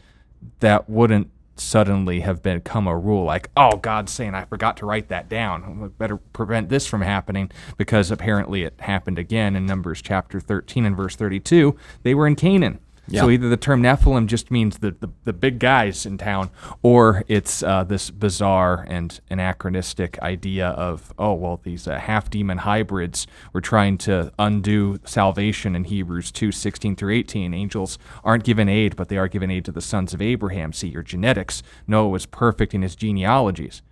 that 0.60 0.88
wouldn't 0.88 1.30
suddenly 1.60 2.20
have 2.20 2.42
become 2.42 2.86
a 2.86 2.96
rule 2.98 3.24
like, 3.24 3.50
oh, 3.56 3.76
God's 3.76 4.12
saying 4.12 4.34
I 4.34 4.44
forgot 4.44 4.76
to 4.78 4.86
write 4.86 5.08
that 5.08 5.28
down. 5.28 5.82
I 5.84 5.88
better 5.88 6.16
prevent 6.16 6.68
this 6.68 6.86
from 6.86 7.02
happening 7.02 7.50
because 7.76 8.10
apparently 8.10 8.62
it 8.62 8.74
happened 8.80 9.18
again 9.18 9.54
in 9.54 9.66
Numbers 9.66 10.02
chapter 10.02 10.40
13 10.40 10.84
and 10.84 10.96
verse 10.96 11.16
32. 11.16 11.76
They 12.02 12.14
were 12.14 12.26
in 12.26 12.36
Canaan. 12.36 12.80
Yeah. 13.10 13.22
So 13.22 13.30
either 13.30 13.48
the 13.48 13.56
term 13.56 13.82
Nephilim 13.82 14.26
just 14.26 14.50
means 14.50 14.78
the, 14.78 14.92
the, 14.92 15.08
the 15.24 15.32
big 15.32 15.58
guys 15.58 16.06
in 16.06 16.16
town, 16.16 16.50
or 16.82 17.24
it's 17.26 17.62
uh, 17.62 17.84
this 17.84 18.10
bizarre 18.10 18.86
and 18.88 19.20
anachronistic 19.30 20.18
idea 20.20 20.68
of, 20.68 21.12
oh, 21.18 21.34
well, 21.34 21.60
these 21.62 21.88
uh, 21.88 21.98
half 21.98 22.30
demon 22.30 22.58
hybrids 22.58 23.26
were 23.52 23.60
trying 23.60 23.98
to 23.98 24.32
undo 24.38 24.98
salvation 25.04 25.74
in 25.74 25.84
Hebrews 25.84 26.30
2 26.30 26.52
16 26.52 26.96
through 26.96 27.14
18. 27.14 27.52
Angels 27.52 27.98
aren't 28.22 28.44
given 28.44 28.68
aid, 28.68 28.96
but 28.96 29.08
they 29.08 29.18
are 29.18 29.28
given 29.28 29.50
aid 29.50 29.64
to 29.64 29.72
the 29.72 29.80
sons 29.80 30.14
of 30.14 30.22
Abraham. 30.22 30.72
See 30.72 30.88
your 30.88 31.02
genetics. 31.02 31.62
Noah 31.86 32.08
was 32.08 32.26
perfect 32.26 32.74
in 32.74 32.82
his 32.82 32.94
genealogies. 32.94 33.82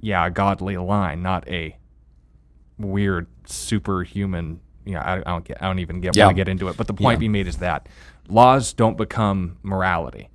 Yeah, 0.00 0.26
a 0.26 0.30
godly 0.30 0.76
line, 0.76 1.22
not 1.22 1.48
a 1.48 1.76
weird 2.78 3.26
superhuman. 3.46 4.60
You 4.84 4.94
know, 4.94 5.00
I, 5.00 5.16
I 5.18 5.22
don't 5.22 5.44
get. 5.44 5.62
I 5.62 5.66
don't 5.66 5.80
even 5.80 6.00
get 6.00 6.16
yeah. 6.16 6.26
want 6.26 6.36
to 6.36 6.40
get 6.40 6.48
into 6.48 6.68
it. 6.68 6.76
But 6.76 6.86
the 6.86 6.94
point 6.94 7.16
yeah. 7.16 7.20
being 7.20 7.32
made 7.32 7.46
is 7.46 7.58
that 7.58 7.88
laws 8.28 8.72
don't 8.72 8.96
become 8.96 9.58
morality. 9.62 10.28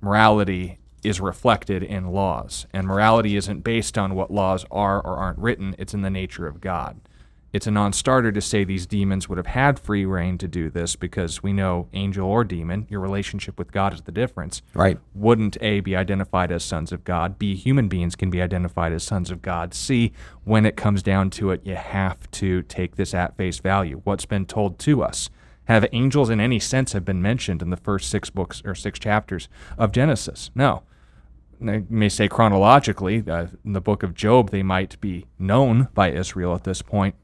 Morality 0.00 0.78
is 1.02 1.20
reflected 1.20 1.82
in 1.82 2.08
laws, 2.08 2.66
and 2.72 2.86
morality 2.86 3.36
isn't 3.36 3.60
based 3.60 3.96
on 3.96 4.14
what 4.14 4.30
laws 4.30 4.64
are 4.70 5.00
or 5.00 5.16
aren't 5.16 5.38
written, 5.38 5.74
it's 5.78 5.94
in 5.94 6.02
the 6.02 6.10
nature 6.10 6.46
of 6.46 6.60
God. 6.60 7.00
It's 7.52 7.68
a 7.68 7.70
non 7.70 7.92
starter 7.92 8.32
to 8.32 8.40
say 8.40 8.64
these 8.64 8.84
demons 8.84 9.28
would 9.28 9.38
have 9.38 9.46
had 9.46 9.78
free 9.78 10.04
reign 10.04 10.38
to 10.38 10.48
do 10.48 10.70
this 10.70 10.96
because 10.96 11.40
we 11.40 11.52
know 11.52 11.86
angel 11.92 12.28
or 12.28 12.42
demon, 12.42 12.88
your 12.90 12.98
relationship 12.98 13.60
with 13.60 13.70
God 13.70 13.94
is 13.94 14.02
the 14.02 14.10
difference. 14.10 14.60
Right. 14.74 14.98
Wouldn't 15.14 15.56
A, 15.60 15.78
be 15.78 15.94
identified 15.94 16.50
as 16.50 16.64
sons 16.64 16.90
of 16.90 17.04
God? 17.04 17.38
B, 17.38 17.54
human 17.54 17.86
beings 17.86 18.16
can 18.16 18.28
be 18.28 18.42
identified 18.42 18.92
as 18.92 19.04
sons 19.04 19.30
of 19.30 19.40
God. 19.40 19.72
C, 19.72 20.12
when 20.42 20.66
it 20.66 20.76
comes 20.76 21.00
down 21.00 21.30
to 21.30 21.52
it, 21.52 21.60
you 21.64 21.76
have 21.76 22.28
to 22.32 22.62
take 22.62 22.96
this 22.96 23.14
at 23.14 23.36
face 23.36 23.58
value. 23.58 24.00
What's 24.02 24.26
been 24.26 24.46
told 24.46 24.80
to 24.80 25.04
us? 25.04 25.30
Have 25.66 25.86
angels 25.92 26.30
in 26.30 26.40
any 26.40 26.58
sense 26.58 26.92
have 26.92 27.04
been 27.04 27.22
mentioned 27.22 27.62
in 27.62 27.70
the 27.70 27.76
first 27.76 28.10
six 28.10 28.30
books 28.30 28.62
or 28.64 28.74
six 28.74 28.98
chapters 28.98 29.48
of 29.78 29.92
Genesis? 29.92 30.50
No. 30.54 30.82
I 31.66 31.84
may 31.88 32.08
say 32.08 32.28
chronologically, 32.28 33.24
uh, 33.26 33.46
in 33.64 33.72
the 33.72 33.80
book 33.80 34.02
of 34.02 34.14
Job, 34.14 34.50
they 34.50 34.62
might 34.62 35.00
be 35.00 35.26
known 35.38 35.88
by 35.94 36.10
Israel 36.10 36.54
at 36.54 36.64
this 36.64 36.82
point, 36.82 37.14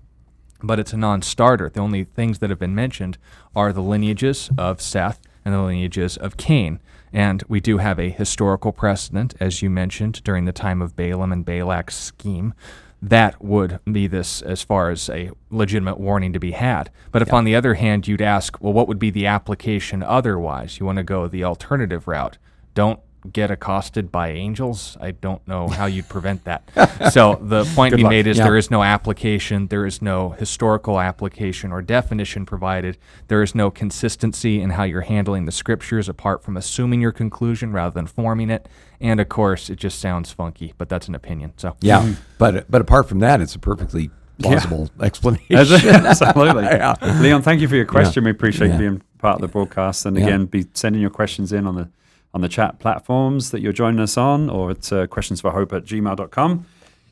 but 0.62 0.78
it's 0.78 0.92
a 0.92 0.96
non 0.96 1.20
starter. 1.20 1.68
The 1.68 1.80
only 1.80 2.04
things 2.04 2.38
that 2.38 2.48
have 2.48 2.58
been 2.58 2.74
mentioned 2.74 3.18
are 3.54 3.72
the 3.72 3.82
lineages 3.82 4.50
of 4.56 4.80
Seth 4.80 5.20
and 5.44 5.54
the 5.54 5.60
lineages 5.60 6.16
of 6.16 6.36
Cain. 6.36 6.80
And 7.12 7.42
we 7.48 7.60
do 7.60 7.78
have 7.78 7.98
a 7.98 8.10
historical 8.10 8.72
precedent, 8.72 9.34
as 9.40 9.62
you 9.62 9.68
mentioned, 9.68 10.22
during 10.22 10.44
the 10.44 10.52
time 10.52 10.80
of 10.80 10.96
Balaam 10.96 11.32
and 11.32 11.44
Balak's 11.44 11.96
scheme 11.96 12.54
that 13.02 13.42
would 13.42 13.80
be 13.90 14.06
this 14.06 14.42
as 14.42 14.62
far 14.62 14.90
as 14.90 15.08
a 15.08 15.30
legitimate 15.50 15.98
warning 15.98 16.32
to 16.32 16.38
be 16.38 16.52
had. 16.52 16.90
But 17.12 17.22
if 17.22 17.28
yeah. 17.28 17.36
on 17.36 17.44
the 17.44 17.56
other 17.56 17.74
hand 17.74 18.06
you'd 18.06 18.20
ask, 18.20 18.60
well, 18.60 18.72
what 18.72 18.88
would 18.88 18.98
be 18.98 19.10
the 19.10 19.26
application 19.26 20.02
otherwise? 20.02 20.78
You 20.78 20.86
want 20.86 20.96
to 20.96 21.04
go 21.04 21.26
the 21.26 21.44
alternative 21.44 22.06
route. 22.06 22.38
Don't 22.74 23.00
get 23.32 23.50
accosted 23.50 24.10
by 24.10 24.30
angels. 24.30 24.96
I 25.00 25.12
don't 25.12 25.46
know 25.46 25.68
how 25.68 25.86
you'd 25.86 26.08
prevent 26.08 26.44
that. 26.44 26.62
so 27.12 27.38
the 27.42 27.64
point 27.74 27.94
being 27.94 28.08
made 28.08 28.26
is 28.26 28.38
yeah. 28.38 28.44
there 28.44 28.56
is 28.56 28.70
no 28.70 28.82
application, 28.82 29.66
there 29.68 29.86
is 29.86 30.00
no 30.00 30.30
historical 30.30 31.00
application 31.00 31.72
or 31.72 31.82
definition 31.82 32.46
provided. 32.46 32.96
There 33.28 33.42
is 33.42 33.54
no 33.54 33.70
consistency 33.70 34.60
in 34.60 34.70
how 34.70 34.84
you're 34.84 35.02
handling 35.02 35.44
the 35.44 35.52
scriptures 35.52 36.08
apart 36.08 36.42
from 36.42 36.56
assuming 36.56 37.00
your 37.00 37.12
conclusion 37.12 37.72
rather 37.72 37.92
than 37.92 38.06
forming 38.06 38.50
it. 38.50 38.68
And 39.00 39.20
of 39.20 39.28
course, 39.28 39.70
it 39.70 39.76
just 39.76 39.98
sounds 39.98 40.30
funky, 40.30 40.74
but 40.78 40.88
that's 40.88 41.08
an 41.08 41.14
opinion. 41.14 41.52
So 41.56 41.76
yeah, 41.80 42.02
mm-hmm. 42.02 42.20
but 42.38 42.70
but 42.70 42.80
apart 42.80 43.08
from 43.08 43.20
that, 43.20 43.40
it's 43.40 43.54
a 43.54 43.58
perfectly 43.58 44.10
plausible 44.38 44.90
yeah. 44.98 45.06
explanation. 45.06 45.56
Absolutely, 46.06 46.64
yeah. 46.64 46.94
Leon. 47.20 47.42
Thank 47.42 47.60
you 47.60 47.68
for 47.68 47.76
your 47.76 47.86
question. 47.86 48.24
We 48.24 48.30
appreciate 48.30 48.76
being 48.78 49.02
part 49.18 49.36
of 49.36 49.40
the 49.40 49.48
broadcast, 49.48 50.06
and 50.06 50.16
again, 50.16 50.46
be 50.46 50.66
sending 50.74 51.00
your 51.00 51.10
questions 51.10 51.52
in 51.52 51.66
on 51.66 51.76
the 51.76 51.88
on 52.32 52.40
the 52.40 52.48
chat 52.48 52.78
platforms 52.78 53.50
that 53.50 53.60
you're 53.60 53.72
joining 53.72 54.00
us 54.00 54.16
on, 54.16 54.48
or 54.48 54.70
it's 54.70 54.92
uh, 54.92 55.06
questionsforhope 55.06 55.72
at 55.72 55.84
gmail.com. 55.84 56.66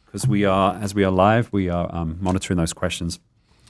Because 0.06 0.26
we 0.26 0.44
are, 0.44 0.74
as 0.76 0.94
we 0.94 1.04
are 1.04 1.10
live, 1.10 1.52
we 1.52 1.68
are 1.68 1.94
um, 1.94 2.16
monitoring 2.20 2.56
those 2.56 2.72
questions. 2.72 3.18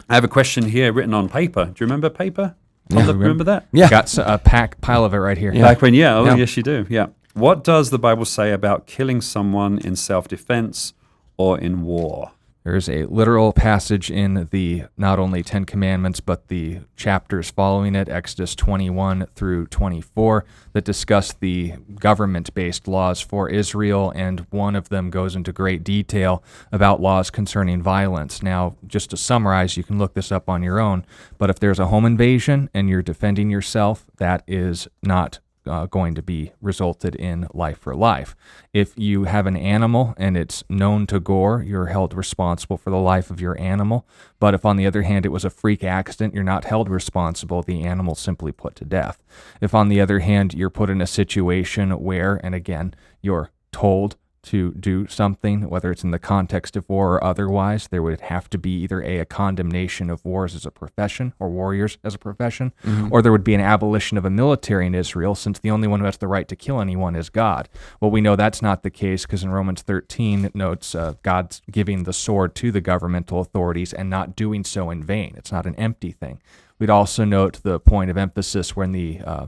I 0.09 0.15
have 0.15 0.25
a 0.25 0.29
question 0.29 0.65
here 0.65 0.93
written 0.93 1.13
on 1.15 1.29
paper. 1.29 1.65
Do 1.67 1.71
you 1.79 1.87
remember 1.87 2.11
paper? 2.11 2.55
Remember, 2.91 3.13
remember 3.13 3.45
that? 3.45 3.67
Yeah. 3.73 3.91
Got 3.91 4.17
a 4.19 4.39
pack 4.39 4.81
pile 4.81 5.05
of 5.05 5.13
it 5.13 5.19
right 5.19 5.37
here. 5.37 5.53
Back 5.53 5.83
when, 5.83 5.95
yeah, 5.95 6.17
oh, 6.17 6.25
Yeah. 6.25 6.37
yes, 6.37 6.57
you 6.57 6.63
do. 6.63 6.87
Yeah. 6.89 7.09
What 7.35 7.63
does 7.65 7.91
the 7.91 7.99
Bible 7.99 8.25
say 8.25 8.53
about 8.53 8.87
killing 8.87 9.21
someone 9.21 9.79
in 9.79 9.97
self 9.97 10.29
defense 10.29 10.95
or 11.37 11.59
in 11.59 11.83
war? 11.83 12.33
There's 12.65 12.89
a 12.89 13.05
literal 13.05 13.53
passage 13.53 14.11
in 14.11 14.49
the 14.51 14.85
not 14.97 15.19
only 15.19 15.43
Ten 15.43 15.65
Commandments, 15.65 16.21
but 16.21 16.49
the 16.49 16.81
chapters 16.97 17.51
following 17.51 17.95
it, 17.95 18.09
Exodus 18.09 18.55
21 18.55 19.27
through 19.35 19.67
24, 19.69 20.45
that 20.73 20.85
discuss 20.85 21.33
the 21.33 21.75
government 21.99 22.53
based 22.55 22.87
laws 22.87 23.21
for 23.21 23.49
Israel. 23.49 24.13
And 24.15 24.47
one 24.51 24.77
of 24.77 24.89
them 24.89 25.11
goes 25.11 25.35
into 25.35 25.53
great 25.53 25.85
detail 25.85 26.43
about 26.73 27.01
laws 27.01 27.31
concerning 27.31 27.81
violence. 27.81 28.43
Now, 28.43 28.77
just 28.87 29.11
to 29.11 29.17
summarize, 29.17 29.77
you 29.77 29.85
can 29.85 29.99
look 29.99 30.15
this 30.15 30.33
up 30.33 30.49
on 30.49 30.63
your 30.63 30.79
own, 30.79 31.07
but 31.39 31.51
if 31.51 31.59
there's 31.59 31.79
a 31.79 31.87
home 31.87 32.05
invasion 32.05 32.69
and 32.75 32.89
you're 32.89 33.03
defending 33.03 33.51
yourself, 33.51 34.07
that 34.19 34.43
is 34.47 34.89
not 35.03 35.39
uh, 35.69 35.87
going 35.87 36.15
to 36.15 36.23
be 36.23 36.53
resulted 36.61 37.15
in 37.15 37.47
life 37.53 37.79
for 37.79 37.95
life. 37.95 38.35
If 38.73 38.95
you 38.97 39.25
have 39.25 39.47
an 39.47 39.57
animal 39.57 40.15
and 40.17 40.37
it's 40.37 40.65
known 40.69 41.07
to 41.09 41.21
gore, 41.21 41.63
you're 41.63 41.87
held 41.87 42.15
responsible 42.15 42.79
for 42.79 42.91
the 42.91 42.97
life 42.97 43.31
of 43.31 43.41
your 43.41 43.61
animal. 43.61 44.07
But 44.41 44.55
if, 44.55 44.65
on 44.65 44.77
the 44.77 44.87
other 44.87 45.03
hand, 45.03 45.27
it 45.27 45.31
was 45.31 45.45
a 45.45 45.51
freak 45.51 45.85
accident, 45.85 46.35
you're 46.35 46.43
not 46.43 46.65
held 46.65 46.89
responsible. 46.89 47.63
The 47.63 47.85
animal 47.85 48.15
simply 48.15 48.53
put 48.53 48.75
to 48.77 48.85
death. 48.85 49.23
If, 49.61 49.75
on 49.75 49.89
the 49.89 50.01
other 50.01 50.21
hand, 50.21 50.55
you're 50.55 50.71
put 50.71 50.91
in 50.91 51.01
a 51.01 51.07
situation 51.07 51.91
where, 51.91 52.41
and 52.43 52.55
again, 52.55 52.95
you're 53.21 53.51
told 53.73 54.17
to 54.43 54.73
do 54.73 55.07
something, 55.07 55.69
whether 55.69 55.91
it's 55.91 56.05
in 56.05 56.11
the 56.11 56.19
context 56.19 56.77
of 56.77 56.89
war 56.89 57.15
or 57.15 57.25
otherwise, 57.25 57.89
there 57.89 58.03
would 58.03 58.21
have 58.23 58.49
to 58.51 58.59
be 58.59 58.71
either 58.83 59.03
a, 59.03 59.19
a 59.19 59.25
condemnation 59.25 60.11
of 60.11 60.25
wars 60.25 60.55
as 60.55 60.65
a 60.65 60.71
profession 60.71 61.33
or 61.39 61.51
warriors 61.51 61.99
as 62.05 62.15
a 62.15 62.19
profession, 62.19 62.73
or 63.11 63.23
there 63.23 63.33
would 63.33 63.45
be 63.45 63.55
an 63.55 63.61
abolition 63.61 64.17
of 64.17 64.25
a 64.25 64.31
military 64.31 64.87
in 64.87 64.95
Israel, 64.95 65.35
since 65.35 65.59
the 65.59 65.71
only 65.71 65.89
one 65.89 66.01
who 66.01 66.07
has 66.07 66.19
the 66.19 66.29
right 66.29 66.49
to 66.49 66.57
kill 66.57 66.81
anyone 66.81 67.17
is 67.17 67.31
God. 67.31 67.69
Well, 68.01 68.11
we 68.11 68.21
know 68.21 68.37
that's 68.37 68.63
not 68.63 68.83
the 68.83 68.91
case 68.91 69.27
because 69.27 69.43
in 69.43 69.51
Romans 69.51 69.83
13 69.83 70.45
it 70.45 70.55
notes 70.55 70.95
uh, 70.95 71.15
God's 71.23 71.63
giving 71.71 72.05
the 72.05 72.13
sword 72.13 72.55
to 72.57 72.73
the 72.73 72.81
governmental 72.81 73.41
authorities 73.41 73.93
and 73.93 74.09
not 74.09 74.37
doing 74.37 74.65
so 74.65 74.91
in 74.91 75.03
vain. 75.03 75.35
It's 75.37 75.53
not 75.53 75.67
an 75.67 75.75
empty 75.77 76.13
thing. 76.13 76.41
We'd 76.79 76.91
also 76.91 77.25
note 77.25 77.63
the 77.63 77.81
point 77.81 78.11
of 78.11 78.17
emphasis 78.17 78.77
when 78.77 78.93
the 78.93 79.21
uh, 79.25 79.47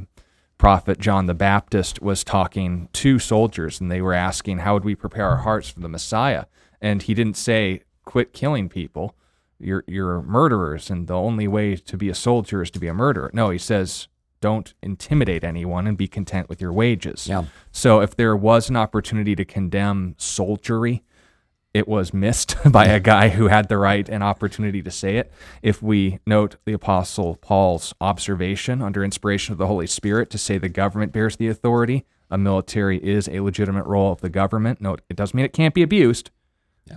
prophet 0.61 0.99
John 0.99 1.25
the 1.25 1.33
Baptist 1.33 2.03
was 2.03 2.23
talking 2.23 2.91
to 2.93 3.19
soldiers 3.19 3.81
and 3.81 3.91
they 3.91 4.03
were 4.03 4.13
asking, 4.13 4.59
How 4.59 4.75
would 4.75 4.85
we 4.85 4.95
prepare 4.95 5.27
our 5.27 5.39
hearts 5.39 5.71
for 5.71 5.81
the 5.81 5.89
Messiah? 5.89 6.45
And 6.83 7.01
he 7.01 7.15
didn't 7.15 7.39
say, 7.39 7.81
Quit 8.05 8.35
killing 8.35 8.69
people. 8.69 9.17
You're, 9.59 9.85
you're 9.87 10.21
murderers, 10.21 10.91
and 10.91 11.07
the 11.07 11.15
only 11.15 11.49
way 11.49 11.77
to 11.77 11.97
be 11.97 12.11
a 12.11 12.15
soldier 12.15 12.63
is 12.63 12.71
to 12.73 12.79
be 12.79 12.89
a 12.89 12.95
murderer. 12.95 13.31
No, 13.33 13.49
he 13.49 13.57
says, 13.57 14.09
Don't 14.43 14.75
intimidate 14.83 15.45
anyone 15.45 15.87
and 15.87 15.97
be 15.97 16.07
content 16.07 16.51
with 16.51 16.61
your 16.61 16.75
wages. 16.75 17.27
Yeah. 17.27 17.45
So 17.73 18.01
if 18.01 18.15
there 18.15 18.37
was 18.37 18.69
an 18.69 18.77
opportunity 18.77 19.35
to 19.37 19.47
condemn 19.47 20.15
soldiery, 20.19 21.03
it 21.73 21.87
was 21.87 22.13
missed 22.13 22.57
by 22.71 22.87
a 22.87 23.01
guy 23.01 23.29
who 23.29 23.49
had 23.49 23.69
the 23.69 23.79
right 23.79 24.09
and 24.09 24.23
opportunity 24.23 24.83
to 24.83 24.91
say 24.91 25.17
it. 25.17 25.33
If 25.63 25.83
we 25.83 26.19
note 26.27 26.57
the 26.65 26.73
Apostle 26.73 27.37
Paul's 27.37 27.95
observation 28.01 28.83
under 28.83 29.05
inspiration 29.05 29.53
of 29.53 29.59
the 29.59 29.67
Holy 29.67 29.87
Spirit 29.87 30.31
to 30.31 30.39
say 30.39 30.59
the 30.59 30.69
government 30.69 31.13
bears 31.13 31.37
the 31.37 31.49
authority, 31.49 32.05
a 32.31 32.39
military 32.39 32.99
is 32.99 33.29
a 33.29 33.41
legitimate 33.41 33.87
role 33.87 34.13
of 34.13 34.21
the 34.21 34.29
government. 34.29 34.81
Note, 34.81 35.01
it 35.09 35.17
doesn't 35.17 35.37
mean 35.37 35.45
it 35.45 35.53
can't 35.53 35.75
be 35.75 35.83
abused, 35.83 36.31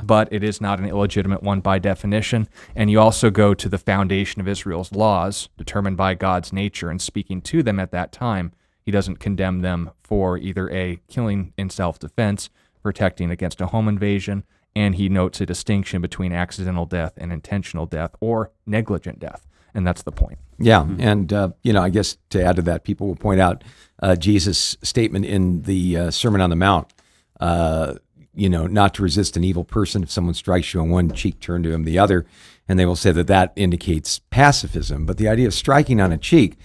but 0.03 0.31
it 0.31 0.43
is 0.43 0.61
not 0.61 0.79
an 0.79 0.85
illegitimate 0.85 1.43
one 1.43 1.59
by 1.59 1.79
definition. 1.79 2.47
And 2.75 2.89
you 2.89 2.99
also 2.99 3.29
go 3.29 3.53
to 3.53 3.69
the 3.69 3.77
foundation 3.77 4.41
of 4.41 4.47
Israel's 4.47 4.91
laws, 4.91 5.49
determined 5.57 5.97
by 5.97 6.13
God's 6.13 6.53
nature, 6.53 6.89
and 6.89 7.01
speaking 7.01 7.41
to 7.41 7.63
them 7.63 7.79
at 7.79 7.91
that 7.91 8.11
time, 8.11 8.53
he 8.81 8.91
doesn't 8.91 9.19
condemn 9.19 9.61
them 9.61 9.91
for 10.03 10.37
either 10.37 10.69
a 10.69 10.99
killing 11.07 11.53
in 11.57 11.69
self 11.69 11.99
defense, 11.99 12.49
protecting 12.81 13.31
against 13.31 13.61
a 13.61 13.67
home 13.67 13.87
invasion, 13.87 14.43
and 14.75 14.95
he 14.95 15.09
notes 15.09 15.39
a 15.41 15.45
distinction 15.45 16.01
between 16.01 16.31
accidental 16.31 16.85
death 16.85 17.13
and 17.17 17.31
intentional 17.31 17.85
death 17.85 18.15
or 18.19 18.51
negligent 18.65 19.19
death. 19.19 19.45
And 19.75 19.85
that's 19.87 20.03
the 20.03 20.11
point. 20.11 20.37
Yeah, 20.59 20.85
and 20.99 21.33
uh, 21.33 21.49
you 21.63 21.73
know, 21.73 21.81
I 21.81 21.89
guess 21.89 22.17
to 22.29 22.43
add 22.43 22.57
to 22.57 22.61
that, 22.63 22.83
people 22.83 23.07
will 23.07 23.15
point 23.15 23.41
out 23.41 23.63
uh, 24.01 24.15
Jesus' 24.15 24.77
statement 24.83 25.25
in 25.25 25.63
the 25.63 25.97
uh, 25.97 26.11
Sermon 26.11 26.41
on 26.41 26.51
the 26.51 26.55
Mount. 26.55 26.93
Uh, 27.39 27.95
you 28.35 28.49
know, 28.49 28.65
not 28.65 28.93
to 28.95 29.03
resist 29.03 29.37
an 29.37 29.43
evil 29.43 29.63
person. 29.63 30.03
If 30.03 30.11
someone 30.11 30.33
strikes 30.33 30.73
you 30.73 30.79
on 30.79 30.89
one 30.89 31.11
cheek, 31.11 31.39
turn 31.39 31.63
to 31.63 31.71
him 31.71 31.83
the 31.83 31.99
other, 31.99 32.25
and 32.67 32.79
they 32.79 32.85
will 32.85 32.95
say 32.95 33.11
that 33.11 33.27
that 33.27 33.53
indicates 33.55 34.19
pacifism. 34.29 35.05
But 35.05 35.17
the 35.17 35.27
idea 35.27 35.47
of 35.47 35.53
striking 35.53 36.01
on 36.01 36.11
a 36.11 36.17
cheek 36.17 36.57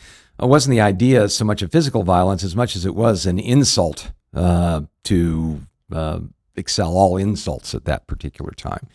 uh, 0.43 0.47
wasn't 0.47 0.73
the 0.73 0.81
idea 0.81 1.29
so 1.29 1.45
much 1.45 1.63
of 1.63 1.73
physical 1.73 2.05
violence 2.05 2.45
as 2.45 2.57
much 2.57 2.77
as 2.77 2.87
it 2.87 2.95
was 2.95 3.27
an 3.27 3.39
insult 3.39 4.13
uh, 4.35 4.83
to 5.05 5.63
uh, 5.93 6.21
excel 6.59 6.97
all 6.97 7.17
insults 7.17 7.75
at 7.75 7.85
that 7.85 8.07
particular 8.07 8.51
time. 8.53 8.87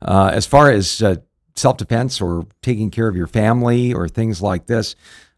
Uh, 0.00 0.30
as 0.32 0.46
far 0.46 0.70
as 0.70 1.02
uh, 1.02 1.16
self 1.56 1.76
defense 1.76 2.20
or 2.20 2.46
taking 2.62 2.90
care 2.90 3.08
of 3.08 3.16
your 3.16 3.26
family 3.26 3.92
or 3.92 4.08
things 4.08 4.40
like 4.40 4.66
this, 4.66 4.96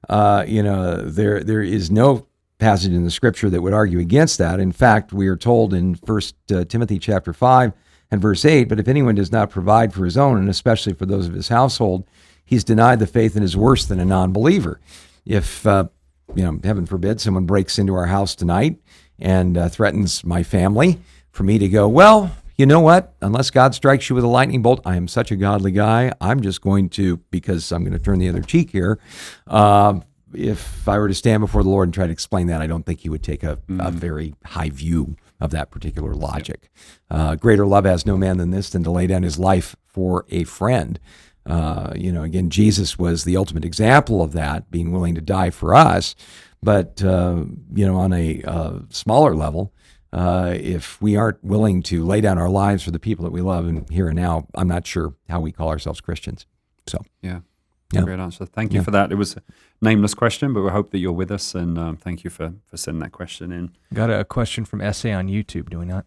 uh, 0.08 0.44
you 0.46 0.62
know, 0.62 0.96
there 1.02 1.42
there 1.42 1.62
is 1.62 1.90
no 1.90 2.26
passage 2.58 2.92
in 2.92 3.04
the 3.04 3.10
scripture 3.10 3.48
that 3.50 3.62
would 3.62 3.72
argue 3.72 3.98
against 3.98 4.38
that. 4.38 4.60
In 4.60 4.72
fact, 4.72 5.12
we 5.12 5.28
are 5.28 5.36
told 5.36 5.72
in 5.72 5.94
First 5.94 6.34
uh, 6.52 6.64
Timothy 6.64 6.98
chapter 6.98 7.32
five 7.32 7.72
and 8.10 8.20
verse 8.20 8.44
eight, 8.44 8.68
but 8.68 8.78
if 8.80 8.88
anyone 8.88 9.14
does 9.14 9.32
not 9.32 9.50
provide 9.50 9.92
for 9.92 10.04
his 10.04 10.16
own, 10.16 10.38
and 10.38 10.48
especially 10.48 10.92
for 10.92 11.06
those 11.06 11.26
of 11.26 11.34
his 11.34 11.48
household, 11.48 12.06
he's 12.44 12.64
denied 12.64 12.98
the 12.98 13.06
faith 13.06 13.34
and 13.34 13.44
is 13.44 13.56
worse 13.56 13.86
than 13.86 14.00
a 14.00 14.04
non-believer. 14.04 14.80
If 15.24 15.66
uh, 15.66 15.88
you 16.34 16.44
know, 16.44 16.58
heaven 16.62 16.86
forbid, 16.86 17.20
someone 17.20 17.46
breaks 17.46 17.78
into 17.78 17.94
our 17.94 18.06
house 18.06 18.34
tonight 18.34 18.78
and 19.18 19.56
uh, 19.56 19.68
threatens 19.68 20.24
my 20.24 20.42
family, 20.42 21.00
for 21.32 21.44
me 21.44 21.58
to 21.58 21.68
go, 21.68 21.88
well, 21.88 22.30
you 22.56 22.66
know 22.66 22.80
what? 22.80 23.14
Unless 23.22 23.50
God 23.50 23.74
strikes 23.74 24.10
you 24.10 24.14
with 24.14 24.24
a 24.24 24.28
lightning 24.28 24.60
bolt, 24.62 24.80
I 24.84 24.96
am 24.96 25.08
such 25.08 25.30
a 25.30 25.36
godly 25.36 25.72
guy. 25.72 26.12
I'm 26.20 26.42
just 26.42 26.60
going 26.60 26.90
to, 26.90 27.16
because 27.30 27.72
I'm 27.72 27.84
going 27.84 27.96
to 27.96 27.98
turn 27.98 28.18
the 28.18 28.28
other 28.28 28.42
cheek 28.42 28.70
here. 28.70 28.98
Uh, 29.46 30.00
if 30.34 30.86
I 30.86 30.98
were 30.98 31.08
to 31.08 31.14
stand 31.14 31.40
before 31.40 31.62
the 31.62 31.70
Lord 31.70 31.88
and 31.88 31.94
try 31.94 32.06
to 32.06 32.12
explain 32.12 32.48
that, 32.48 32.60
I 32.60 32.66
don't 32.66 32.84
think 32.84 33.00
he 33.00 33.08
would 33.08 33.22
take 33.22 33.42
a, 33.42 33.58
a 33.78 33.90
very 33.90 34.34
high 34.44 34.70
view 34.70 35.16
of 35.40 35.50
that 35.50 35.70
particular 35.70 36.14
logic. 36.14 36.70
Uh, 37.10 37.34
greater 37.34 37.66
love 37.66 37.86
has 37.86 38.04
no 38.04 38.16
man 38.16 38.36
than 38.36 38.50
this 38.50 38.70
than 38.70 38.84
to 38.84 38.90
lay 38.90 39.06
down 39.06 39.22
his 39.22 39.38
life 39.38 39.74
for 39.86 40.26
a 40.30 40.44
friend. 40.44 41.00
Uh, 41.46 41.92
you 41.96 42.12
know, 42.12 42.22
again, 42.22 42.50
Jesus 42.50 42.98
was 42.98 43.24
the 43.24 43.36
ultimate 43.36 43.64
example 43.64 44.22
of 44.22 44.32
that, 44.32 44.70
being 44.70 44.92
willing 44.92 45.14
to 45.14 45.20
die 45.20 45.50
for 45.50 45.74
us. 45.74 46.14
But, 46.62 47.02
uh, 47.02 47.44
you 47.74 47.86
know, 47.86 47.96
on 47.96 48.12
a 48.12 48.42
uh, 48.42 48.80
smaller 48.90 49.34
level, 49.34 49.72
uh, 50.12 50.54
if 50.56 51.00
we 51.00 51.16
aren't 51.16 51.42
willing 51.44 51.82
to 51.84 52.04
lay 52.04 52.20
down 52.20 52.38
our 52.38 52.48
lives 52.48 52.82
for 52.82 52.90
the 52.90 52.98
people 52.98 53.24
that 53.24 53.30
we 53.30 53.40
love 53.40 53.66
and 53.66 53.88
here 53.90 54.08
and 54.08 54.16
now, 54.16 54.46
I'm 54.54 54.68
not 54.68 54.86
sure 54.86 55.14
how 55.28 55.40
we 55.40 55.52
call 55.52 55.68
ourselves 55.68 56.00
Christians. 56.00 56.46
So, 56.86 56.98
Yeah. 57.22 57.40
Yeah. 57.92 58.02
Great 58.02 58.20
answer. 58.20 58.46
Thank 58.46 58.72
you 58.72 58.84
for 58.84 58.92
that. 58.92 59.10
It 59.10 59.16
was 59.16 59.36
a 59.36 59.42
nameless 59.82 60.14
question, 60.14 60.52
but 60.52 60.62
we 60.62 60.70
hope 60.70 60.92
that 60.92 60.98
you're 60.98 61.10
with 61.10 61.32
us, 61.32 61.56
and 61.56 61.76
um, 61.76 61.96
thank 61.96 62.22
you 62.22 62.30
for, 62.30 62.52
for 62.66 62.76
sending 62.76 63.00
that 63.00 63.10
question 63.10 63.50
in. 63.50 63.72
Got 63.92 64.10
a 64.10 64.24
question 64.24 64.64
from 64.64 64.80
Essay 64.80 65.12
on 65.12 65.26
YouTube, 65.26 65.70
do 65.70 65.80
we 65.80 65.86
not? 65.86 66.06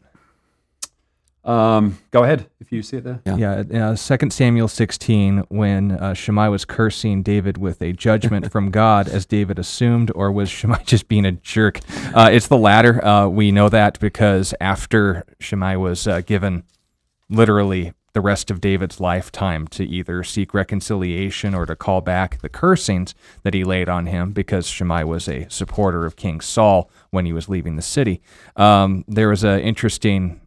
Um, 1.46 1.98
go 2.12 2.24
ahead 2.24 2.50
if 2.60 2.72
you 2.72 2.82
see 2.82 2.98
it 2.98 3.04
there. 3.04 3.22
Yeah. 3.26 3.64
Yeah, 3.70 3.90
uh, 3.90 3.96
2 3.96 4.30
Samuel 4.30 4.68
16, 4.68 5.40
when 5.50 5.92
uh, 5.92 6.14
Shimei 6.14 6.48
was 6.48 6.64
cursing 6.64 7.22
David 7.22 7.58
with 7.58 7.82
a 7.82 7.92
judgment 7.92 8.52
from 8.52 8.72
God, 8.72 9.10
as 9.10 9.26
David 9.26 9.60
assumed, 9.60 10.12
or 10.16 10.32
was 10.32 10.50
Shimei 10.50 10.82
just 10.86 11.08
being 11.08 11.26
a 11.26 11.34
jerk? 11.34 11.82
Uh, 12.14 12.30
it's 12.32 12.48
the 12.48 12.58
latter. 12.58 13.04
Uh, 13.06 13.28
we 13.28 13.52
know 13.52 13.68
that 13.70 14.00
because 14.00 14.54
after 14.62 15.24
Shimei 15.40 15.76
was 15.76 16.08
uh, 16.08 16.22
given 16.22 16.64
literally 17.30 17.94
the 18.14 18.22
rest 18.22 18.52
of 18.52 18.62
David's 18.62 19.00
lifetime 19.00 19.68
to 19.70 19.84
either 19.84 20.24
seek 20.24 20.54
reconciliation 20.54 21.56
or 21.56 21.66
to 21.66 21.76
call 21.76 22.00
back 22.00 22.40
the 22.42 22.50
cursings 22.50 23.16
that 23.42 23.56
he 23.56 23.64
laid 23.64 23.90
on 23.90 24.06
him 24.06 24.32
because 24.32 24.68
Shimei 24.68 25.04
was 25.04 25.28
a 25.28 25.48
supporter 25.50 26.06
of 26.06 26.16
King 26.16 26.40
Saul 26.40 26.90
when 27.10 27.26
he 27.26 27.34
was 27.34 27.50
leaving 27.50 27.76
the 27.76 27.82
city. 27.82 28.22
Um, 28.56 29.04
there 29.08 29.30
was 29.30 29.44
an 29.44 29.60
interesting 29.62 30.40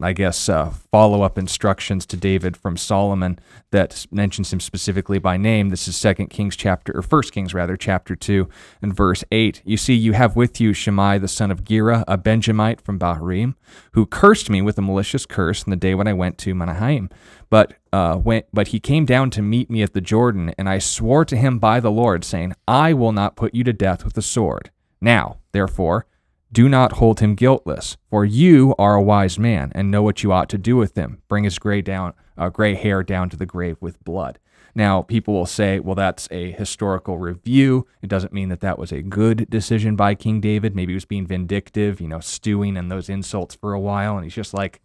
I 0.00 0.12
guess, 0.12 0.48
uh, 0.48 0.70
follow 0.92 1.22
up 1.22 1.36
instructions 1.36 2.06
to 2.06 2.16
David 2.16 2.56
from 2.56 2.76
Solomon 2.76 3.38
that 3.70 4.06
mentions 4.10 4.52
him 4.52 4.60
specifically 4.60 5.18
by 5.18 5.36
name. 5.36 5.70
This 5.70 5.88
is 5.88 5.96
Second 5.96 6.28
Kings 6.28 6.56
chapter, 6.56 6.96
or 6.96 7.02
First 7.02 7.32
Kings 7.32 7.52
rather, 7.52 7.76
chapter 7.76 8.14
2 8.14 8.48
and 8.80 8.94
verse 8.94 9.24
8. 9.32 9.62
You 9.64 9.76
see, 9.76 9.94
you 9.94 10.12
have 10.12 10.36
with 10.36 10.60
you 10.60 10.72
Shimei 10.72 11.18
the 11.18 11.28
son 11.28 11.50
of 11.50 11.64
Gera, 11.64 12.04
a 12.06 12.16
Benjamite 12.16 12.80
from 12.80 12.98
Bahurim, 12.98 13.54
who 13.92 14.06
cursed 14.06 14.48
me 14.48 14.62
with 14.62 14.78
a 14.78 14.82
malicious 14.82 15.26
curse 15.26 15.64
in 15.64 15.70
the 15.70 15.76
day 15.76 15.94
when 15.94 16.08
I 16.08 16.12
went 16.12 16.38
to 16.38 16.54
Mahanaim. 16.54 17.10
But, 17.50 17.74
uh, 17.92 18.16
when, 18.16 18.44
but 18.52 18.68
he 18.68 18.80
came 18.80 19.04
down 19.04 19.30
to 19.30 19.42
meet 19.42 19.70
me 19.70 19.82
at 19.82 19.92
the 19.92 20.00
Jordan, 20.00 20.54
and 20.56 20.68
I 20.68 20.78
swore 20.78 21.24
to 21.24 21.36
him 21.36 21.58
by 21.58 21.80
the 21.80 21.90
Lord, 21.90 22.24
saying, 22.24 22.54
I 22.66 22.92
will 22.92 23.12
not 23.12 23.36
put 23.36 23.54
you 23.54 23.64
to 23.64 23.72
death 23.72 24.04
with 24.04 24.14
the 24.14 24.22
sword. 24.22 24.70
Now, 25.00 25.38
therefore, 25.52 26.06
do 26.52 26.68
not 26.68 26.92
hold 26.92 27.20
him 27.20 27.34
guiltless, 27.34 27.96
for 28.08 28.24
you 28.24 28.74
are 28.78 28.96
a 28.96 29.02
wise 29.02 29.38
man 29.38 29.70
and 29.74 29.90
know 29.90 30.02
what 30.02 30.22
you 30.22 30.32
ought 30.32 30.48
to 30.48 30.58
do 30.58 30.76
with 30.76 30.96
him. 30.96 31.22
Bring 31.28 31.44
his 31.44 31.58
gray 31.58 31.80
down, 31.80 32.14
uh, 32.36 32.48
gray 32.48 32.74
hair 32.74 33.02
down 33.02 33.30
to 33.30 33.36
the 33.36 33.46
grave 33.46 33.76
with 33.80 34.02
blood. 34.04 34.38
Now, 34.74 35.02
people 35.02 35.34
will 35.34 35.46
say, 35.46 35.80
well, 35.80 35.94
that's 35.94 36.28
a 36.30 36.52
historical 36.52 37.18
review. 37.18 37.86
It 38.02 38.08
doesn't 38.08 38.32
mean 38.32 38.48
that 38.50 38.60
that 38.60 38.78
was 38.78 38.92
a 38.92 39.02
good 39.02 39.48
decision 39.50 39.96
by 39.96 40.14
King 40.14 40.40
David. 40.40 40.76
Maybe 40.76 40.92
he 40.92 40.94
was 40.94 41.04
being 41.04 41.26
vindictive, 41.26 42.00
you 42.00 42.08
know, 42.08 42.20
stewing 42.20 42.76
in 42.76 42.88
those 42.88 43.08
insults 43.08 43.54
for 43.54 43.72
a 43.72 43.80
while. 43.80 44.16
And 44.16 44.24
he's 44.24 44.34
just 44.34 44.54
like, 44.54 44.80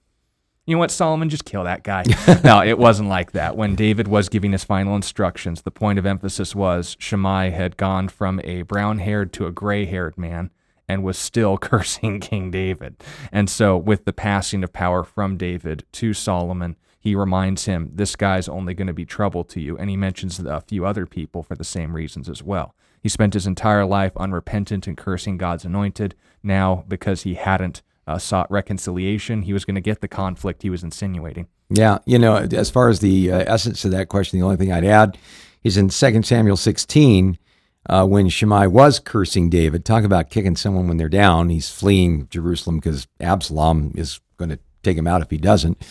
you 0.65 0.75
know 0.75 0.79
what, 0.79 0.89
Solomon, 0.89 1.29
just 1.29 1.45
kill 1.45 1.63
that 1.65 1.83
guy. 1.83 2.03
no, 2.43 2.63
it 2.63 2.79
wasn't 2.79 3.09
like 3.09 3.33
that. 3.33 3.55
When 3.55 3.75
David 3.75 4.07
was 4.07 4.29
giving 4.29 4.51
his 4.51 4.63
final 4.63 4.95
instructions, 4.95 5.61
the 5.61 5.69
point 5.69 5.99
of 5.99 6.07
emphasis 6.07 6.55
was 6.55 6.97
Shimei 6.99 7.51
had 7.51 7.77
gone 7.77 8.07
from 8.07 8.41
a 8.43 8.63
brown 8.63 8.97
haired 8.97 9.31
to 9.33 9.45
a 9.45 9.51
gray 9.51 9.85
haired 9.85 10.17
man 10.17 10.49
and 10.87 11.03
was 11.03 11.17
still 11.17 11.57
cursing 11.59 12.19
King 12.19 12.51
David. 12.51 13.03
And 13.31 13.49
so, 13.49 13.77
with 13.77 14.05
the 14.05 14.13
passing 14.13 14.63
of 14.63 14.73
power 14.73 15.03
from 15.03 15.37
David 15.37 15.85
to 15.93 16.13
Solomon, 16.13 16.75
he 16.99 17.13
reminds 17.15 17.65
him, 17.65 17.91
This 17.93 18.15
guy's 18.15 18.49
only 18.49 18.73
going 18.73 18.87
to 18.87 18.93
be 18.93 19.05
trouble 19.05 19.43
to 19.45 19.61
you. 19.61 19.77
And 19.77 19.89
he 19.89 19.97
mentions 19.97 20.39
a 20.39 20.61
few 20.61 20.85
other 20.85 21.05
people 21.05 21.43
for 21.43 21.55
the 21.55 21.63
same 21.63 21.95
reasons 21.95 22.27
as 22.27 22.41
well. 22.41 22.73
He 23.01 23.09
spent 23.09 23.35
his 23.35 23.45
entire 23.45 23.85
life 23.85 24.13
unrepentant 24.17 24.87
and 24.87 24.97
cursing 24.97 25.37
God's 25.37 25.65
anointed. 25.65 26.15
Now, 26.41 26.83
because 26.87 27.21
he 27.21 27.35
hadn't 27.35 27.83
uh, 28.07 28.17
sought 28.17 28.49
reconciliation, 28.49 29.43
he 29.43 29.53
was 29.53 29.65
going 29.65 29.75
to 29.75 29.81
get 29.81 30.01
the 30.01 30.07
conflict 30.07 30.63
he 30.63 30.71
was 30.71 30.83
insinuating. 30.83 31.47
Yeah, 31.69 31.99
you 32.05 32.17
know, 32.17 32.35
as 32.37 32.71
far 32.71 32.89
as 32.89 33.01
the 33.01 33.31
uh, 33.31 33.43
essence 33.45 33.85
of 33.85 33.91
that 33.91 34.09
question, 34.09 34.39
the 34.39 34.45
only 34.45 34.57
thing 34.57 34.71
I'd 34.71 34.85
add 34.85 35.17
is 35.63 35.77
in 35.77 35.89
2 35.89 36.23
Samuel 36.23 36.57
16, 36.57 37.37
uh, 37.87 38.05
when 38.05 38.29
Shimei 38.29 38.67
was 38.67 38.99
cursing 38.99 39.49
David, 39.49 39.85
talk 39.85 40.03
about 40.03 40.29
kicking 40.29 40.55
someone 40.55 40.87
when 40.87 40.97
they're 40.97 41.09
down. 41.09 41.49
He's 41.49 41.69
fleeing 41.69 42.27
Jerusalem 42.29 42.77
because 42.77 43.07
Absalom 43.19 43.93
is 43.95 44.19
going 44.37 44.49
to 44.49 44.59
take 44.83 44.97
him 44.97 45.07
out 45.07 45.21
if 45.21 45.29
he 45.29 45.37
doesn't. 45.37 45.81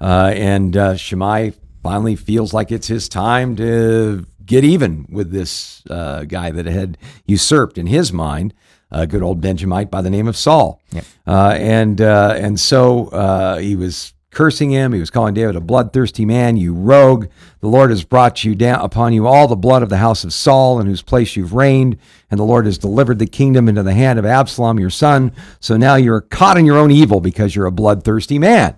Uh, 0.00 0.32
and 0.34 0.76
uh, 0.76 0.96
Shimei 0.96 1.52
finally 1.82 2.16
feels 2.16 2.52
like 2.52 2.72
it's 2.72 2.88
his 2.88 3.08
time 3.08 3.56
to 3.56 4.26
get 4.44 4.64
even 4.64 5.06
with 5.08 5.30
this 5.30 5.82
uh, 5.88 6.24
guy 6.24 6.50
that 6.50 6.66
had 6.66 6.98
usurped 7.26 7.78
in 7.78 7.86
his 7.86 8.12
mind 8.12 8.54
a 8.94 9.06
good 9.06 9.22
old 9.22 9.40
Benjamite 9.40 9.90
by 9.90 10.00
the 10.00 10.10
name 10.10 10.28
of 10.28 10.36
Saul. 10.36 10.80
Yep. 10.92 11.04
Uh, 11.26 11.56
and 11.58 12.00
uh, 12.00 12.34
and 12.38 12.58
so 12.58 13.08
uh, 13.08 13.58
he 13.58 13.76
was 13.76 14.13
cursing 14.34 14.70
him. 14.70 14.92
He 14.92 15.00
was 15.00 15.10
calling 15.10 15.34
David 15.34 15.56
a 15.56 15.60
bloodthirsty 15.60 16.24
man, 16.24 16.56
you 16.56 16.74
rogue. 16.74 17.28
The 17.60 17.68
Lord 17.68 17.90
has 17.90 18.04
brought 18.04 18.44
you 18.44 18.54
down 18.54 18.80
upon 18.80 19.12
you 19.12 19.26
all 19.26 19.48
the 19.48 19.56
blood 19.56 19.82
of 19.82 19.88
the 19.88 19.96
house 19.96 20.24
of 20.24 20.34
Saul, 20.34 20.80
in 20.80 20.86
whose 20.86 21.02
place 21.02 21.36
you've 21.36 21.54
reigned, 21.54 21.96
and 22.30 22.38
the 22.38 22.44
Lord 22.44 22.66
has 22.66 22.76
delivered 22.76 23.18
the 23.18 23.26
kingdom 23.26 23.68
into 23.68 23.82
the 23.82 23.94
hand 23.94 24.18
of 24.18 24.26
Absalom, 24.26 24.78
your 24.78 24.90
son. 24.90 25.32
So 25.60 25.76
now 25.76 25.94
you're 25.94 26.20
caught 26.20 26.58
in 26.58 26.66
your 26.66 26.78
own 26.78 26.90
evil 26.90 27.20
because 27.20 27.56
you're 27.56 27.66
a 27.66 27.72
bloodthirsty 27.72 28.38
man. 28.38 28.76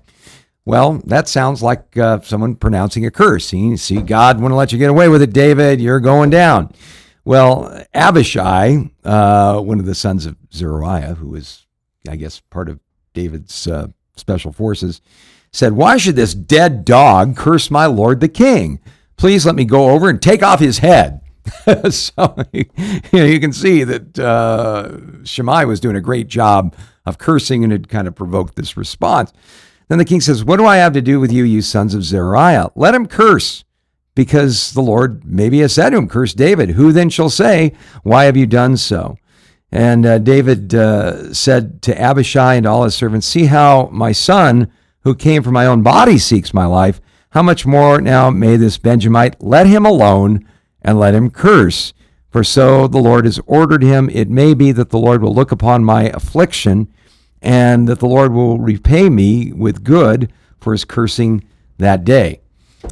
Well, 0.65 1.01
that 1.07 1.29
sounds 1.29 1.63
like 1.63 1.97
uh, 1.97 2.21
someone 2.23 2.57
pronouncing 2.57 3.07
a 3.07 3.11
curse. 3.11 3.53
You 3.53 3.77
see, 3.77 4.03
God 4.03 4.41
wouldn't 4.41 4.59
let 4.59 4.73
you 4.73 4.79
get 4.79 4.91
away 4.91 5.09
with 5.09 5.23
it, 5.23 5.33
David. 5.33 5.81
You're 5.81 6.01
going 6.01 6.31
down. 6.31 6.73
Well, 7.25 7.85
Abishai, 7.95 8.91
uh, 9.05 9.61
one 9.61 9.79
of 9.79 9.87
the 9.87 9.95
sons 9.95 10.27
of 10.27 10.37
Zeruiah, 10.53 11.15
who 11.15 11.29
was, 11.29 11.67
I 12.09 12.17
guess, 12.17 12.41
part 12.51 12.69
of 12.69 12.81
David's 13.15 13.67
uh, 13.67 13.89
special 14.17 14.53
forces, 14.53 15.01
said, 15.57 15.73
Why 15.73 15.97
should 15.97 16.17
this 16.17 16.35
dead 16.35 16.85
dog 16.85 17.37
curse 17.37 17.71
my 17.71 17.87
lord 17.87 18.21
the 18.21 18.29
king? 18.29 18.81
Please 19.17 19.47
let 19.47 19.55
me 19.55 19.65
go 19.65 19.91
over 19.91 20.09
and 20.09 20.21
take 20.21 20.43
off 20.43 20.61
his 20.61 20.79
head. 20.79 21.21
so 21.91 22.37
you, 22.53 22.67
know, 23.13 23.25
you 23.25 23.41
can 23.41 23.53
see 23.53 23.85
that 23.85 24.19
uh, 24.19 25.25
Shimei 25.25 25.65
was 25.65 25.81
doing 25.81 25.97
a 25.97 26.01
great 26.01 26.29
job 26.29 26.75
of 27.07 27.19
cursing 27.19 27.65
and 27.65 27.73
it 27.73 27.89
kind 27.89 28.07
of 28.07 28.15
provoked 28.15 28.57
this 28.57 28.77
response. 28.77 29.33
Then 29.89 29.99
the 29.99 30.05
king 30.05 30.21
says, 30.21 30.45
What 30.45 30.57
do 30.57 30.67
I 30.67 30.77
have 30.77 30.93
to 30.95 31.03
do 31.03 31.21
with 31.21 31.33
you, 31.33 31.45
you 31.45 31.63
sons 31.63 31.95
of 31.95 32.05
Zeruiah? 32.05 32.73
Let 32.75 32.95
him 32.95 33.07
curse 33.07 33.65
because 34.15 34.73
the 34.73 34.83
Lord 34.83 35.25
maybe 35.25 35.61
has 35.61 35.73
said 35.73 35.91
to 35.91 35.97
him, 35.97 36.09
Curse 36.09 36.35
David. 36.35 36.71
Who 36.71 36.93
then 36.93 37.09
shall 37.09 37.31
say, 37.31 37.73
Why 38.03 38.25
have 38.25 38.37
you 38.37 38.47
done 38.47 38.77
so? 38.77 39.17
And 39.73 40.05
uh, 40.05 40.19
David 40.19 40.75
uh, 40.75 41.33
said 41.33 41.83
to 41.83 42.01
Abishai 42.01 42.55
and 42.55 42.67
all 42.67 42.85
his 42.85 42.95
servants, 42.95 43.27
See 43.27 43.47
how 43.47 43.89
my 43.93 44.13
son, 44.13 44.73
who 45.07 45.15
came 45.15 45.43
from 45.43 45.55
my 45.55 45.65
own 45.65 45.83
body, 45.83 46.19
seeks 46.19 46.53
my 46.53 46.67
life. 46.67 47.01
How 47.31 47.43
much 47.43 47.65
more 47.65 48.01
now 48.01 48.29
may 48.29 48.57
this 48.57 48.77
Benjamite 48.77 49.43
let 49.43 49.67
him 49.67 49.87
alone 49.87 50.47
and 50.83 50.99
let 50.99 51.15
him 51.15 51.31
curse? 51.31 51.95
For 52.29 52.45
so 52.45 52.87
the 52.87 52.99
Lord 52.99 53.25
has 53.25 53.41
ordered 53.47 53.83
him. 53.83 54.11
It 54.11 54.29
may 54.29 54.53
be 54.53 54.73
that 54.73 54.91
the 54.91 54.99
Lord 54.99 55.23
will 55.23 55.35
look 55.35 55.53
upon 55.53 55.85
my 55.85 56.11
affliction 56.11 56.93
and 57.41 57.89
that 57.89 58.01
the 58.01 58.07
Lord 58.09 58.33
will 58.33 58.59
repay 58.59 59.09
me 59.09 59.53
with 59.53 59.85
good 59.85 60.31
for 60.61 60.73
his 60.73 60.85
cursing 60.85 61.43
that 61.79 62.05
day 62.05 62.41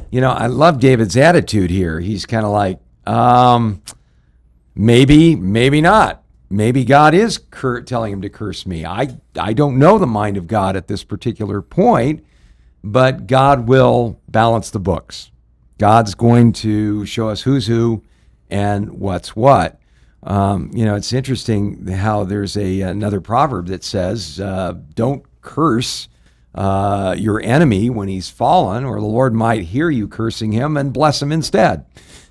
you 0.09 0.21
know, 0.21 0.31
I 0.31 0.47
love 0.47 0.79
David's 0.79 1.17
attitude 1.17 1.69
here. 1.69 1.99
He's 1.99 2.25
kind 2.25 2.45
of 2.45 2.51
like, 2.51 2.79
um, 3.05 3.81
maybe, 4.75 5.35
maybe 5.35 5.81
not. 5.81 6.23
Maybe 6.49 6.85
God 6.85 7.13
is 7.13 7.37
cur- 7.37 7.81
telling 7.81 8.13
him 8.13 8.21
to 8.21 8.29
curse 8.29 8.65
me. 8.65 8.85
I, 8.85 9.17
I 9.39 9.53
don't 9.53 9.79
know 9.79 9.97
the 9.97 10.07
mind 10.07 10.37
of 10.37 10.47
God 10.47 10.75
at 10.75 10.87
this 10.87 11.03
particular 11.03 11.61
point, 11.61 12.23
but 12.83 13.27
God 13.27 13.67
will 13.67 14.19
balance 14.27 14.69
the 14.69 14.79
books. 14.79 15.31
God's 15.77 16.15
going 16.15 16.53
to 16.53 17.05
show 17.05 17.29
us 17.29 17.41
who's 17.41 17.67
who 17.67 18.03
and 18.49 18.91
what's 18.91 19.35
what. 19.35 19.79
Um, 20.23 20.71
you 20.73 20.85
know, 20.85 20.95
it's 20.95 21.13
interesting 21.13 21.87
how 21.87 22.23
there's 22.23 22.57
a 22.57 22.81
another 22.81 23.21
proverb 23.21 23.67
that 23.67 23.83
says, 23.83 24.39
uh, 24.39 24.73
"Don't 24.95 25.23
curse 25.41 26.07
uh, 26.55 27.15
your 27.17 27.41
enemy 27.41 27.89
when 27.89 28.07
he's 28.07 28.29
fallen, 28.29 28.85
or 28.85 28.99
the 28.99 29.05
Lord 29.05 29.33
might 29.33 29.63
hear 29.63 29.89
you 29.89 30.07
cursing 30.07 30.53
him 30.53 30.77
and 30.77 30.93
bless 30.93 31.21
him 31.21 31.31
instead. 31.31 31.85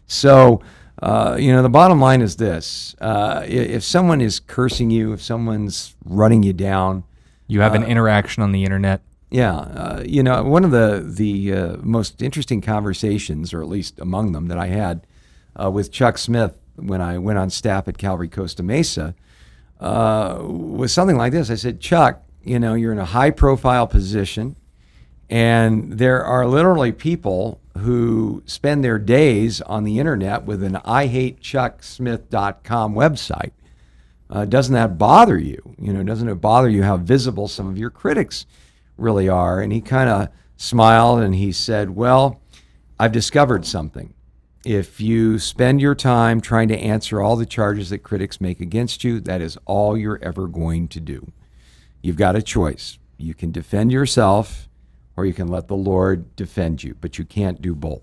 So, 0.06 0.62
uh, 1.04 1.36
you 1.38 1.52
know, 1.52 1.60
the 1.60 1.68
bottom 1.68 2.00
line 2.00 2.22
is 2.22 2.36
this 2.36 2.96
uh, 2.98 3.44
if 3.46 3.84
someone 3.84 4.22
is 4.22 4.40
cursing 4.40 4.90
you, 4.90 5.12
if 5.12 5.20
someone's 5.20 5.94
running 6.02 6.42
you 6.42 6.54
down, 6.54 7.04
you 7.46 7.60
have 7.60 7.74
an 7.74 7.82
uh, 7.82 7.88
interaction 7.88 8.42
on 8.42 8.52
the 8.52 8.64
internet. 8.64 9.02
Yeah, 9.30 9.54
uh, 9.54 10.02
you 10.06 10.22
know, 10.22 10.42
one 10.44 10.64
of 10.64 10.70
the 10.70 11.04
the 11.06 11.52
uh, 11.52 11.76
most 11.82 12.22
interesting 12.22 12.62
conversations, 12.62 13.52
or 13.52 13.60
at 13.60 13.68
least 13.68 14.00
among 14.00 14.32
them, 14.32 14.48
that 14.48 14.56
I 14.56 14.68
had 14.68 15.06
with 15.70 15.92
Chuck 15.92 16.16
Smith 16.16 16.56
when 16.76 17.02
I 17.02 17.18
went 17.18 17.38
on 17.38 17.50
staff 17.50 17.86
at 17.86 17.98
Calvary 17.98 18.28
Costa 18.28 18.62
Mesa 18.62 19.14
was 19.78 20.90
something 20.90 21.18
like 21.18 21.32
this. 21.32 21.50
I 21.50 21.56
said, 21.56 21.80
Chuck, 21.80 22.22
you 22.42 22.58
know, 22.58 22.72
you're 22.72 22.92
in 22.92 22.98
a 22.98 23.04
high 23.04 23.30
profile 23.30 23.86
position, 23.86 24.56
and 25.28 25.98
there 25.98 26.24
are 26.24 26.46
literally 26.46 26.92
people 26.92 27.60
who 27.78 28.42
spend 28.46 28.84
their 28.84 28.98
days 28.98 29.60
on 29.62 29.84
the 29.84 29.98
internet 29.98 30.44
with 30.44 30.62
an 30.62 30.76
I 30.84 31.06
hate 31.06 31.40
chucksmith.com 31.40 32.94
website. 32.94 33.52
Uh, 34.30 34.44
doesn't 34.44 34.74
that 34.74 34.96
bother 34.98 35.38
you? 35.38 35.74
You 35.78 35.92
know, 35.92 36.02
doesn't 36.02 36.28
it 36.28 36.36
bother 36.36 36.68
you 36.68 36.82
how 36.82 36.96
visible 36.96 37.48
some 37.48 37.68
of 37.68 37.76
your 37.76 37.90
critics 37.90 38.46
really 38.96 39.28
are? 39.28 39.60
And 39.60 39.72
he 39.72 39.80
kind 39.80 40.08
of 40.08 40.28
smiled 40.56 41.20
and 41.20 41.34
he 41.34 41.52
said, 41.52 41.90
Well, 41.90 42.40
I've 42.98 43.12
discovered 43.12 43.66
something. 43.66 44.14
If 44.64 45.00
you 45.00 45.38
spend 45.38 45.80
your 45.80 45.94
time 45.94 46.40
trying 46.40 46.68
to 46.68 46.78
answer 46.78 47.20
all 47.20 47.36
the 47.36 47.44
charges 47.44 47.90
that 47.90 47.98
critics 47.98 48.40
make 48.40 48.60
against 48.60 49.04
you, 49.04 49.20
that 49.20 49.42
is 49.42 49.58
all 49.66 49.96
you're 49.96 50.22
ever 50.22 50.46
going 50.46 50.88
to 50.88 51.00
do 51.00 51.32
you've 52.04 52.16
got 52.16 52.36
a 52.36 52.42
choice. 52.42 52.98
You 53.16 53.32
can 53.32 53.50
defend 53.50 53.90
yourself 53.90 54.68
or 55.16 55.24
you 55.24 55.32
can 55.32 55.48
let 55.48 55.68
the 55.68 55.76
Lord 55.76 56.34
defend 56.36 56.82
you, 56.82 56.96
but 57.00 57.18
you 57.18 57.24
can't 57.24 57.60
do 57.60 57.74
both. 57.74 58.02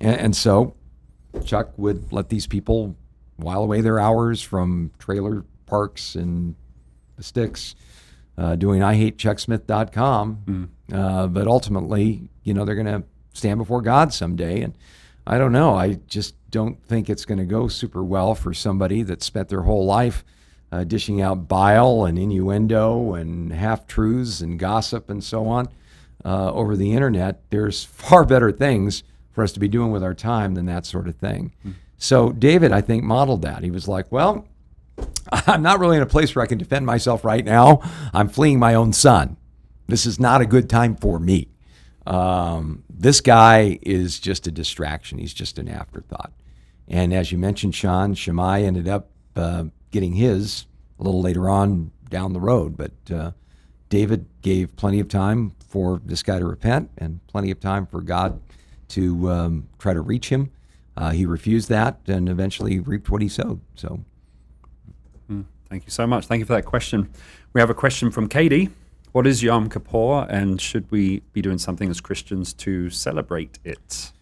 And, 0.00 0.16
and 0.16 0.36
so 0.36 0.74
Chuck 1.44 1.70
would 1.76 2.12
let 2.12 2.28
these 2.28 2.46
people 2.46 2.96
while 3.36 3.62
away 3.62 3.80
their 3.80 3.98
hours 3.98 4.42
from 4.42 4.92
trailer 4.98 5.44
parks 5.66 6.14
and 6.14 6.54
the 7.16 7.22
sticks 7.22 7.74
uh, 8.38 8.56
doing 8.56 8.80
IHateChuckSmith.com. 8.80 10.38
Mm. 10.46 10.68
Uh, 10.92 11.26
but 11.26 11.46
ultimately, 11.46 12.28
you 12.44 12.54
know, 12.54 12.64
they're 12.64 12.74
going 12.74 12.86
to 12.86 13.04
stand 13.34 13.58
before 13.58 13.82
God 13.82 14.12
someday. 14.12 14.62
And 14.62 14.74
I 15.26 15.38
don't 15.38 15.52
know. 15.52 15.74
I 15.74 15.94
just 16.06 16.34
don't 16.50 16.82
think 16.84 17.10
it's 17.10 17.24
going 17.24 17.38
to 17.38 17.44
go 17.44 17.68
super 17.68 18.04
well 18.04 18.34
for 18.34 18.54
somebody 18.54 19.02
that 19.02 19.22
spent 19.22 19.48
their 19.48 19.62
whole 19.62 19.84
life– 19.84 20.24
uh, 20.72 20.84
dishing 20.84 21.20
out 21.20 21.48
bile 21.48 22.04
and 22.04 22.18
innuendo 22.18 23.14
and 23.14 23.52
half 23.52 23.86
truths 23.86 24.40
and 24.40 24.58
gossip 24.58 25.08
and 25.08 25.22
so 25.22 25.46
on 25.46 25.68
uh, 26.26 26.52
over 26.52 26.76
the 26.76 26.92
internet, 26.92 27.48
there's 27.50 27.84
far 28.02 28.24
better 28.24 28.50
things 28.50 29.04
for 29.30 29.44
us 29.44 29.52
to 29.52 29.60
be 29.60 29.68
doing 29.68 29.90
with 29.90 30.02
our 30.02 30.14
time 30.14 30.54
than 30.54 30.66
that 30.66 30.84
sort 30.84 31.08
of 31.08 31.16
thing. 31.16 31.54
Mm-hmm. 31.60 31.72
So 31.98 32.32
David, 32.32 32.72
I 32.72 32.80
think, 32.80 33.04
modeled 33.04 33.42
that. 33.42 33.62
He 33.62 33.70
was 33.70 33.88
like, 33.88 34.10
well, 34.10 34.46
I'm 35.32 35.62
not 35.62 35.78
really 35.78 35.96
in 35.96 36.02
a 36.02 36.06
place 36.06 36.34
where 36.34 36.42
I 36.42 36.46
can 36.46 36.58
defend 36.58 36.84
myself 36.84 37.24
right 37.24 37.44
now. 37.44 37.80
I'm 38.12 38.28
fleeing 38.28 38.58
my 38.58 38.74
own 38.74 38.92
son. 38.92 39.36
This 39.86 40.04
is 40.04 40.18
not 40.18 40.40
a 40.40 40.46
good 40.46 40.68
time 40.68 40.96
for 40.96 41.18
me. 41.18 41.48
Um, 42.06 42.84
this 42.88 43.20
guy 43.20 43.78
is 43.82 44.18
just 44.18 44.46
a 44.46 44.50
distraction. 44.50 45.18
He's 45.18 45.34
just 45.34 45.58
an 45.58 45.68
afterthought. 45.68 46.32
And 46.88 47.12
as 47.12 47.32
you 47.32 47.38
mentioned, 47.38 47.74
Sean, 47.74 48.14
Shimei 48.14 48.64
ended 48.64 48.88
up 48.88 49.10
uh, 49.34 49.64
getting 49.90 50.14
his 50.14 50.66
a 50.98 51.02
little 51.02 51.20
later 51.20 51.48
on 51.48 51.90
down 52.08 52.32
the 52.32 52.40
road. 52.40 52.76
But 52.76 52.92
uh, 53.12 53.32
David 53.88 54.26
gave 54.42 54.76
plenty 54.76 55.00
of 55.00 55.08
time 55.08 55.52
for 55.76 56.00
this 56.06 56.22
guy 56.22 56.38
to 56.38 56.46
repent 56.46 56.88
and 56.96 57.20
plenty 57.26 57.50
of 57.50 57.60
time 57.60 57.84
for 57.84 58.00
God 58.00 58.40
to 58.88 59.30
um, 59.30 59.68
try 59.78 59.92
to 59.92 60.00
reach 60.00 60.30
him. 60.30 60.50
Uh, 60.96 61.10
he 61.10 61.26
refused 61.26 61.68
that 61.68 61.98
and 62.06 62.30
eventually 62.30 62.80
reaped 62.80 63.10
what 63.10 63.20
he 63.20 63.28
sowed. 63.28 63.60
So, 63.74 64.00
Thank 65.68 65.84
you 65.84 65.90
so 65.90 66.06
much. 66.06 66.26
Thank 66.26 66.38
you 66.38 66.46
for 66.46 66.54
that 66.54 66.64
question. 66.64 67.10
We 67.52 67.60
have 67.60 67.68
a 67.68 67.74
question 67.74 68.10
from 68.10 68.26
Katie. 68.26 68.70
What 69.12 69.26
is 69.26 69.42
Yom 69.42 69.68
Kippur, 69.68 70.24
and 70.30 70.58
should 70.60 70.90
we 70.90 71.20
be 71.34 71.42
doing 71.42 71.58
something 71.58 71.90
as 71.90 72.00
Christians 72.00 72.54
to 72.54 72.88
celebrate 72.88 73.58
it? 73.64 74.12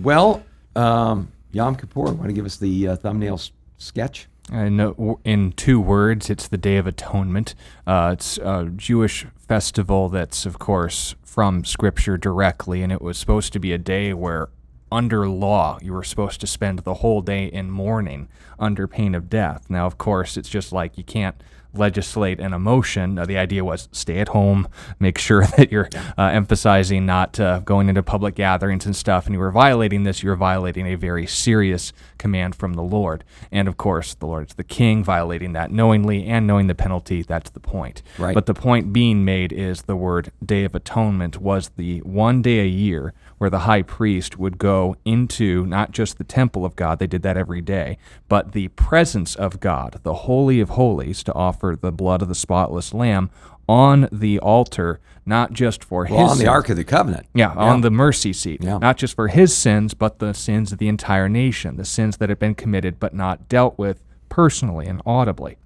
well, 0.00 0.42
um, 0.74 1.30
Yom 1.52 1.76
Kippur, 1.76 2.00
want 2.00 2.24
to 2.24 2.32
give 2.32 2.46
us 2.46 2.56
the 2.56 2.88
uh, 2.88 2.96
thumbnail 2.96 3.34
s- 3.34 3.52
sketch? 3.78 4.26
Know 4.50 5.20
in 5.24 5.52
two 5.52 5.80
words, 5.80 6.28
it's 6.30 6.48
the 6.48 6.58
Day 6.58 6.76
of 6.76 6.86
Atonement. 6.86 7.54
Uh, 7.86 8.10
it's 8.12 8.38
a 8.38 8.70
Jewish 8.76 9.26
festival 9.38 10.08
that's, 10.08 10.46
of 10.46 10.58
course, 10.58 11.14
from 11.22 11.64
Scripture 11.64 12.16
directly, 12.16 12.82
and 12.82 12.92
it 12.92 13.02
was 13.02 13.18
supposed 13.18 13.52
to 13.54 13.58
be 13.58 13.72
a 13.72 13.78
day 13.78 14.12
where, 14.12 14.50
under 14.92 15.28
law, 15.28 15.78
you 15.82 15.92
were 15.92 16.04
supposed 16.04 16.40
to 16.40 16.46
spend 16.46 16.80
the 16.80 16.94
whole 16.94 17.22
day 17.22 17.46
in 17.46 17.70
mourning 17.70 18.28
under 18.58 18.86
pain 18.86 19.14
of 19.14 19.28
death. 19.28 19.68
Now, 19.68 19.86
of 19.86 19.98
course, 19.98 20.36
it's 20.36 20.48
just 20.48 20.72
like 20.72 20.96
you 20.98 21.04
can't 21.04 21.36
legislate 21.74 22.40
an 22.40 22.52
emotion. 22.52 23.18
Uh, 23.18 23.26
the 23.26 23.38
idea 23.38 23.64
was 23.64 23.88
stay 23.92 24.18
at 24.18 24.28
home, 24.28 24.68
make 24.98 25.18
sure 25.18 25.46
that 25.56 25.70
you're 25.70 25.88
uh, 26.16 26.22
emphasizing 26.24 27.06
not 27.06 27.38
uh, 27.40 27.60
going 27.60 27.88
into 27.88 28.02
public 28.02 28.34
gatherings 28.34 28.86
and 28.86 28.96
stuff. 28.96 29.26
And 29.26 29.34
you 29.34 29.40
were 29.40 29.50
violating 29.50 30.04
this, 30.04 30.22
you 30.22 30.30
were 30.30 30.36
violating 30.36 30.86
a 30.86 30.94
very 30.94 31.26
serious 31.26 31.92
command 32.18 32.54
from 32.54 32.74
the 32.74 32.82
Lord. 32.82 33.24
And 33.50 33.68
of 33.68 33.76
course, 33.76 34.14
the 34.14 34.26
Lord 34.26 34.48
is 34.48 34.54
the 34.54 34.64
king, 34.64 35.04
violating 35.04 35.52
that 35.52 35.70
knowingly 35.70 36.26
and 36.26 36.46
knowing 36.46 36.66
the 36.66 36.74
penalty. 36.74 37.22
That's 37.22 37.50
the 37.50 37.60
point. 37.60 38.02
Right. 38.18 38.34
But 38.34 38.46
the 38.46 38.54
point 38.54 38.92
being 38.92 39.24
made 39.24 39.52
is 39.52 39.82
the 39.82 39.96
word 39.96 40.32
Day 40.44 40.64
of 40.64 40.74
Atonement 40.74 41.40
was 41.40 41.70
the 41.76 41.98
one 42.00 42.42
day 42.42 42.60
a 42.60 42.66
year 42.66 43.12
where 43.38 43.50
the 43.50 43.60
high 43.60 43.82
priest 43.82 44.38
would 44.38 44.58
go 44.58 44.96
into 45.04 45.66
not 45.66 45.90
just 45.92 46.18
the 46.18 46.24
temple 46.24 46.64
of 46.64 46.76
God, 46.76 46.98
they 46.98 47.06
did 47.06 47.22
that 47.22 47.36
every 47.36 47.60
day, 47.60 47.98
but 48.28 48.52
the 48.52 48.68
presence 48.68 49.34
of 49.34 49.60
God, 49.60 50.00
the 50.02 50.14
Holy 50.14 50.60
of 50.60 50.70
Holies, 50.70 51.22
to 51.24 51.32
offer 51.34 51.76
the 51.80 51.92
blood 51.92 52.22
of 52.22 52.28
the 52.28 52.34
spotless 52.34 52.94
lamb 52.94 53.30
on 53.68 54.08
the 54.12 54.38
altar, 54.40 55.00
not 55.24 55.52
just 55.52 55.82
for 55.82 56.06
Well, 56.08 56.20
his 56.20 56.30
on 56.32 56.36
the 56.38 56.42
sins. 56.42 56.48
Ark 56.48 56.68
of 56.68 56.76
the 56.76 56.84
Covenant. 56.84 57.26
Yeah, 57.34 57.52
on 57.52 57.80
the 57.80 57.90
mercy 57.90 58.32
seat. 58.32 58.62
Yeah. 58.62 58.76
Not 58.78 58.98
just 58.98 59.14
for 59.14 59.28
his 59.28 59.56
sins, 59.56 59.94
but 59.94 60.18
the 60.18 60.34
sins 60.34 60.70
of 60.70 60.78
the 60.78 60.88
entire 60.88 61.28
nation, 61.28 61.76
the 61.76 61.84
sins 61.84 62.18
that 62.18 62.28
had 62.28 62.38
been 62.38 62.54
committed 62.54 63.00
but 63.00 63.14
not 63.14 63.48
dealt 63.48 63.78
with 63.78 64.04
personally 64.28 64.86
and 64.86 65.00
audibly. 65.06 65.56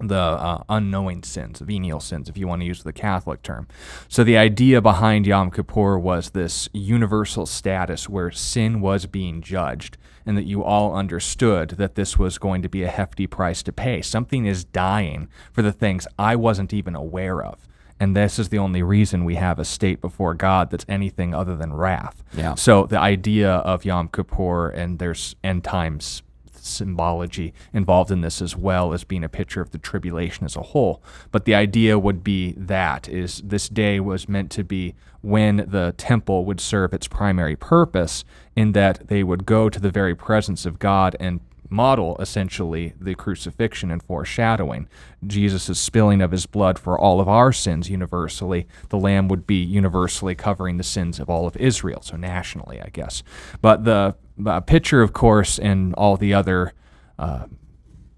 The 0.00 0.14
uh, 0.14 0.62
unknowing 0.68 1.24
sins, 1.24 1.58
venial 1.58 1.98
sins, 1.98 2.28
if 2.28 2.38
you 2.38 2.46
want 2.46 2.62
to 2.62 2.66
use 2.66 2.84
the 2.84 2.92
Catholic 2.92 3.42
term. 3.42 3.66
So 4.06 4.22
the 4.22 4.36
idea 4.36 4.80
behind 4.80 5.26
Yom 5.26 5.50
Kippur 5.50 5.98
was 5.98 6.30
this 6.30 6.68
universal 6.72 7.46
status 7.46 8.08
where 8.08 8.30
sin 8.30 8.80
was 8.80 9.06
being 9.06 9.42
judged, 9.42 9.96
and 10.24 10.36
that 10.36 10.44
you 10.46 10.62
all 10.62 10.94
understood 10.94 11.70
that 11.70 11.96
this 11.96 12.16
was 12.16 12.38
going 12.38 12.62
to 12.62 12.68
be 12.68 12.84
a 12.84 12.88
hefty 12.88 13.26
price 13.26 13.60
to 13.64 13.72
pay. 13.72 14.00
Something 14.00 14.46
is 14.46 14.62
dying 14.62 15.28
for 15.52 15.62
the 15.62 15.72
things 15.72 16.06
I 16.16 16.36
wasn't 16.36 16.72
even 16.72 16.94
aware 16.94 17.42
of. 17.42 17.66
And 18.00 18.14
this 18.14 18.38
is 18.38 18.50
the 18.50 18.58
only 18.58 18.82
reason 18.82 19.24
we 19.24 19.34
have 19.34 19.58
a 19.58 19.64
state 19.64 20.00
before 20.00 20.34
God 20.34 20.70
that's 20.70 20.84
anything 20.88 21.34
other 21.34 21.56
than 21.56 21.72
wrath. 21.72 22.22
Yeah. 22.36 22.54
So 22.54 22.86
the 22.86 23.00
idea 23.00 23.50
of 23.50 23.84
Yom 23.84 24.08
Kippur 24.08 24.68
and 24.68 24.98
there's 24.98 25.34
end 25.42 25.64
times 25.64 26.22
symbology 26.64 27.52
involved 27.72 28.10
in 28.10 28.20
this 28.20 28.40
as 28.42 28.56
well 28.56 28.92
as 28.92 29.04
being 29.04 29.24
a 29.24 29.28
picture 29.28 29.60
of 29.60 29.70
the 29.70 29.78
tribulation 29.78 30.44
as 30.44 30.56
a 30.56 30.62
whole. 30.62 31.02
But 31.30 31.44
the 31.44 31.54
idea 31.54 31.98
would 31.98 32.22
be 32.24 32.52
that 32.56 33.08
is 33.08 33.42
this 33.44 33.68
day 33.68 34.00
was 34.00 34.28
meant 34.28 34.50
to 34.52 34.64
be 34.64 34.94
when 35.20 35.64
the 35.68 35.94
temple 35.96 36.44
would 36.44 36.60
serve 36.60 36.92
its 36.92 37.08
primary 37.08 37.56
purpose 37.56 38.24
in 38.54 38.72
that 38.72 39.08
they 39.08 39.22
would 39.22 39.46
go 39.46 39.68
to 39.68 39.80
the 39.80 39.90
very 39.90 40.14
presence 40.14 40.64
of 40.64 40.78
God 40.78 41.16
and 41.18 41.40
model 41.70 42.16
essentially 42.18 42.94
the 42.98 43.14
crucifixion 43.14 43.90
and 43.90 44.02
foreshadowing 44.02 44.88
Jesus' 45.26 45.78
spilling 45.78 46.22
of 46.22 46.30
his 46.30 46.46
blood 46.46 46.78
for 46.78 46.98
all 46.98 47.20
of 47.20 47.28
our 47.28 47.52
sins 47.52 47.90
universally. 47.90 48.66
The 48.88 48.98
lamb 48.98 49.28
would 49.28 49.46
be 49.46 49.62
universally 49.62 50.34
covering 50.34 50.76
the 50.76 50.84
sins 50.84 51.20
of 51.20 51.28
all 51.28 51.46
of 51.46 51.56
Israel, 51.56 52.00
so 52.02 52.16
nationally, 52.16 52.80
I 52.80 52.88
guess. 52.88 53.22
But 53.60 53.84
the 53.84 54.16
uh, 54.46 54.60
picture, 54.60 55.02
of 55.02 55.12
course, 55.12 55.58
and 55.58 55.94
all 55.94 56.16
the 56.16 56.34
other 56.34 56.72
uh, 57.18 57.46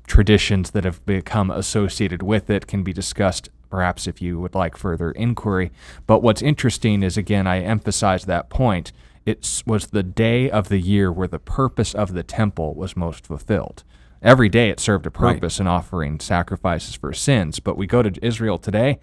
traditions 0.07 0.71
that 0.73 0.85
have 0.85 1.05
become 1.07 1.51
associated 1.51 2.23
with 2.23 2.51
it 2.51 2.67
can 2.67 2.83
be 2.83 2.93
discussed 2.93 3.49
perhaps 3.71 4.07
if 4.09 4.21
you 4.21 4.41
would 4.41 4.55
like 4.55 4.77
further 4.77 5.13
inquiry. 5.13 5.71
But 6.07 6.23
what's 6.23 6.43
interesting 6.43 7.03
is, 7.05 7.17
again, 7.17 7.47
I 7.47 7.61
emphasize 7.61 8.25
that 8.25 8.51
point. 8.51 8.93
It 9.25 9.63
was 9.65 9.89
the 9.89 10.03
day 10.03 10.51
of 10.51 10.69
the 10.69 10.81
year 10.81 11.13
where 11.13 11.29
the 11.29 11.39
purpose 11.39 11.95
of 11.95 12.13
the 12.13 12.25
temple 12.25 12.75
was 12.75 12.97
most 12.97 13.27
fulfilled. 13.27 13.85
Every 14.23 14.49
day 14.49 14.71
it 14.71 14.81
served 14.81 15.07
a 15.07 15.11
Right. 15.11 15.35
purpose 15.35 15.61
in 15.61 15.67
offering 15.69 16.19
sacrifices 16.21 16.95
for 16.97 17.13
sins. 17.13 17.61
But 17.61 17.77
we 17.77 17.87
go 17.87 18.03
to 18.03 18.13
Israel 18.27 18.59
today, 18.59 18.99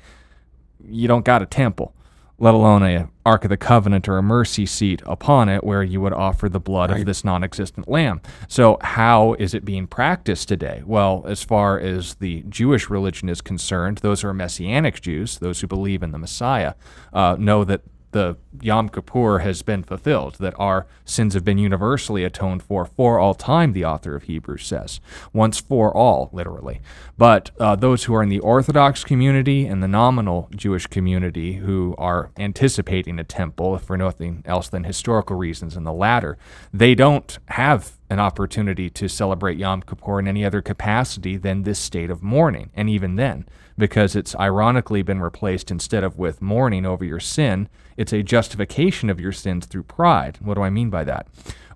you 0.83 1.07
don't 1.07 1.25
got 1.25 1.41
a 1.41 1.45
temple, 1.45 1.93
let 2.39 2.53
alone 2.53 2.83
a 2.83 3.09
Ark 3.25 3.43
of 3.43 3.49
the 3.49 3.57
Covenant 3.57 4.07
or 4.07 4.17
a 4.17 4.23
mercy 4.23 4.65
seat 4.65 5.01
upon 5.05 5.49
it 5.49 5.63
where 5.63 5.83
you 5.83 5.99
would 5.99 6.13
offer 6.13 6.47
the 6.47 6.59
blood 6.59 6.91
of 6.91 7.05
this 7.05 7.23
non-existent 7.23 7.87
lamb. 7.89 8.21
So 8.47 8.77
how 8.81 9.33
is 9.33 9.53
it 9.53 9.65
being 9.65 9.87
practiced 9.87 10.47
today? 10.47 10.81
Well, 10.85 11.25
as 11.27 11.43
far 11.43 11.79
as 11.79 12.15
the 12.15 12.43
Jewish 12.47 12.89
religion 12.89 13.27
is 13.27 13.41
concerned, 13.41 13.97
those 13.97 14.21
who 14.21 14.29
are 14.29 14.33
Messianic 14.33 15.01
Jews, 15.01 15.39
those 15.39 15.61
who 15.61 15.67
believe 15.67 16.03
in 16.03 16.11
the 16.11 16.17
Messiah, 16.17 16.75
uh, 17.11 17.35
know 17.39 17.63
that 17.65 17.81
the 18.17 18.35
Yom 18.61 18.89
Kippur 18.89 19.39
has 19.39 19.61
been 19.61 19.83
fulfilled, 19.83 20.37
that 20.39 20.55
our 20.57 20.87
sins 21.05 21.35
have 21.35 21.45
been 21.45 21.59
universally 21.59 22.23
atoned 22.23 22.63
for 22.63 22.83
for 22.83 23.19
all 23.19 23.35
time, 23.35 23.73
the 23.73 23.85
author 23.85 24.15
of 24.15 24.23
Hebrews 24.23 24.65
says. 24.65 24.99
Once 25.33 25.59
for 25.59 25.95
all, 25.95 26.31
literally. 26.33 26.81
But 27.15 27.51
uh, 27.59 27.75
those 27.75 28.05
who 28.05 28.15
are 28.15 28.23
in 28.23 28.29
the 28.29 28.39
Orthodox 28.39 29.03
community 29.03 29.67
and 29.67 29.83
the 29.83 29.87
nominal 29.87 30.49
Jewish 30.55 30.87
community 30.87 31.53
who 31.53 31.93
are 31.99 32.31
anticipating 32.39 33.19
a 33.19 33.23
temple, 33.23 33.77
for 33.77 33.95
nothing 33.95 34.41
else 34.45 34.67
than 34.67 34.83
historical 34.83 35.35
reasons 35.35 35.77
in 35.77 35.83
the 35.83 35.93
latter, 35.93 36.39
they 36.73 36.95
don't 36.95 37.37
have 37.49 37.96
an 38.09 38.19
opportunity 38.19 38.89
to 38.89 39.09
celebrate 39.09 39.57
Yom 39.57 39.81
Kippur 39.81 40.19
in 40.19 40.27
any 40.27 40.45
other 40.45 40.61
capacity 40.61 41.35
than 41.35 41.63
this 41.63 41.79
state 41.79 42.09
of 42.09 42.23
mourning. 42.23 42.69
And 42.73 42.89
even 42.89 43.15
then, 43.15 43.45
because 43.77 44.15
it's 44.15 44.35
ironically 44.35 45.01
been 45.01 45.21
replaced 45.21 45.69
instead 45.69 46.03
of 46.03 46.17
with 46.17 46.41
mourning 46.41 46.85
over 46.85 47.03
your 47.03 47.19
sin, 47.19 47.67
it's 47.97 48.13
a 48.13 48.23
justification 48.23 49.09
of 49.09 49.19
your 49.19 49.33
sins 49.33 49.65
through 49.65 49.83
pride. 49.83 50.37
What 50.41 50.55
do 50.55 50.61
I 50.61 50.69
mean 50.69 50.89
by 50.89 51.03
that? 51.03 51.27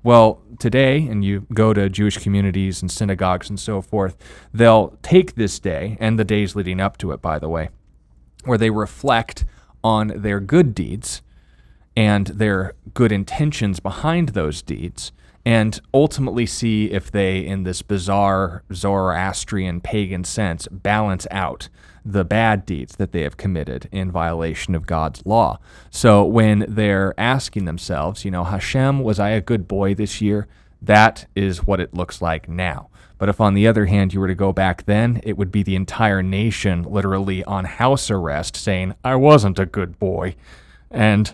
Well, 0.04 0.42
today, 0.58 1.06
and 1.08 1.24
you 1.24 1.46
go 1.54 1.74
to 1.74 1.90
Jewish 1.90 2.18
communities 2.18 2.82
and 2.82 2.90
synagogues 2.90 3.50
and 3.50 3.60
so 3.60 3.82
forth, 3.82 4.18
they'll 4.54 4.98
take 5.04 5.36
this 5.36 5.60
day 5.60 5.98
and 6.00 6.18
the 6.18 6.24
days 6.24 6.56
leading 6.56 6.80
up 6.80 6.98
to 7.00 7.12
it, 7.12 7.22
by 7.22 7.38
the 7.38 7.50
way, 7.50 7.70
where 8.46 8.58
they 8.58 8.72
reflect 8.72 9.46
on 9.84 10.08
their 10.16 10.40
good 10.40 10.74
deeds 10.74 11.22
and 11.96 12.28
their 12.28 12.74
good 12.94 13.12
intentions 13.12 13.80
behind 13.80 14.30
those 14.30 14.62
deeds 14.62 15.12
and 15.46 15.80
ultimately 15.94 16.46
see 16.46 16.92
if 16.92 17.12
they, 17.12 17.46
in 17.46 17.64
this 17.64 17.82
bizarre 17.82 18.64
Zoroastrian 18.74 19.82
pagan 19.82 20.24
sense, 20.24 20.68
balance 20.72 21.28
out 21.32 21.70
the 22.04 22.26
bad 22.26 22.66
deeds 22.66 22.96
that 22.96 23.12
they 23.12 23.22
have 23.22 23.38
committed 23.38 23.88
in 23.92 24.12
violation 24.12 24.74
of 24.76 24.88
God's 24.88 25.26
law. 25.26 25.60
So 25.90 26.24
when 26.24 26.66
they're 26.68 27.14
asking 27.20 27.66
themselves, 27.66 28.26
you 28.26 28.32
know, 28.32 28.44
Hashem, 28.44 29.02
was 29.02 29.20
I 29.20 29.30
a 29.30 29.42
good 29.42 29.68
boy 29.68 29.94
this 29.94 30.22
year? 30.22 30.48
That 30.82 31.28
is 31.36 31.66
what 31.66 31.80
it 31.80 31.94
looks 31.94 32.22
like 32.22 32.50
now. 32.50 32.90
But 33.20 33.30
if, 33.30 33.40
on 33.40 33.54
the 33.54 33.68
other 33.68 33.86
hand, 33.86 34.14
you 34.14 34.20
were 34.20 34.28
to 34.28 34.34
go 34.34 34.52
back 34.52 34.86
then, 34.86 35.22
it 35.24 35.38
would 35.38 35.52
be 35.52 35.62
the 35.62 35.76
entire 35.76 36.24
nation 36.24 36.82
literally 36.82 37.44
on 37.44 37.66
house 37.66 38.10
arrest 38.10 38.56
saying, 38.56 38.96
I 39.06 39.16
wasn't 39.16 39.60
a 39.60 39.68
good 39.68 40.00
boy. 40.00 40.36
And 40.90 41.32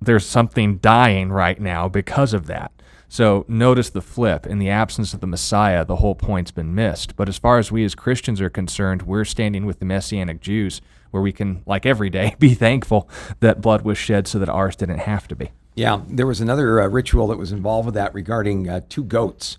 there's 0.00 0.24
something 0.24 0.78
dying 0.78 1.30
right 1.30 1.60
now 1.60 1.88
because 1.88 2.32
of 2.32 2.46
that. 2.46 2.72
So 3.08 3.44
notice 3.48 3.90
the 3.90 4.00
flip. 4.00 4.46
In 4.46 4.58
the 4.58 4.68
absence 4.68 5.14
of 5.14 5.20
the 5.20 5.26
Messiah, 5.26 5.84
the 5.84 5.96
whole 5.96 6.14
point's 6.14 6.50
been 6.50 6.74
missed. 6.74 7.16
But 7.16 7.28
as 7.28 7.38
far 7.38 7.58
as 7.58 7.70
we 7.70 7.84
as 7.84 7.94
Christians 7.94 8.40
are 8.40 8.50
concerned, 8.50 9.02
we're 9.02 9.24
standing 9.24 9.64
with 9.64 9.78
the 9.78 9.84
Messianic 9.84 10.40
Jews 10.40 10.80
where 11.10 11.22
we 11.22 11.32
can, 11.32 11.62
like 11.66 11.86
every 11.86 12.10
day, 12.10 12.34
be 12.38 12.54
thankful 12.54 13.08
that 13.40 13.60
blood 13.60 13.82
was 13.82 13.98
shed 13.98 14.26
so 14.26 14.38
that 14.38 14.48
ours 14.48 14.76
didn't 14.76 14.98
have 14.98 15.28
to 15.28 15.36
be. 15.36 15.50
Yeah, 15.74 16.00
there 16.08 16.26
was 16.26 16.40
another 16.40 16.80
uh, 16.80 16.88
ritual 16.88 17.28
that 17.28 17.38
was 17.38 17.52
involved 17.52 17.86
with 17.86 17.94
that 17.94 18.14
regarding 18.14 18.68
uh, 18.68 18.80
two 18.88 19.04
goats. 19.04 19.58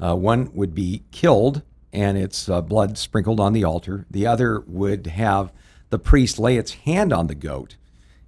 Uh, 0.00 0.14
one 0.14 0.52
would 0.54 0.74
be 0.74 1.02
killed 1.10 1.62
and 1.92 2.18
its 2.18 2.48
uh, 2.48 2.60
blood 2.60 2.98
sprinkled 2.98 3.40
on 3.40 3.52
the 3.52 3.64
altar. 3.64 4.06
The 4.10 4.26
other 4.26 4.60
would 4.66 5.06
have 5.06 5.52
the 5.90 5.98
priest 5.98 6.38
lay 6.38 6.56
its 6.56 6.72
hand 6.72 7.12
on 7.12 7.26
the 7.26 7.34
goat 7.34 7.76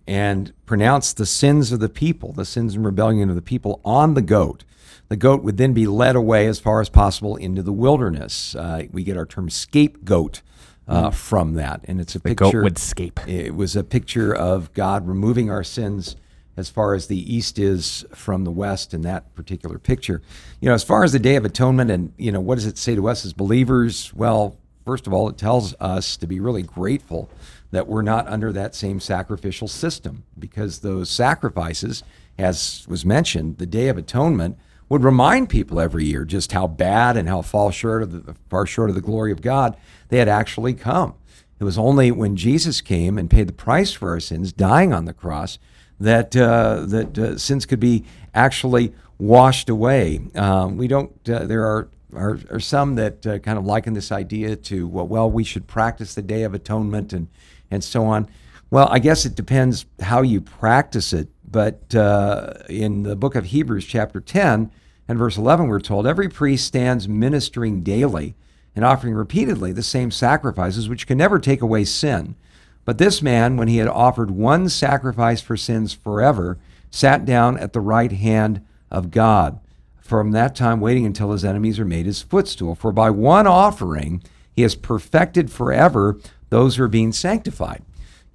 and 0.09 0.54
pronounce 0.64 1.12
the 1.12 1.26
sins 1.26 1.70
of 1.70 1.80
the 1.80 1.88
people, 1.88 2.32
the 2.32 2.46
sins 2.46 2.74
and 2.74 2.84
rebellion 2.84 3.28
of 3.28 3.36
the 3.36 3.42
people 3.42 3.78
on 3.84 4.14
the 4.14 4.22
goat. 4.22 4.64
The 5.09 5.16
goat 5.16 5.42
would 5.42 5.59
then 5.59 5.74
be 5.74 5.86
led 5.86 6.16
away 6.16 6.46
as 6.46 6.59
far 6.59 6.80
as 6.80 6.88
possible 6.88 7.36
into 7.36 7.62
the 7.62 7.72
wilderness. 7.72 8.54
Uh, 8.54 8.84
we 8.90 9.04
get 9.04 9.18
our 9.18 9.26
term 9.26 9.50
scapegoat 9.50 10.40
uh, 10.88 11.11
from 11.11 11.54
that, 11.54 11.82
and 11.84 12.00
it's 12.00 12.14
a 12.14 12.18
The 12.18 12.30
picture. 12.30 12.44
goat 12.52 12.62
would 12.64 12.78
escape. 12.78 13.20
It 13.28 13.54
was 13.54 13.76
a 13.76 13.84
picture 13.84 14.34
of 14.34 14.72
God 14.72 15.06
removing 15.06 15.50
our 15.50 15.62
sins 15.62 16.16
as 16.56 16.70
far 16.70 16.94
as 16.94 17.06
the 17.09 17.34
east 17.34 17.59
is 17.59 18.06
from 18.14 18.44
the 18.44 18.50
west 18.50 18.94
in 18.94 19.02
that 19.02 19.34
particular 19.34 19.78
picture. 19.78 20.22
You 20.61 20.70
know, 20.70 20.74
as 20.74 20.84
far 20.84 21.04
as 21.04 21.12
the 21.12 21.18
Day 21.18 21.36
of 21.36 21.44
Atonement 21.44 21.90
and, 21.90 22.14
you 22.16 22.32
know, 22.32 22.40
what 22.40 22.54
does 22.54 22.66
it 22.66 22.78
say 22.78 22.94
to 22.94 23.09
us 23.09 23.26
as 23.26 23.34
believers? 23.34 24.12
Well, 24.14 24.56
first 24.86 25.06
of 25.06 25.12
all, 25.12 25.28
it 25.28 25.36
tells 25.36 25.74
us 25.80 26.16
to 26.16 26.26
be 26.26 26.40
really 26.40 26.62
grateful 26.62 27.30
that 27.70 27.86
we're 27.86 28.02
not 28.02 28.26
under 28.28 28.52
that 28.52 28.74
same 28.74 29.00
sacrificial 29.00 29.68
system 29.68 30.24
because 30.38 30.78
those 30.78 31.10
sacrifices, 31.10 32.02
as 32.38 32.86
was 32.88 33.04
mentioned, 33.04 33.58
the 33.58 33.66
Day 33.66 33.88
of 33.88 33.98
Atonement 33.98 34.58
would 34.88 35.04
remind 35.04 35.50
people 35.50 35.80
every 35.80 36.04
year 36.04 36.24
just 36.24 36.52
how 36.52 36.66
bad 36.66 37.16
and 37.16 37.28
how 37.28 37.42
far 37.42 37.70
short 37.70 38.02
of 38.02 38.26
the 38.26 38.34
far 38.48 38.66
short 38.66 38.88
of 38.88 38.94
the 38.94 39.02
glory 39.02 39.32
of 39.32 39.42
God 39.42 39.76
they 40.08 40.18
had 40.18 40.28
actually 40.28 40.74
come. 40.74 41.14
It 41.60 41.64
was 41.64 41.76
only 41.76 42.10
when 42.10 42.36
Jesus 42.36 42.80
came 42.80 43.18
and 43.18 43.28
paid 43.28 43.48
the 43.48 43.52
price 43.52 43.92
for 43.92 44.10
our 44.10 44.20
sins, 44.20 44.52
dying 44.52 44.92
on 44.92 45.04
the 45.04 45.12
cross, 45.12 45.58
that 46.00 46.36
uh, 46.36 46.84
that 46.86 47.18
uh, 47.18 47.38
sins 47.38 47.66
could 47.66 47.80
be 47.80 48.04
actually 48.32 48.94
washed 49.18 49.68
away. 49.68 50.20
Um, 50.34 50.76
we 50.76 50.86
don't. 50.86 51.10
Uh, 51.28 51.44
there 51.44 51.64
are, 51.64 51.88
are, 52.14 52.38
are 52.50 52.60
some 52.60 52.94
that 52.94 53.26
uh, 53.26 53.38
kind 53.40 53.58
of 53.58 53.64
liken 53.64 53.94
this 53.94 54.12
idea 54.12 54.54
to 54.56 54.86
well, 54.86 55.06
well, 55.06 55.30
we 55.30 55.44
should 55.44 55.66
practice 55.66 56.14
the 56.14 56.22
Day 56.22 56.44
of 56.44 56.54
Atonement 56.54 57.12
and 57.12 57.28
and 57.70 57.82
so 57.82 58.04
on. 58.04 58.28
Well, 58.70 58.88
I 58.90 58.98
guess 58.98 59.24
it 59.24 59.34
depends 59.34 59.86
how 60.00 60.22
you 60.22 60.40
practice 60.40 61.12
it. 61.12 61.28
But 61.50 61.94
uh, 61.94 62.54
in 62.68 63.04
the 63.04 63.16
book 63.16 63.34
of 63.34 63.46
Hebrews, 63.46 63.86
chapter 63.86 64.20
10 64.20 64.70
and 65.08 65.18
verse 65.18 65.38
11, 65.38 65.68
we're 65.68 65.80
told 65.80 66.06
every 66.06 66.28
priest 66.28 66.66
stands 66.66 67.08
ministering 67.08 67.82
daily 67.82 68.34
and 68.76 68.84
offering 68.84 69.14
repeatedly 69.14 69.72
the 69.72 69.82
same 69.82 70.10
sacrifices, 70.10 70.88
which 70.88 71.06
can 71.06 71.18
never 71.18 71.38
take 71.38 71.62
away 71.62 71.84
sin. 71.84 72.36
But 72.84 72.98
this 72.98 73.22
man, 73.22 73.56
when 73.56 73.68
he 73.68 73.78
had 73.78 73.88
offered 73.88 74.30
one 74.30 74.68
sacrifice 74.68 75.40
for 75.40 75.56
sins 75.56 75.92
forever, 75.92 76.58
sat 76.90 77.24
down 77.24 77.58
at 77.58 77.72
the 77.72 77.80
right 77.80 78.12
hand 78.12 78.64
of 78.90 79.10
God. 79.10 79.60
From 80.00 80.32
that 80.32 80.54
time, 80.54 80.80
waiting 80.80 81.04
until 81.04 81.32
his 81.32 81.44
enemies 81.44 81.78
are 81.78 81.84
made 81.84 82.06
his 82.06 82.22
footstool. 82.22 82.74
For 82.74 82.92
by 82.92 83.10
one 83.10 83.46
offering, 83.46 84.22
he 84.54 84.62
has 84.62 84.74
perfected 84.74 85.50
forever 85.50 86.18
those 86.51 86.76
who 86.76 86.84
are 86.84 86.88
being 86.88 87.12
sanctified 87.12 87.82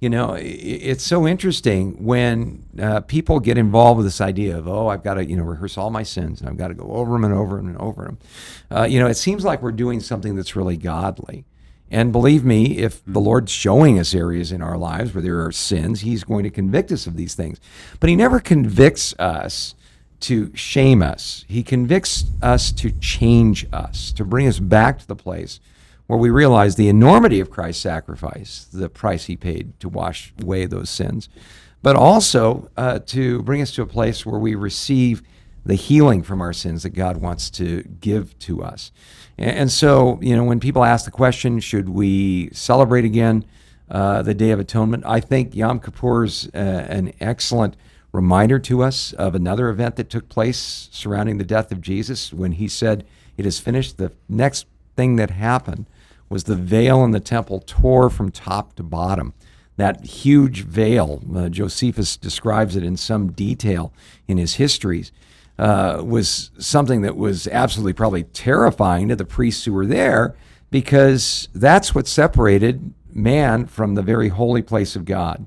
you 0.04 0.10
know, 0.10 0.36
it's 0.38 1.02
so 1.02 1.26
interesting 1.26 2.04
when 2.04 2.62
uh, 2.78 3.00
people 3.00 3.40
get 3.40 3.56
involved 3.56 3.96
with 3.96 4.04
this 4.04 4.20
idea 4.20 4.58
of, 4.58 4.68
oh, 4.68 4.88
I've 4.88 5.02
got 5.02 5.14
to, 5.14 5.24
you 5.24 5.34
know, 5.34 5.44
rehearse 5.44 5.78
all 5.78 5.88
my 5.88 6.02
sins 6.02 6.40
and 6.40 6.50
I've 6.50 6.58
got 6.58 6.68
to 6.68 6.74
go 6.74 6.84
over 6.90 7.12
them 7.12 7.24
and 7.24 7.32
over 7.32 7.56
them 7.56 7.68
and 7.68 7.78
over 7.78 8.04
them. 8.04 8.18
Uh, 8.70 8.82
you 8.82 9.00
know, 9.00 9.06
it 9.06 9.14
seems 9.14 9.46
like 9.46 9.62
we're 9.62 9.72
doing 9.72 10.00
something 10.00 10.36
that's 10.36 10.54
really 10.54 10.76
godly. 10.76 11.46
And 11.90 12.12
believe 12.12 12.44
me, 12.44 12.76
if 12.76 13.02
the 13.06 13.18
hmm. 13.18 13.26
Lord's 13.26 13.50
showing 13.50 13.98
us 13.98 14.14
areas 14.14 14.52
in 14.52 14.60
our 14.60 14.76
lives 14.76 15.14
where 15.14 15.22
there 15.22 15.42
are 15.42 15.50
sins, 15.50 16.02
He's 16.02 16.22
going 16.22 16.42
to 16.42 16.50
convict 16.50 16.92
us 16.92 17.06
of 17.06 17.16
these 17.16 17.34
things. 17.34 17.58
But 17.98 18.10
He 18.10 18.16
never 18.16 18.40
convicts 18.40 19.14
us 19.18 19.74
to 20.20 20.54
shame 20.54 21.02
us, 21.02 21.46
He 21.48 21.62
convicts 21.62 22.24
us 22.42 22.72
to 22.72 22.90
change 22.90 23.66
us, 23.72 24.12
to 24.12 24.24
bring 24.26 24.46
us 24.48 24.58
back 24.58 24.98
to 24.98 25.06
the 25.06 25.16
place 25.16 25.60
where 26.06 26.18
we 26.18 26.30
realize 26.30 26.76
the 26.76 26.88
enormity 26.88 27.40
of 27.40 27.50
Christ's 27.50 27.82
sacrifice, 27.82 28.66
the 28.72 28.88
price 28.88 29.24
he 29.24 29.36
paid 29.36 29.78
to 29.80 29.88
wash 29.88 30.32
away 30.40 30.66
those 30.66 30.90
sins, 30.90 31.28
but 31.82 31.96
also 31.96 32.70
uh, 32.76 32.98
to 33.00 33.42
bring 33.42 33.62
us 33.62 33.72
to 33.72 33.82
a 33.82 33.86
place 33.86 34.24
where 34.24 34.38
we 34.38 34.54
receive 34.54 35.22
the 35.64 35.74
healing 35.74 36.22
from 36.22 36.42
our 36.42 36.52
sins 36.52 36.82
that 36.82 36.90
God 36.90 37.18
wants 37.18 37.48
to 37.50 37.82
give 38.00 38.38
to 38.40 38.62
us. 38.62 38.92
And 39.38 39.70
so, 39.70 40.18
you 40.20 40.36
know, 40.36 40.44
when 40.44 40.60
people 40.60 40.84
ask 40.84 41.04
the 41.04 41.10
question, 41.10 41.58
should 41.58 41.88
we 41.88 42.50
celebrate 42.52 43.04
again 43.04 43.44
uh, 43.90 44.22
the 44.22 44.34
Day 44.34 44.50
of 44.50 44.60
Atonement? 44.60 45.04
I 45.06 45.20
think 45.20 45.54
Yom 45.54 45.80
Kippur 45.80 46.24
is 46.24 46.48
uh, 46.54 46.58
an 46.58 47.12
excellent 47.20 47.76
reminder 48.12 48.58
to 48.60 48.82
us 48.82 49.12
of 49.14 49.34
another 49.34 49.70
event 49.70 49.96
that 49.96 50.10
took 50.10 50.28
place 50.28 50.88
surrounding 50.92 51.38
the 51.38 51.44
death 51.44 51.72
of 51.72 51.80
Jesus 51.80 52.32
when 52.32 52.52
he 52.52 52.68
said, 52.68 53.04
It 53.36 53.44
is 53.44 53.58
finished. 53.58 53.96
The 53.96 54.12
next 54.28 54.66
thing 54.94 55.16
that 55.16 55.30
happened 55.30 55.86
was 56.34 56.44
the 56.44 56.56
veil 56.56 57.04
in 57.04 57.12
the 57.12 57.20
temple 57.20 57.62
tore 57.64 58.10
from 58.10 58.28
top 58.28 58.74
to 58.74 58.82
bottom. 58.82 59.32
That 59.76 60.04
huge 60.04 60.62
veil, 60.62 61.22
uh, 61.32 61.48
Josephus 61.48 62.16
describes 62.16 62.74
it 62.74 62.82
in 62.82 62.96
some 62.96 63.30
detail 63.30 63.92
in 64.26 64.36
his 64.36 64.56
histories, 64.56 65.12
uh, 65.60 66.02
was 66.04 66.50
something 66.58 67.02
that 67.02 67.16
was 67.16 67.46
absolutely 67.46 67.92
probably 67.92 68.24
terrifying 68.24 69.06
to 69.10 69.14
the 69.14 69.24
priests 69.24 69.64
who 69.64 69.72
were 69.72 69.86
there 69.86 70.34
because 70.72 71.48
that's 71.54 71.94
what 71.94 72.08
separated 72.08 72.92
man 73.12 73.66
from 73.66 73.94
the 73.94 74.02
very 74.02 74.30
holy 74.30 74.62
place 74.62 74.96
of 74.96 75.04
God. 75.04 75.46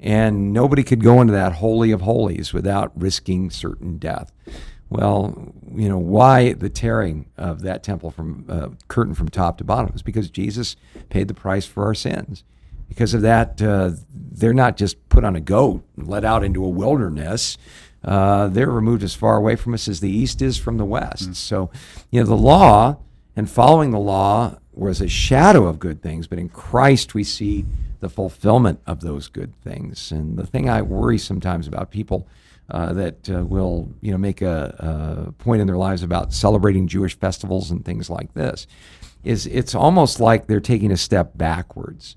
And 0.00 0.50
nobody 0.50 0.82
could 0.82 1.04
go 1.04 1.20
into 1.20 1.34
that 1.34 1.56
holy 1.56 1.90
of 1.90 2.00
holies 2.00 2.54
without 2.54 2.90
risking 2.98 3.50
certain 3.50 3.98
death. 3.98 4.32
Well, 4.92 5.54
you 5.74 5.88
know, 5.88 5.96
why 5.96 6.52
the 6.52 6.68
tearing 6.68 7.24
of 7.38 7.62
that 7.62 7.82
temple 7.82 8.10
from 8.10 8.44
uh, 8.46 8.68
curtain 8.88 9.14
from 9.14 9.30
top 9.30 9.56
to 9.58 9.64
bottom 9.64 9.90
is 9.94 10.02
because 10.02 10.28
Jesus 10.28 10.76
paid 11.08 11.28
the 11.28 11.34
price 11.34 11.64
for 11.64 11.86
our 11.86 11.94
sins. 11.94 12.44
Because 12.88 13.14
of 13.14 13.22
that, 13.22 13.62
uh, 13.62 13.92
they're 14.12 14.52
not 14.52 14.76
just 14.76 15.08
put 15.08 15.24
on 15.24 15.34
a 15.34 15.40
goat 15.40 15.82
and 15.96 16.06
let 16.06 16.26
out 16.26 16.44
into 16.44 16.62
a 16.62 16.68
wilderness. 16.68 17.56
Uh, 18.04 18.48
they're 18.48 18.70
removed 18.70 19.02
as 19.02 19.14
far 19.14 19.36
away 19.36 19.56
from 19.56 19.72
us 19.72 19.88
as 19.88 20.00
the 20.00 20.10
east 20.10 20.42
is 20.42 20.58
from 20.58 20.76
the 20.76 20.84
west. 20.84 21.30
Mm. 21.30 21.36
So, 21.36 21.70
you 22.10 22.20
know, 22.20 22.26
the 22.26 22.36
law 22.36 22.98
and 23.34 23.48
following 23.48 23.92
the 23.92 23.98
law 23.98 24.58
was 24.74 25.00
a 25.00 25.08
shadow 25.08 25.66
of 25.68 25.78
good 25.78 26.02
things, 26.02 26.26
but 26.26 26.38
in 26.38 26.50
Christ 26.50 27.14
we 27.14 27.24
see 27.24 27.64
the 28.00 28.10
fulfillment 28.10 28.80
of 28.86 29.00
those 29.00 29.28
good 29.28 29.54
things. 29.62 30.12
And 30.12 30.36
the 30.36 30.46
thing 30.46 30.68
I 30.68 30.82
worry 30.82 31.16
sometimes 31.16 31.66
about 31.66 31.90
people 31.90 32.28
uh, 32.70 32.92
that 32.92 33.30
uh, 33.30 33.44
will 33.44 33.88
you 34.00 34.12
know 34.12 34.18
make 34.18 34.40
a, 34.42 35.26
a, 35.28 35.32
point 35.32 35.60
in 35.60 35.66
their 35.66 35.76
lives 35.76 36.02
about 36.02 36.32
celebrating 36.32 36.86
Jewish 36.86 37.18
festivals 37.18 37.70
and 37.70 37.84
things 37.84 38.08
like 38.08 38.32
this 38.34 38.66
is 39.24 39.46
it's 39.46 39.74
almost 39.74 40.20
like 40.20 40.46
they're 40.46 40.60
taking 40.60 40.90
a 40.90 40.96
step 40.96 41.36
backwards. 41.36 42.16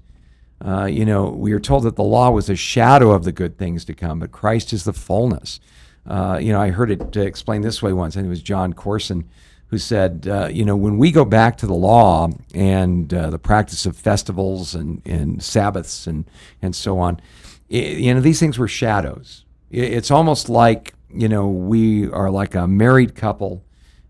Uh, 0.64 0.86
you 0.86 1.06
know, 1.06 1.30
we 1.30 1.52
are 1.52 1.60
told 1.60 1.84
that 1.84 1.96
the 1.96 2.04
law 2.04 2.32
was 2.32 2.50
a 2.50 2.56
shadow 2.56 3.12
of 3.12 3.24
the 3.24 3.32
good 3.32 3.58
things 3.58 3.86
to 3.86 3.94
come, 3.94 4.20
but 4.20 4.32
Christ 4.32 4.74
is 4.74 4.86
the 4.86 4.94
fullness. 4.94 5.60
Uh, 6.08 6.40
you 6.42 6.52
know, 6.52 6.62
I 6.62 6.70
heard 6.70 6.92
it 6.92 7.16
explained 7.18 7.64
this 7.64 7.82
way 7.82 7.94
once, 7.94 8.16
and 8.16 8.26
it 8.26 8.30
was 8.30 8.42
John 8.42 8.74
Courson 8.74 9.26
who 9.68 9.78
said, 9.78 10.28
uh, 10.30 10.48
you 10.52 10.64
know, 10.64 10.76
when 10.76 10.98
we 10.98 11.12
go 11.12 11.26
back 11.26 11.58
to 11.58 11.68
the 11.68 11.74
law 11.74 12.30
and 12.54 13.14
uh, 13.14 13.30
the 13.30 13.40
practice 13.40 13.86
of 13.86 13.98
festivals 13.98 14.76
and, 14.76 15.02
and 15.06 15.44
Sabbaths 15.44 16.06
and, 16.08 16.26
and 16.62 16.76
so 16.76 17.00
on, 17.00 17.20
it, 17.68 17.98
you 17.98 18.14
know, 18.14 18.22
these 18.22 18.40
things 18.40 18.60
were 18.60 18.68
shadows 18.68 19.45
it's 19.76 20.12
almost 20.12 20.50
like 20.50 20.94
you 21.14 21.28
know 21.28 21.48
we 21.48 22.10
are 22.10 22.30
like 22.30 22.56
a 22.56 22.68
married 22.68 23.16
couple, 23.16 23.64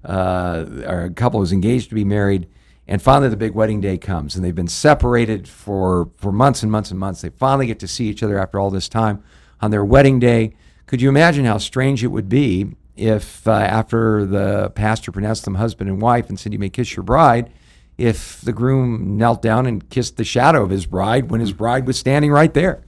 uh, 0.04 0.66
or 0.86 1.04
a 1.04 1.10
couple 1.10 1.40
who's 1.40 1.52
engaged 1.52 1.90
to 1.90 1.96
be 1.96 2.06
married, 2.06 2.48
and 2.88 3.02
finally 3.02 3.30
the 3.30 3.38
big 3.38 3.54
wedding 3.54 3.82
day 3.82 3.98
comes, 3.98 4.36
and 4.36 4.46
they've 4.46 4.56
been 4.56 4.68
separated 4.68 5.48
for 5.48 6.10
for 6.18 6.32
months 6.32 6.62
and 6.64 6.72
months 6.72 6.92
and 6.92 7.00
months. 7.00 7.22
They 7.22 7.30
finally 7.30 7.68
get 7.68 7.80
to 7.80 7.88
see 7.88 8.08
each 8.08 8.22
other 8.22 8.38
after 8.38 8.60
all 8.60 8.70
this 8.70 8.88
time 8.88 9.24
on 9.62 9.72
their 9.72 9.84
wedding 9.84 10.20
day. 10.20 10.56
Could 10.86 11.02
you 11.02 11.10
imagine 11.10 11.46
how 11.46 11.58
strange 11.58 12.04
it 12.04 12.08
would 12.08 12.30
be 12.30 12.68
if 12.96 13.48
uh, 13.48 13.52
after 13.52 14.26
the 14.26 14.70
pastor 14.76 15.12
pronounced 15.12 15.46
them 15.46 15.56
husband 15.56 15.90
and 15.90 16.00
wife 16.00 16.30
and 16.30 16.40
said 16.40 16.54
you 16.54 16.60
may 16.60 16.70
kiss 16.70 16.96
your 16.96 17.04
bride? 17.04 17.52
If 17.98 18.42
the 18.42 18.54
groom 18.54 19.18
knelt 19.18 19.42
down 19.42 19.66
and 19.66 19.90
kissed 19.90 20.18
the 20.18 20.26
shadow 20.26 20.64
of 20.64 20.70
his 20.70 20.86
bride 20.86 21.32
when 21.32 21.40
his 21.40 21.54
bride 21.54 21.88
was 21.88 21.98
standing 21.98 22.30
right 22.30 22.54
there. 22.54 22.84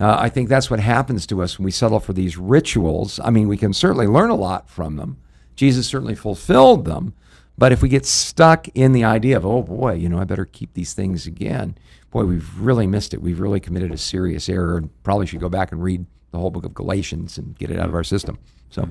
Uh, 0.00 0.16
I 0.18 0.28
think 0.28 0.48
that's 0.48 0.70
what 0.70 0.80
happens 0.80 1.26
to 1.26 1.42
us 1.42 1.58
when 1.58 1.64
we 1.64 1.70
settle 1.70 2.00
for 2.00 2.12
these 2.12 2.36
rituals. 2.36 3.18
I 3.22 3.30
mean, 3.30 3.48
we 3.48 3.56
can 3.56 3.72
certainly 3.72 4.06
learn 4.06 4.30
a 4.30 4.36
lot 4.36 4.70
from 4.70 4.96
them. 4.96 5.18
Jesus 5.56 5.88
certainly 5.88 6.14
fulfilled 6.14 6.84
them. 6.84 7.14
But 7.56 7.72
if 7.72 7.82
we 7.82 7.88
get 7.88 8.06
stuck 8.06 8.68
in 8.68 8.92
the 8.92 9.02
idea 9.02 9.36
of, 9.36 9.44
oh 9.44 9.62
boy, 9.62 9.94
you 9.94 10.08
know, 10.08 10.20
I 10.20 10.24
better 10.24 10.44
keep 10.44 10.74
these 10.74 10.94
things 10.94 11.26
again, 11.26 11.76
boy, 12.12 12.24
we've 12.24 12.48
really 12.60 12.86
missed 12.86 13.12
it. 13.12 13.20
We've 13.20 13.40
really 13.40 13.58
committed 13.58 13.90
a 13.90 13.98
serious 13.98 14.48
error 14.48 14.76
and 14.76 14.90
probably 15.02 15.26
should 15.26 15.40
go 15.40 15.48
back 15.48 15.72
and 15.72 15.82
read 15.82 16.06
the 16.30 16.38
whole 16.38 16.50
book 16.50 16.64
of 16.64 16.74
Galatians 16.74 17.36
and 17.36 17.58
get 17.58 17.70
it 17.70 17.80
out 17.80 17.88
of 17.88 17.94
our 17.94 18.04
system. 18.04 18.38
So, 18.70 18.88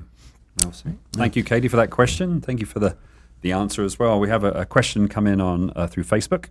thank 1.13 1.37
you, 1.37 1.43
Katie, 1.43 1.69
for 1.69 1.77
that 1.77 1.91
question. 1.91 2.41
Thank 2.41 2.59
you 2.59 2.65
for 2.65 2.79
the, 2.79 2.97
the 3.41 3.53
answer 3.53 3.85
as 3.85 3.97
well. 3.97 4.19
We 4.19 4.27
have 4.27 4.43
a, 4.43 4.51
a 4.51 4.65
question 4.65 5.07
come 5.07 5.27
in 5.27 5.39
on 5.39 5.71
uh, 5.75 5.87
through 5.87 6.03
Facebook 6.03 6.47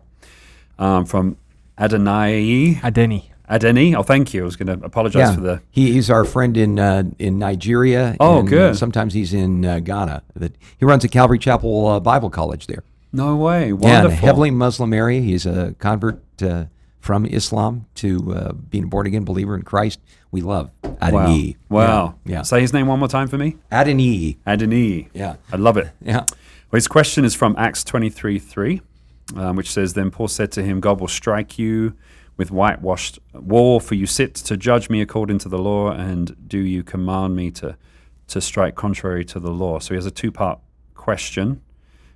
um, 0.79 1.05
from 1.05 1.37
Adonai. 1.79 2.77
Adeni. 2.83 3.25
Adeni. 3.51 3.95
Oh, 3.97 4.03
thank 4.03 4.35
you. 4.35 4.43
I 4.43 4.45
was 4.45 4.57
going 4.57 4.79
to 4.79 4.85
apologize 4.85 5.29
yeah. 5.29 5.35
for 5.35 5.41
the. 5.41 5.63
He, 5.71 5.93
he's 5.93 6.11
our 6.11 6.25
friend 6.25 6.57
in 6.57 6.79
uh, 6.79 7.05
in 7.19 7.39
Nigeria. 7.39 8.17
Oh, 8.19 8.41
and, 8.41 8.49
good. 8.49 8.71
Uh, 8.71 8.75
sometimes 8.75 9.15
he's 9.15 9.33
in 9.33 9.65
uh, 9.65 9.81
Ghana. 9.81 10.23
That 10.35 10.57
he 10.79 10.85
runs 10.85 11.05
a 11.05 11.09
Calvary 11.09 11.39
Chapel 11.39 11.87
uh, 11.87 12.01
Bible 12.01 12.31
College 12.31 12.67
there. 12.67 12.83
No 13.13 13.37
way. 13.37 13.73
Wonderful. 13.73 14.11
Yeah, 14.11 14.17
heavily 14.17 14.51
Muslim 14.51 14.93
area. 14.93 15.21
He's 15.21 15.47
a 15.47 15.75
convert 15.79 16.21
uh, 16.43 16.65
from 16.99 17.25
Islam 17.25 17.87
to 17.97 18.35
uh, 18.35 18.53
being 18.53 18.85
a 18.85 18.87
born 18.89 19.07
again 19.07 19.25
believer 19.25 19.55
in 19.55 19.63
Christ. 19.63 20.01
We 20.33 20.43
love 20.43 20.71
Adeni. 20.83 21.57
Wow. 21.69 21.87
wow. 21.87 22.15
Yeah. 22.25 22.37
yeah. 22.37 22.43
Say 22.43 22.61
his 22.61 22.73
name 22.73 22.89
one 22.89 22.99
more 22.99 23.09
time 23.09 23.29
for 23.29 23.39
me. 23.39 23.57
Adeni. 23.71 24.39
Adeni. 24.45 25.09
Yeah. 25.15 25.37
I 25.53 25.57
love 25.57 25.77
it. 25.77 25.89
Yeah. 26.03 26.27
Well, 26.71 26.79
his 26.79 26.89
question 26.89 27.25
is 27.25 27.35
from 27.35 27.55
Acts 27.57 27.85
twenty 27.85 28.11
three 28.11 28.41
three, 28.41 28.83
um, 29.37 29.55
which 29.55 29.71
says, 29.71 29.95
"Then 29.95 30.11
Paul 30.11 30.27
said 30.27 30.51
to 30.53 30.65
him, 30.65 30.81
God 30.81 31.01
will 31.01 31.09
strike 31.09 31.61
you." 31.61 31.95
With 32.37 32.51
whitewashed 32.51 33.19
wall. 33.33 33.81
For 33.81 33.95
you 33.95 34.07
sit 34.07 34.35
to 34.35 34.57
judge 34.57 34.91
me 34.91 35.01
according 35.01 35.39
to 35.39 35.49
the 35.49 35.59
law, 35.59 35.91
and 35.91 36.49
do 36.49 36.59
you 36.59 36.83
command 36.83 37.37
me 37.37 37.51
to 37.53 37.77
to 38.29 38.41
strike 38.41 38.75
contrary 38.75 39.25
to 39.25 39.39
the 39.39 39.53
law? 39.53 39.79
So 39.79 39.95
he 39.95 39.97
has 39.97 40.07
a 40.07 40.11
two 40.11 40.33
part 40.33 40.59
question. 40.95 41.63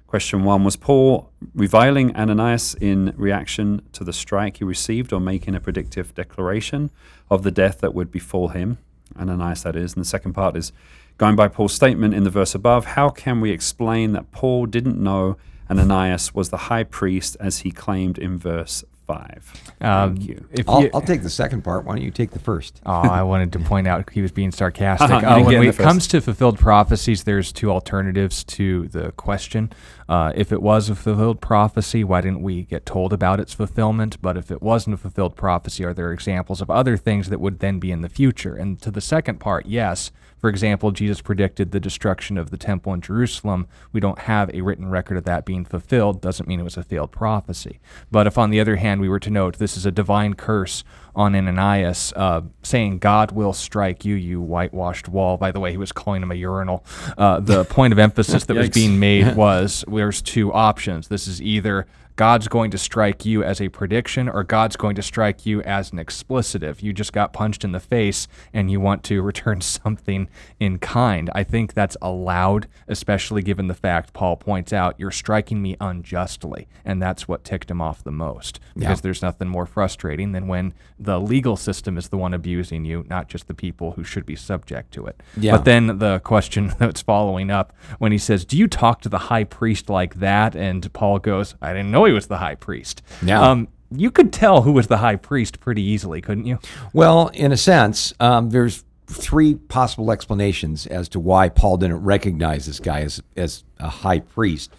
Question 0.06 0.42
one 0.42 0.64
Was 0.64 0.74
Paul 0.74 1.30
reviling 1.54 2.14
Ananias 2.16 2.74
in 2.74 3.14
reaction 3.16 3.82
to 3.92 4.02
the 4.02 4.12
strike 4.12 4.56
he 4.56 4.64
received 4.64 5.12
or 5.12 5.20
making 5.20 5.54
a 5.54 5.60
predictive 5.60 6.12
declaration 6.14 6.90
of 7.30 7.44
the 7.44 7.52
death 7.52 7.80
that 7.80 7.94
would 7.94 8.10
befall 8.10 8.48
him? 8.48 8.78
Ananias, 9.16 9.62
that 9.62 9.76
is. 9.76 9.94
And 9.94 10.00
the 10.00 10.08
second 10.08 10.32
part 10.32 10.56
is 10.56 10.72
going 11.18 11.36
by 11.36 11.48
Paul's 11.48 11.74
statement 11.74 12.14
in 12.14 12.24
the 12.24 12.30
verse 12.30 12.54
above 12.54 12.86
how 12.86 13.10
can 13.10 13.40
we 13.40 13.50
explain 13.50 14.12
that 14.12 14.32
Paul 14.32 14.66
didn't 14.66 14.98
know 14.98 15.36
Ananias 15.70 16.34
was 16.34 16.50
the 16.50 16.56
high 16.56 16.84
priest 16.84 17.36
as 17.38 17.58
he 17.58 17.70
claimed 17.70 18.18
in 18.18 18.36
verse 18.36 18.82
5? 19.14 19.72
Um, 19.80 20.16
Thank 20.16 20.28
you. 20.28 20.46
If 20.52 20.68
I'll, 20.68 20.82
you- 20.82 20.90
I'll 20.94 21.00
take 21.00 21.22
the 21.22 21.30
second 21.30 21.62
part. 21.62 21.84
Why 21.84 21.94
don't 21.96 22.04
you 22.04 22.10
take 22.10 22.30
the 22.30 22.38
first? 22.38 22.80
Oh, 22.86 22.92
I 22.92 23.22
wanted 23.22 23.52
to 23.54 23.58
point 23.58 23.88
out 23.88 24.08
he 24.10 24.22
was 24.22 24.30
being 24.30 24.52
sarcastic. 24.52 25.10
Uh-huh, 25.10 25.26
Uh, 25.26 25.30
when 25.44 25.54
in 25.54 25.60
we- 25.60 25.66
there 25.70 25.74
it 25.74 25.76
comes 25.82 26.06
to 26.08 26.20
fulfilled 26.20 26.58
prophecies, 26.58 27.24
there's 27.24 27.50
two 27.52 27.70
alternatives 27.70 28.44
to 28.44 28.86
the 28.88 29.10
question. 29.12 29.72
Uh, 30.10 30.32
if 30.34 30.50
it 30.50 30.60
was 30.60 30.90
a 30.90 30.94
fulfilled 30.96 31.40
prophecy, 31.40 32.02
why 32.02 32.20
didn't 32.20 32.42
we 32.42 32.62
get 32.62 32.84
told 32.84 33.12
about 33.12 33.38
its 33.38 33.54
fulfillment? 33.54 34.20
But 34.20 34.36
if 34.36 34.50
it 34.50 34.60
wasn't 34.60 34.94
a 34.94 34.96
fulfilled 34.96 35.36
prophecy, 35.36 35.84
are 35.84 35.94
there 35.94 36.10
examples 36.10 36.60
of 36.60 36.68
other 36.68 36.96
things 36.96 37.28
that 37.28 37.40
would 37.40 37.60
then 37.60 37.78
be 37.78 37.92
in 37.92 38.00
the 38.00 38.08
future? 38.08 38.56
And 38.56 38.82
to 38.82 38.90
the 38.90 39.00
second 39.00 39.38
part, 39.38 39.66
yes. 39.66 40.10
For 40.36 40.50
example, 40.50 40.90
Jesus 40.90 41.20
predicted 41.20 41.70
the 41.70 41.78
destruction 41.78 42.38
of 42.38 42.50
the 42.50 42.56
temple 42.56 42.92
in 42.92 43.02
Jerusalem. 43.02 43.68
We 43.92 44.00
don't 44.00 44.18
have 44.20 44.52
a 44.52 44.62
written 44.62 44.90
record 44.90 45.16
of 45.16 45.24
that 45.26 45.44
being 45.44 45.64
fulfilled. 45.64 46.20
Doesn't 46.20 46.48
mean 46.48 46.58
it 46.58 46.64
was 46.64 46.76
a 46.76 46.82
failed 46.82 47.12
prophecy. 47.12 47.78
But 48.10 48.26
if, 48.26 48.36
on 48.36 48.50
the 48.50 48.58
other 48.58 48.76
hand, 48.76 49.00
we 49.00 49.08
were 49.08 49.20
to 49.20 49.30
note 49.30 49.58
this 49.58 49.76
is 49.76 49.86
a 49.86 49.92
divine 49.92 50.34
curse 50.34 50.82
on 51.20 51.34
Ananias, 51.34 52.14
uh, 52.16 52.40
saying, 52.62 52.98
God 52.98 53.32
will 53.32 53.52
strike 53.52 54.06
you, 54.06 54.14
you 54.14 54.40
whitewashed 54.40 55.06
wall. 55.06 55.36
By 55.36 55.52
the 55.52 55.60
way, 55.60 55.70
he 55.70 55.76
was 55.76 55.92
calling 55.92 56.22
him 56.22 56.30
a 56.30 56.34
urinal. 56.34 56.82
Uh, 57.18 57.40
the 57.40 57.64
point 57.66 57.92
of 57.92 57.98
emphasis 57.98 58.44
that 58.44 58.56
was 58.56 58.70
being 58.80 58.98
made 58.98 59.36
was 59.36 59.84
there's 59.86 60.22
two 60.22 60.50
options. 60.52 61.08
This 61.08 61.28
is 61.28 61.42
either 61.42 61.86
God's 62.20 62.48
going 62.48 62.70
to 62.72 62.76
strike 62.76 63.24
you 63.24 63.42
as 63.42 63.62
a 63.62 63.70
prediction 63.70 64.28
or 64.28 64.44
God's 64.44 64.76
going 64.76 64.94
to 64.96 65.00
strike 65.02 65.46
you 65.46 65.62
as 65.62 65.90
an 65.90 65.98
explicitive. 65.98 66.82
You 66.82 66.92
just 66.92 67.14
got 67.14 67.32
punched 67.32 67.64
in 67.64 67.72
the 67.72 67.80
face 67.80 68.28
and 68.52 68.70
you 68.70 68.78
want 68.78 69.02
to 69.04 69.22
return 69.30 69.62
something 69.62 70.28
in 70.58 70.78
kind. 70.78 71.30
I 71.34 71.44
think 71.44 71.72
that's 71.72 71.96
allowed, 72.02 72.66
especially 72.88 73.40
given 73.40 73.68
the 73.68 73.74
fact 73.74 74.12
Paul 74.12 74.36
points 74.36 74.70
out 74.70 74.96
you're 74.98 75.10
striking 75.10 75.62
me 75.62 75.78
unjustly. 75.80 76.68
And 76.84 77.00
that's 77.00 77.26
what 77.26 77.42
ticked 77.42 77.70
him 77.70 77.80
off 77.80 78.04
the 78.04 78.10
most 78.10 78.60
because 78.74 78.98
Yeah. 78.98 79.02
there's 79.02 79.22
nothing 79.22 79.48
more 79.48 79.64
frustrating 79.64 80.32
than 80.32 80.46
when 80.46 80.74
the 80.98 81.18
legal 81.18 81.56
system 81.56 81.96
is 81.96 82.10
the 82.10 82.18
one 82.18 82.34
abusing 82.34 82.84
you, 82.84 83.06
not 83.08 83.28
just 83.30 83.48
the 83.48 83.54
people 83.54 83.92
who 83.92 84.04
should 84.04 84.26
be 84.26 84.36
subject 84.36 84.92
to 84.92 85.06
it. 85.06 85.22
Yeah. 85.38 85.52
But 85.52 85.64
then 85.64 85.96
the 86.00 86.18
question 86.20 86.74
that's 86.78 87.00
following 87.00 87.50
up 87.50 87.72
when 87.98 88.12
he 88.12 88.18
says, 88.18 88.44
Do 88.44 88.58
you 88.58 88.68
talk 88.68 89.00
to 89.00 89.08
the 89.08 89.16
high 89.32 89.44
priest 89.44 89.88
like 89.88 90.16
that? 90.16 90.54
And 90.54 90.92
Paul 90.92 91.18
goes, 91.18 91.54
I 91.62 91.68
didn't 91.72 91.90
know 91.90 92.09
he 92.10 92.14
was 92.14 92.26
the 92.26 92.38
high 92.38 92.54
priest. 92.54 93.02
Yeah. 93.22 93.40
Um, 93.40 93.68
you 93.90 94.10
could 94.10 94.32
tell 94.32 94.62
who 94.62 94.72
was 94.72 94.86
the 94.86 94.98
high 94.98 95.16
priest 95.16 95.60
pretty 95.60 95.82
easily, 95.82 96.20
couldn't 96.20 96.46
you? 96.46 96.58
Well, 96.92 97.28
in 97.28 97.52
a 97.52 97.56
sense, 97.56 98.12
um, 98.20 98.50
there's 98.50 98.84
three 99.06 99.56
possible 99.56 100.12
explanations 100.12 100.86
as 100.86 101.08
to 101.10 101.20
why 101.20 101.48
Paul 101.48 101.76
didn't 101.76 102.04
recognize 102.04 102.66
this 102.66 102.78
guy 102.78 103.00
as, 103.00 103.20
as 103.36 103.64
a 103.78 103.88
high 103.88 104.20
priest. 104.20 104.70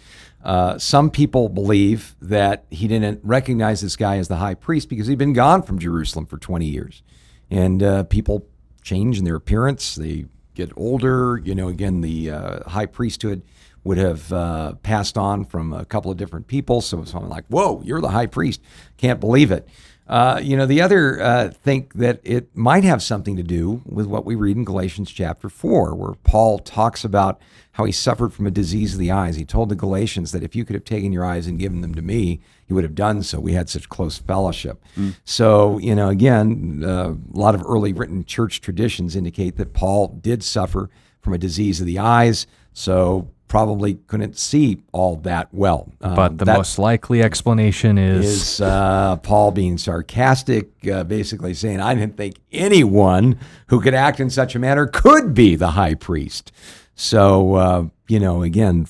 Uh, 0.42 0.78
some 0.78 1.10
people 1.10 1.48
believe 1.48 2.16
that 2.20 2.64
he 2.70 2.88
didn't 2.88 3.20
recognize 3.22 3.80
this 3.80 3.96
guy 3.96 4.16
as 4.16 4.28
the 4.28 4.36
high 4.36 4.54
priest 4.54 4.88
because 4.88 5.06
he'd 5.06 5.18
been 5.18 5.34
gone 5.34 5.62
from 5.62 5.78
Jerusalem 5.78 6.26
for 6.26 6.38
20 6.38 6.66
years. 6.66 7.02
And 7.50 7.82
uh, 7.82 8.04
people 8.04 8.46
change 8.82 9.18
in 9.18 9.24
their 9.24 9.36
appearance, 9.36 9.94
they 9.94 10.26
get 10.54 10.70
older. 10.76 11.40
You 11.44 11.54
know, 11.54 11.68
again, 11.68 12.00
the 12.00 12.30
uh, 12.30 12.68
high 12.68 12.86
priesthood 12.86 13.42
would 13.84 13.98
have 13.98 14.32
uh, 14.32 14.74
passed 14.82 15.18
on 15.18 15.44
from 15.44 15.72
a 15.72 15.84
couple 15.84 16.10
of 16.10 16.16
different 16.16 16.46
people. 16.46 16.80
So 16.80 17.04
someone 17.04 17.30
like, 17.30 17.46
whoa, 17.48 17.82
you're 17.84 18.00
the 18.00 18.10
high 18.10 18.26
priest. 18.26 18.60
Can't 18.96 19.20
believe 19.20 19.50
it. 19.50 19.68
Uh, 20.08 20.40
you 20.42 20.56
know, 20.56 20.66
the 20.66 20.80
other 20.80 21.22
uh, 21.22 21.48
think 21.48 21.94
that 21.94 22.20
it 22.22 22.54
might 22.56 22.84
have 22.84 23.02
something 23.02 23.36
to 23.36 23.42
do 23.42 23.80
with 23.86 24.06
what 24.06 24.24
we 24.24 24.34
read 24.34 24.56
in 24.56 24.64
Galatians 24.64 25.10
chapter 25.10 25.48
4, 25.48 25.94
where 25.94 26.14
Paul 26.24 26.58
talks 26.58 27.04
about 27.04 27.40
how 27.72 27.84
he 27.84 27.92
suffered 27.92 28.34
from 28.34 28.46
a 28.46 28.50
disease 28.50 28.92
of 28.92 28.98
the 28.98 29.10
eyes. 29.10 29.36
He 29.36 29.44
told 29.44 29.68
the 29.68 29.74
Galatians 29.74 30.32
that 30.32 30.42
if 30.42 30.54
you 30.54 30.64
could 30.64 30.74
have 30.74 30.84
taken 30.84 31.12
your 31.12 31.24
eyes 31.24 31.46
and 31.46 31.58
given 31.58 31.80
them 31.80 31.94
to 31.94 32.02
me, 32.02 32.40
he 32.66 32.74
would 32.74 32.84
have 32.84 32.94
done 32.94 33.22
so. 33.22 33.40
We 33.40 33.54
had 33.54 33.70
such 33.70 33.88
close 33.88 34.18
fellowship. 34.18 34.84
So, 35.24 35.78
you 35.78 35.94
know, 35.94 36.08
again, 36.08 36.82
uh, 36.84 37.14
a 37.14 37.38
lot 37.38 37.54
of 37.54 37.62
early 37.66 37.92
written 37.92 38.24
church 38.24 38.60
traditions 38.60 39.16
indicate 39.16 39.56
that 39.56 39.72
Paul 39.72 40.08
did 40.20 40.42
suffer 40.42 40.90
from 41.22 41.32
a 41.32 41.38
disease 41.38 41.80
of 41.80 41.86
the 41.86 42.00
eyes. 42.00 42.46
So, 42.74 43.30
probably 43.52 43.96
couldn't 44.06 44.38
see 44.38 44.80
all 44.92 45.14
that 45.14 45.46
well. 45.52 45.86
Um, 46.00 46.14
But 46.14 46.38
the 46.38 46.46
most 46.46 46.78
likely 46.78 47.22
explanation 47.22 47.98
is, 47.98 48.24
is 48.24 48.60
uh, 48.62 49.16
Paul 49.16 49.50
being 49.50 49.76
sarcastic, 49.76 50.70
uh, 50.90 51.04
basically 51.04 51.52
saying, 51.52 51.78
I 51.78 51.94
didn't 51.94 52.16
think 52.16 52.36
anyone 52.50 53.38
who 53.66 53.82
could 53.82 53.92
act 53.92 54.20
in 54.20 54.30
such 54.30 54.54
a 54.54 54.58
manner 54.58 54.86
could 54.86 55.34
be 55.34 55.54
the 55.54 55.72
high 55.72 55.92
priest. 55.92 56.50
So, 56.94 57.54
uh, 57.56 57.84
you 58.08 58.18
know, 58.18 58.42
again, 58.42 58.86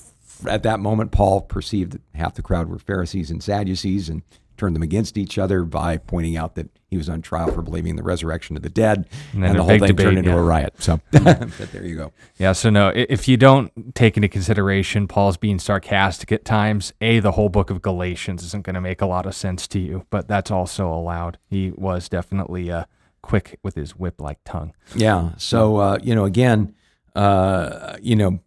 at 0.48 0.62
that 0.62 0.78
moment, 0.78 1.10
Paul 1.10 1.40
perceived 1.40 1.94
that 1.94 2.02
half 2.14 2.34
the 2.36 2.42
crowd 2.42 2.68
were 2.68 2.78
Pharisees 2.78 3.32
and 3.32 3.42
Sadducees 3.42 4.08
and 4.08 4.22
turned 4.62 4.76
them 4.76 4.82
against 4.82 5.18
each 5.18 5.38
other 5.38 5.64
by 5.64 5.96
pointing 5.96 6.36
out 6.36 6.54
that 6.54 6.68
he 6.88 6.96
was 6.96 7.08
on 7.08 7.20
trial 7.20 7.50
for 7.50 7.62
believing 7.62 7.90
in 7.90 7.96
the 7.96 8.02
resurrection 8.04 8.56
of 8.56 8.62
the 8.62 8.68
dead. 8.68 9.08
And 9.32 9.44
And, 9.44 9.58
the 9.58 9.62
whole 9.64 9.70
thing 9.70 9.88
debate, 9.88 10.06
turned 10.06 10.18
into 10.18 10.30
yeah. 10.30 10.36
a 10.36 10.40
riot. 10.40 10.74
So, 10.78 11.00
but 11.10 11.72
there 11.72 11.84
you 11.84 11.96
go. 11.96 12.12
Yeah, 12.38 12.52
so 12.52 12.70
no, 12.70 12.92
if 12.94 13.26
you 13.26 13.36
don't 13.36 13.96
take 13.96 14.16
into 14.16 14.28
consideration 14.28 15.08
Paul's 15.08 15.36
being 15.36 15.58
sarcastic 15.58 16.30
at 16.30 16.44
times, 16.44 16.92
A, 17.00 17.18
the 17.18 17.32
whole 17.32 17.48
book 17.48 17.70
of 17.70 17.82
Galatians 17.82 18.44
isn't 18.44 18.62
going 18.62 18.74
to 18.74 18.80
make 18.80 19.02
a 19.02 19.06
lot 19.06 19.26
of 19.26 19.34
sense 19.34 19.66
to 19.66 19.80
you, 19.80 20.06
but 20.10 20.28
that's 20.28 20.52
also 20.52 20.86
allowed. 20.86 21.38
He 21.50 21.72
was 21.72 22.08
definitely 22.08 22.70
uh, 22.70 22.84
quick 23.20 23.58
with 23.64 23.74
his 23.74 23.96
whip 23.96 24.20
like 24.20 24.38
tongue. 24.44 24.74
Yeah. 24.94 25.30
So 25.38 25.78
uh, 25.78 25.98
you 26.00 26.14
know, 26.14 26.24
again, 26.24 26.76
uh, 27.16 27.96
you 28.00 28.14
know, 28.14 28.38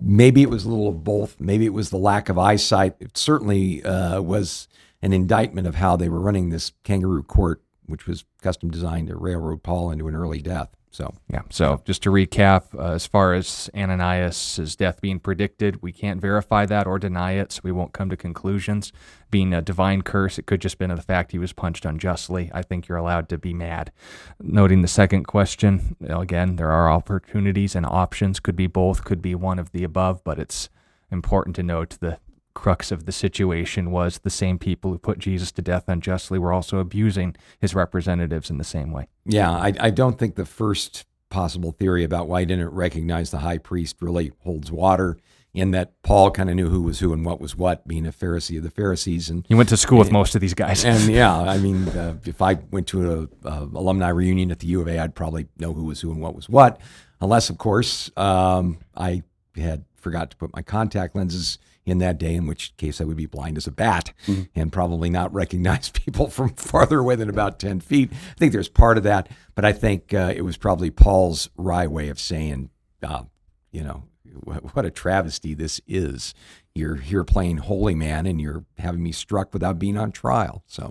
maybe 0.00 0.42
it 0.42 0.50
was 0.50 0.64
a 0.64 0.68
little 0.68 0.88
of 0.88 1.04
both. 1.04 1.38
Maybe 1.38 1.64
it 1.64 1.72
was 1.72 1.90
the 1.90 1.96
lack 1.96 2.28
of 2.28 2.38
eyesight. 2.38 2.96
It 2.98 3.16
certainly 3.16 3.84
uh, 3.84 4.20
was 4.20 4.66
an 5.02 5.12
indictment 5.12 5.66
of 5.66 5.76
how 5.76 5.96
they 5.96 6.08
were 6.08 6.20
running 6.20 6.50
this 6.50 6.72
kangaroo 6.84 7.22
court, 7.22 7.62
which 7.86 8.06
was 8.06 8.24
custom 8.42 8.70
designed 8.70 9.08
to 9.08 9.16
railroad 9.16 9.62
Paul 9.62 9.90
into 9.90 10.08
an 10.08 10.14
early 10.14 10.40
death. 10.40 10.76
So 10.92 11.14
Yeah. 11.32 11.42
So 11.50 11.82
just 11.84 12.02
to 12.02 12.10
recap, 12.10 12.74
uh, 12.74 12.94
as 12.94 13.06
far 13.06 13.32
as 13.32 13.70
Ananias' 13.76 14.74
death 14.76 15.00
being 15.00 15.20
predicted, 15.20 15.80
we 15.82 15.92
can't 15.92 16.20
verify 16.20 16.66
that 16.66 16.86
or 16.86 16.98
deny 16.98 17.32
it, 17.32 17.52
so 17.52 17.60
we 17.62 17.70
won't 17.70 17.92
come 17.92 18.10
to 18.10 18.16
conclusions. 18.16 18.92
Being 19.30 19.54
a 19.54 19.62
divine 19.62 20.02
curse, 20.02 20.36
it 20.36 20.46
could 20.46 20.60
just 20.60 20.78
been 20.78 20.90
the 20.90 21.00
fact 21.00 21.30
he 21.30 21.38
was 21.38 21.52
punched 21.52 21.84
unjustly. 21.84 22.50
I 22.52 22.62
think 22.62 22.88
you're 22.88 22.98
allowed 22.98 23.28
to 23.28 23.38
be 23.38 23.54
mad. 23.54 23.92
Noting 24.40 24.82
the 24.82 24.88
second 24.88 25.24
question, 25.24 25.96
again, 26.08 26.56
there 26.56 26.72
are 26.72 26.90
opportunities 26.90 27.76
and 27.76 27.86
options. 27.86 28.40
Could 28.40 28.56
be 28.56 28.66
both, 28.66 29.04
could 29.04 29.22
be 29.22 29.36
one 29.36 29.60
of 29.60 29.70
the 29.70 29.84
above, 29.84 30.24
but 30.24 30.40
it's 30.40 30.68
important 31.12 31.54
to 31.56 31.62
note 31.62 31.98
the 32.00 32.18
crux 32.54 32.90
of 32.90 33.06
the 33.06 33.12
situation 33.12 33.90
was 33.90 34.18
the 34.18 34.30
same 34.30 34.58
people 34.58 34.90
who 34.90 34.98
put 34.98 35.18
Jesus 35.18 35.52
to 35.52 35.62
death 35.62 35.84
unjustly 35.88 36.38
were 36.38 36.52
also 36.52 36.78
abusing 36.78 37.36
his 37.58 37.74
representatives 37.74 38.50
in 38.50 38.58
the 38.58 38.64
same 38.64 38.92
way. 38.92 39.08
yeah, 39.24 39.50
I, 39.50 39.72
I 39.78 39.90
don't 39.90 40.18
think 40.18 40.34
the 40.34 40.44
first 40.44 41.06
possible 41.30 41.72
theory 41.72 42.04
about 42.04 42.28
why 42.28 42.40
he 42.40 42.46
didn't 42.46 42.70
recognize 42.70 43.30
the 43.30 43.38
high 43.38 43.58
priest 43.58 43.96
really 44.00 44.32
holds 44.40 44.70
water. 44.70 45.16
In 45.52 45.72
that 45.72 46.00
Paul 46.04 46.30
kind 46.30 46.48
of 46.48 46.54
knew 46.54 46.68
who 46.68 46.82
was 46.82 47.00
who 47.00 47.12
and 47.12 47.24
what 47.24 47.40
was 47.40 47.56
what, 47.56 47.88
being 47.88 48.06
a 48.06 48.12
Pharisee 48.12 48.58
of 48.58 48.62
the 48.62 48.70
Pharisees, 48.70 49.28
and 49.28 49.44
He 49.48 49.56
went 49.56 49.68
to 49.70 49.76
school 49.76 49.98
with 49.98 50.12
most 50.12 50.36
of 50.36 50.40
these 50.40 50.54
guys. 50.54 50.84
And 50.84 51.00
yeah, 51.12 51.36
I 51.36 51.58
mean, 51.58 51.88
uh, 51.88 52.18
if 52.24 52.40
I 52.40 52.54
went 52.70 52.86
to 52.88 53.28
a, 53.44 53.48
a 53.48 53.62
alumni 53.62 54.10
reunion 54.10 54.52
at 54.52 54.60
the 54.60 54.68
U 54.68 54.80
of 54.80 54.86
A, 54.86 55.00
I'd 55.00 55.16
probably 55.16 55.48
know 55.58 55.72
who 55.72 55.86
was 55.86 56.00
who 56.02 56.12
and 56.12 56.20
what 56.20 56.36
was 56.36 56.48
what, 56.48 56.80
unless, 57.20 57.50
of 57.50 57.58
course, 57.58 58.12
um, 58.16 58.78
I 58.96 59.24
had 59.56 59.84
forgot 59.96 60.30
to 60.30 60.36
put 60.36 60.54
my 60.54 60.62
contact 60.62 61.16
lenses 61.16 61.58
in 61.90 61.98
that 61.98 62.18
day, 62.18 62.34
in 62.34 62.46
which 62.46 62.76
case 62.76 63.00
I 63.00 63.04
would 63.04 63.16
be 63.16 63.26
blind 63.26 63.56
as 63.56 63.66
a 63.66 63.72
bat 63.72 64.12
and 64.54 64.72
probably 64.72 65.10
not 65.10 65.32
recognize 65.42 65.90
people 65.90 66.28
from 66.28 66.50
farther 66.54 67.00
away 67.00 67.16
than 67.16 67.28
about 67.28 67.58
ten 67.58 67.80
feet. 67.80 68.10
I 68.12 68.34
think 68.38 68.52
there's 68.52 68.68
part 68.68 68.96
of 68.96 69.02
that, 69.04 69.28
but 69.54 69.64
I 69.64 69.72
think 69.72 70.14
uh, 70.14 70.32
it 70.34 70.42
was 70.42 70.56
probably 70.56 70.90
Paul's 70.90 71.50
wry 71.56 71.86
way 71.86 72.08
of 72.08 72.18
saying, 72.20 72.70
uh, 73.02 73.24
you 73.72 73.82
know, 73.82 74.04
wh- 74.46 74.74
what 74.74 74.84
a 74.84 74.90
travesty 74.90 75.54
this 75.54 75.80
is. 75.86 76.34
You're 76.74 76.96
here 76.96 77.24
playing 77.24 77.58
holy 77.58 77.94
man, 77.96 78.26
and 78.26 78.40
you're 78.40 78.64
having 78.78 79.02
me 79.02 79.12
struck 79.12 79.52
without 79.52 79.78
being 79.78 79.98
on 79.98 80.12
trial. 80.12 80.62
So. 80.66 80.88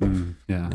Yeah. 0.47 0.69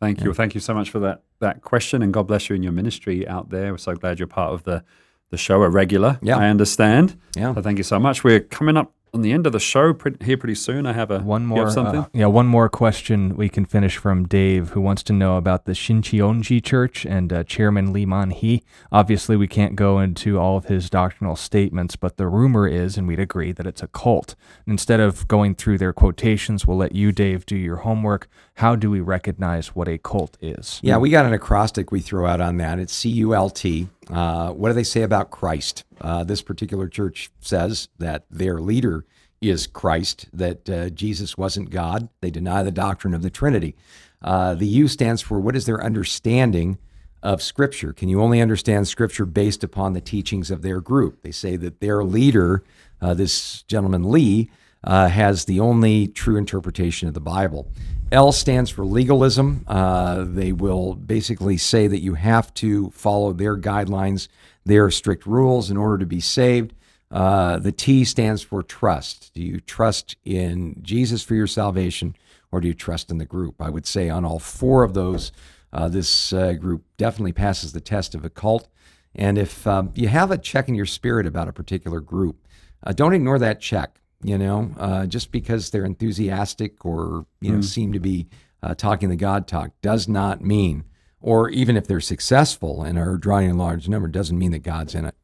Thank 0.00 0.20
you. 0.20 0.26
Well, 0.26 0.34
thank 0.34 0.54
you 0.54 0.60
so 0.60 0.74
much 0.74 0.90
for 0.90 0.98
that 1.00 1.22
that 1.40 1.62
question, 1.62 2.02
and 2.02 2.12
God 2.12 2.26
bless 2.26 2.48
you 2.48 2.56
in 2.56 2.62
your 2.62 2.72
ministry 2.72 3.26
out 3.26 3.50
there. 3.50 3.72
We're 3.72 3.78
so 3.78 3.94
glad 3.94 4.18
you're 4.18 4.26
part 4.28 4.52
of 4.52 4.64
the 4.64 4.84
the 5.30 5.36
show, 5.36 5.62
a 5.62 5.70
regular. 5.70 6.18
Yeah. 6.22 6.36
I 6.38 6.48
understand. 6.48 7.18
Yeah. 7.36 7.54
So 7.54 7.62
thank 7.62 7.78
you 7.78 7.84
so 7.84 7.98
much. 8.00 8.24
We're 8.24 8.40
coming 8.40 8.76
up 8.76 8.92
on 9.12 9.22
the 9.22 9.32
end 9.32 9.46
of 9.46 9.52
the 9.52 9.60
show 9.60 9.92
pretty, 9.92 10.24
here 10.24 10.36
pretty 10.36 10.54
soon. 10.54 10.86
I 10.86 10.92
have 10.92 11.10
a 11.10 11.20
One 11.20 11.46
more, 11.46 11.70
something. 11.70 12.00
uh, 12.00 12.08
yeah, 12.12 12.26
one 12.26 12.46
more 12.46 12.68
question 12.68 13.36
we 13.36 13.48
can 13.48 13.64
finish 13.64 13.96
from 13.96 14.26
Dave, 14.26 14.70
who 14.70 14.80
wants 14.80 15.02
to 15.04 15.12
know 15.12 15.36
about 15.36 15.64
the 15.64 15.72
Shincheonji 15.72 16.62
Church 16.62 17.04
and 17.04 17.32
uh, 17.32 17.44
Chairman 17.44 17.92
Lee 17.92 18.06
Man-hee. 18.06 18.62
Obviously, 18.92 19.36
we 19.36 19.48
can't 19.48 19.76
go 19.76 19.98
into 19.98 20.38
all 20.38 20.56
of 20.56 20.66
his 20.66 20.88
doctrinal 20.88 21.36
statements, 21.36 21.96
but 21.96 22.16
the 22.16 22.28
rumor 22.28 22.68
is, 22.68 22.96
and 22.96 23.08
we'd 23.08 23.20
agree, 23.20 23.52
that 23.52 23.66
it's 23.66 23.82
a 23.82 23.88
cult. 23.88 24.34
Instead 24.66 25.00
of 25.00 25.26
going 25.28 25.54
through 25.54 25.78
their 25.78 25.92
quotations, 25.92 26.66
we'll 26.66 26.76
let 26.76 26.94
you, 26.94 27.12
Dave, 27.12 27.46
do 27.46 27.56
your 27.56 27.76
homework. 27.76 28.28
How 28.54 28.76
do 28.76 28.90
we 28.90 29.00
recognize 29.00 29.74
what 29.74 29.88
a 29.88 29.98
cult 29.98 30.36
is? 30.40 30.80
Yeah, 30.82 30.98
we 30.98 31.10
got 31.10 31.26
an 31.26 31.32
acrostic 31.32 31.90
we 31.90 32.00
throw 32.00 32.26
out 32.26 32.40
on 32.40 32.58
that. 32.58 32.78
It's 32.78 32.92
C 32.92 33.08
U 33.10 33.34
L 33.34 33.48
T. 33.50 33.88
Uh, 34.12 34.50
what 34.50 34.68
do 34.68 34.74
they 34.74 34.82
say 34.84 35.02
about 35.02 35.30
Christ? 35.30 35.84
Uh, 36.00 36.24
this 36.24 36.42
particular 36.42 36.88
church 36.88 37.30
says 37.40 37.88
that 37.98 38.24
their 38.30 38.60
leader 38.60 39.04
is 39.40 39.66
Christ, 39.66 40.28
that 40.32 40.68
uh, 40.68 40.90
Jesus 40.90 41.38
wasn't 41.38 41.70
God. 41.70 42.08
They 42.20 42.30
deny 42.30 42.62
the 42.62 42.70
doctrine 42.70 43.14
of 43.14 43.22
the 43.22 43.30
Trinity. 43.30 43.76
Uh, 44.22 44.54
the 44.54 44.66
U 44.66 44.88
stands 44.88 45.22
for 45.22 45.40
what 45.40 45.56
is 45.56 45.66
their 45.66 45.82
understanding 45.82 46.78
of 47.22 47.42
Scripture? 47.42 47.92
Can 47.92 48.08
you 48.08 48.20
only 48.20 48.40
understand 48.40 48.88
Scripture 48.88 49.26
based 49.26 49.64
upon 49.64 49.92
the 49.92 50.00
teachings 50.00 50.50
of 50.50 50.62
their 50.62 50.80
group? 50.80 51.22
They 51.22 51.30
say 51.30 51.56
that 51.56 51.80
their 51.80 52.02
leader, 52.02 52.62
uh, 53.00 53.14
this 53.14 53.62
gentleman 53.62 54.10
Lee, 54.10 54.50
has 54.84 55.44
the 55.44 55.60
only 55.60 56.06
true 56.08 56.36
interpretation 56.36 57.08
of 57.08 57.14
the 57.14 57.20
Bible. 57.20 57.70
L 58.12 58.32
stands 58.32 58.70
for 58.70 58.84
legalism. 58.84 59.64
Uh, 59.68 60.24
they 60.26 60.52
will 60.52 60.94
basically 60.94 61.56
say 61.56 61.86
that 61.86 62.00
you 62.00 62.14
have 62.14 62.52
to 62.54 62.90
follow 62.90 63.32
their 63.32 63.56
guidelines, 63.56 64.28
their 64.64 64.90
strict 64.90 65.26
rules 65.26 65.70
in 65.70 65.76
order 65.76 65.98
to 65.98 66.06
be 66.06 66.20
saved. 66.20 66.74
Uh, 67.10 67.58
the 67.58 67.72
T 67.72 68.04
stands 68.04 68.42
for 68.42 68.62
trust. 68.62 69.32
Do 69.34 69.42
you 69.42 69.60
trust 69.60 70.16
in 70.24 70.76
Jesus 70.82 71.22
for 71.22 71.34
your 71.34 71.46
salvation 71.46 72.16
or 72.52 72.60
do 72.60 72.68
you 72.68 72.74
trust 72.74 73.10
in 73.10 73.18
the 73.18 73.24
group? 73.24 73.60
I 73.60 73.70
would 73.70 73.86
say 73.86 74.08
on 74.08 74.24
all 74.24 74.38
four 74.38 74.82
of 74.82 74.94
those, 74.94 75.30
uh, 75.72 75.88
this 75.88 76.32
uh, 76.32 76.52
group 76.54 76.84
definitely 76.96 77.32
passes 77.32 77.72
the 77.72 77.80
test 77.80 78.14
of 78.14 78.24
a 78.24 78.30
cult. 78.30 78.68
And 79.14 79.38
if 79.38 79.66
um, 79.66 79.92
you 79.94 80.08
have 80.08 80.30
a 80.30 80.38
check 80.38 80.68
in 80.68 80.74
your 80.74 80.86
spirit 80.86 81.26
about 81.26 81.48
a 81.48 81.52
particular 81.52 82.00
group, 82.00 82.46
uh, 82.82 82.92
don't 82.92 83.14
ignore 83.14 83.38
that 83.38 83.60
check. 83.60 83.99
You 84.22 84.36
know, 84.36 84.70
uh, 84.76 85.06
just 85.06 85.32
because 85.32 85.70
they're 85.70 85.84
enthusiastic 85.86 86.84
or 86.84 87.26
you 87.40 87.52
know 87.52 87.60
seem 87.62 87.92
to 87.94 88.00
be 88.00 88.26
uh, 88.62 88.74
talking 88.74 89.08
the 89.08 89.16
God 89.16 89.46
talk 89.46 89.70
does 89.80 90.08
not 90.08 90.42
mean, 90.42 90.84
or 91.20 91.48
even 91.48 91.76
if 91.76 91.86
they're 91.86 92.00
successful 92.00 92.82
and 92.82 92.98
are 92.98 93.16
drawing 93.16 93.50
a 93.50 93.54
large 93.54 93.88
number, 93.88 94.08
doesn't 94.08 94.38
mean 94.38 94.50
that 94.52 94.58
God's 94.62 94.94
in 94.94 95.04
it. 95.06 95.14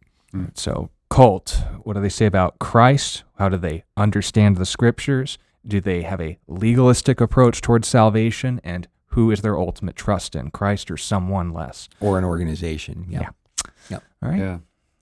So, 0.54 0.90
cult, 1.10 1.62
what 1.82 1.94
do 1.94 2.00
they 2.00 2.08
say 2.10 2.26
about 2.26 2.58
Christ? 2.58 3.24
How 3.38 3.48
do 3.48 3.56
they 3.56 3.84
understand 3.96 4.56
the 4.56 4.66
scriptures? 4.66 5.38
Do 5.66 5.80
they 5.80 6.02
have 6.02 6.20
a 6.20 6.38
legalistic 6.46 7.20
approach 7.20 7.60
towards 7.60 7.88
salvation? 7.88 8.60
And 8.62 8.86
who 9.08 9.30
is 9.30 9.40
their 9.40 9.58
ultimate 9.58 9.96
trust 9.96 10.34
in, 10.36 10.50
Christ 10.50 10.90
or 10.90 10.96
someone 10.96 11.52
less? 11.52 11.88
Or 12.00 12.18
an 12.18 12.24
organization. 12.24 13.06
Yeah. 13.08 13.20
Yeah. 13.20 13.28
Yep. 13.88 14.04
All 14.22 14.28
right. 14.28 14.38
Yeah, 14.38 14.44
Well, 14.50 14.60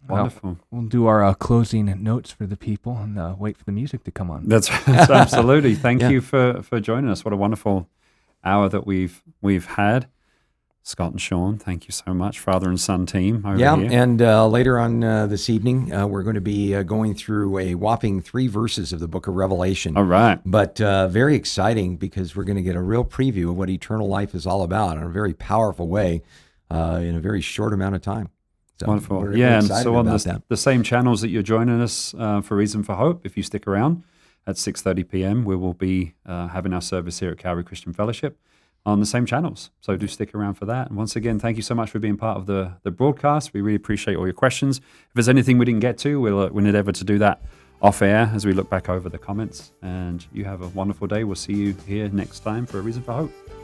wonderful. 0.09 0.59
We'll 0.71 0.83
do 0.89 1.07
our 1.07 1.25
uh, 1.25 1.35
closing 1.35 1.87
notes 2.03 2.31
for 2.31 2.47
the 2.47 2.57
people 2.57 2.97
and 2.97 3.19
uh, 3.19 3.35
wait 3.39 3.57
for 3.57 3.65
the 3.65 3.73
music 3.73 4.05
to 4.05 4.11
come 4.11 4.31
on. 4.31 4.49
That's, 4.49 4.69
that's 4.85 5.11
absolutely. 5.23 5.75
Thank 5.75 6.01
Yeah. 6.03 6.11
you 6.11 6.21
for 6.21 6.63
for 6.63 6.81
joining 6.81 7.11
us. 7.11 7.25
What 7.25 7.33
a 7.35 7.37
wonderful 7.37 7.89
hour 8.45 8.69
that 8.69 8.87
we've 8.87 9.23
we've 9.41 9.67
had. 9.67 10.09
Scott 10.87 11.13
and 11.13 11.21
Sean, 11.21 11.57
thank 11.57 11.89
you 11.89 11.93
so 11.93 12.13
much, 12.13 12.39
father 12.39 12.69
and 12.69 12.79
son 12.79 13.07
team 13.07 13.43
over 13.47 13.57
Yeah, 13.59 13.75
here. 13.75 13.89
and 13.91 14.21
uh, 14.21 14.47
later 14.47 14.79
on 14.79 15.03
uh, 15.03 15.27
this 15.27 15.49
evening, 15.49 15.91
uh, 15.95 16.07
we're 16.07 16.23
going 16.23 16.35
to 16.35 16.43
be 16.43 16.75
uh, 16.75 16.83
going 16.83 17.15
through 17.15 17.57
a 17.59 17.75
whopping 17.75 18.21
three 18.21 18.49
verses 18.49 18.93
of 18.93 19.01
the 19.01 19.09
book 19.09 19.27
of 19.27 19.33
Revelation. 19.35 19.97
All 19.97 20.05
right. 20.05 20.39
But 20.45 20.83
uh, 20.83 21.09
very 21.09 21.37
exciting 21.37 21.97
because 21.97 22.37
we're 22.37 22.45
going 22.45 22.59
to 22.59 22.63
get 22.63 22.77
a 22.77 22.83
real 22.83 23.03
preview 23.03 23.49
of 23.49 23.57
what 23.57 23.71
eternal 23.71 24.09
life 24.09 24.35
is 24.35 24.47
all 24.47 24.63
about 24.63 24.99
in 24.99 25.03
a 25.05 25.09
very 25.09 25.33
powerful 25.33 25.89
way 25.89 26.21
uh, 26.71 27.01
in 27.03 27.15
a 27.17 27.21
very 27.21 27.41
short 27.41 27.73
amount 27.73 27.95
of 27.95 28.03
time. 28.03 28.29
So 28.81 28.87
Wonderful. 28.89 29.37
yeah, 29.37 29.59
and 29.59 29.69
so 29.69 29.95
on 29.95 30.07
the, 30.07 30.43
the 30.49 30.57
same 30.57 30.83
channels 30.83 31.21
that 31.21 31.29
you're 31.29 31.45
joining 31.45 31.81
us 31.81 32.13
uh, 32.19 32.41
for 32.41 32.57
Reason 32.57 32.83
for 32.83 32.97
Hope, 32.97 33.25
if 33.25 33.37
you 33.37 33.43
stick 33.43 33.69
around 33.69 34.03
at 34.47 34.57
6.30 34.57 35.09
p.m., 35.09 35.45
we 35.45 35.55
will 35.55 35.75
be 35.75 36.15
uh, 36.27 36.49
having 36.49 36.73
our 36.73 36.83
service 36.83 37.21
here 37.21 37.31
at 37.31 37.39
Calvary 37.39 37.63
Christian 37.65 37.93
Fellowship 37.93 38.37
on 38.87 39.01
the 39.01 39.07
same 39.07 39.25
channels. 39.27 39.71
So 39.81 39.97
do 39.97 40.07
stick 40.07 40.35
around 40.35 40.55
for 40.55 40.67
that. 40.67 40.89
And 40.89 40.97
once 40.97 41.17
again, 41.17 41.39
thank 41.39 41.57
you 41.57 41.63
so 41.63 41.75
much 41.75 41.91
for 41.91 41.99
being 41.99 42.17
part 42.17 42.37
of 42.37 42.47
the, 42.47 42.73
the 42.83 42.91
broadcast. 42.91 43.55
We 43.55 43.61
really 43.61 43.77
appreciate 43.77 44.17
all 44.17 44.27
your 44.27 44.35
questions. 44.35 44.79
If 44.79 45.15
there's 45.15 45.29
anything 45.29 45.57
we 45.57 45.65
didn't 45.65 45.81
get 45.81 45.97
to, 45.99 46.21
we'll, 46.21 46.41
uh, 46.41 46.49
we'll 46.51 46.67
endeavor 46.67 46.93
to 46.93 47.05
do 47.05 47.19
that 47.19 47.43
off 47.81 48.03
air 48.03 48.31
as 48.35 48.45
we 48.45 48.53
look 48.53 48.69
back 48.69 48.89
over 48.89 49.09
the 49.09 49.19
comments. 49.19 49.73
And 49.83 50.25
you 50.33 50.45
have 50.45 50.63
a 50.63 50.69
wonderful 50.69 51.07
day. 51.07 51.25
We'll 51.25 51.37
see 51.37 51.55
you 51.55 51.77
here 51.87 52.09
next 52.09 52.41
time 52.41 52.67
for 52.67 52.79
A 52.79 52.83
Reason 52.83 53.03
for 53.03 53.13
Hope. 53.13 53.64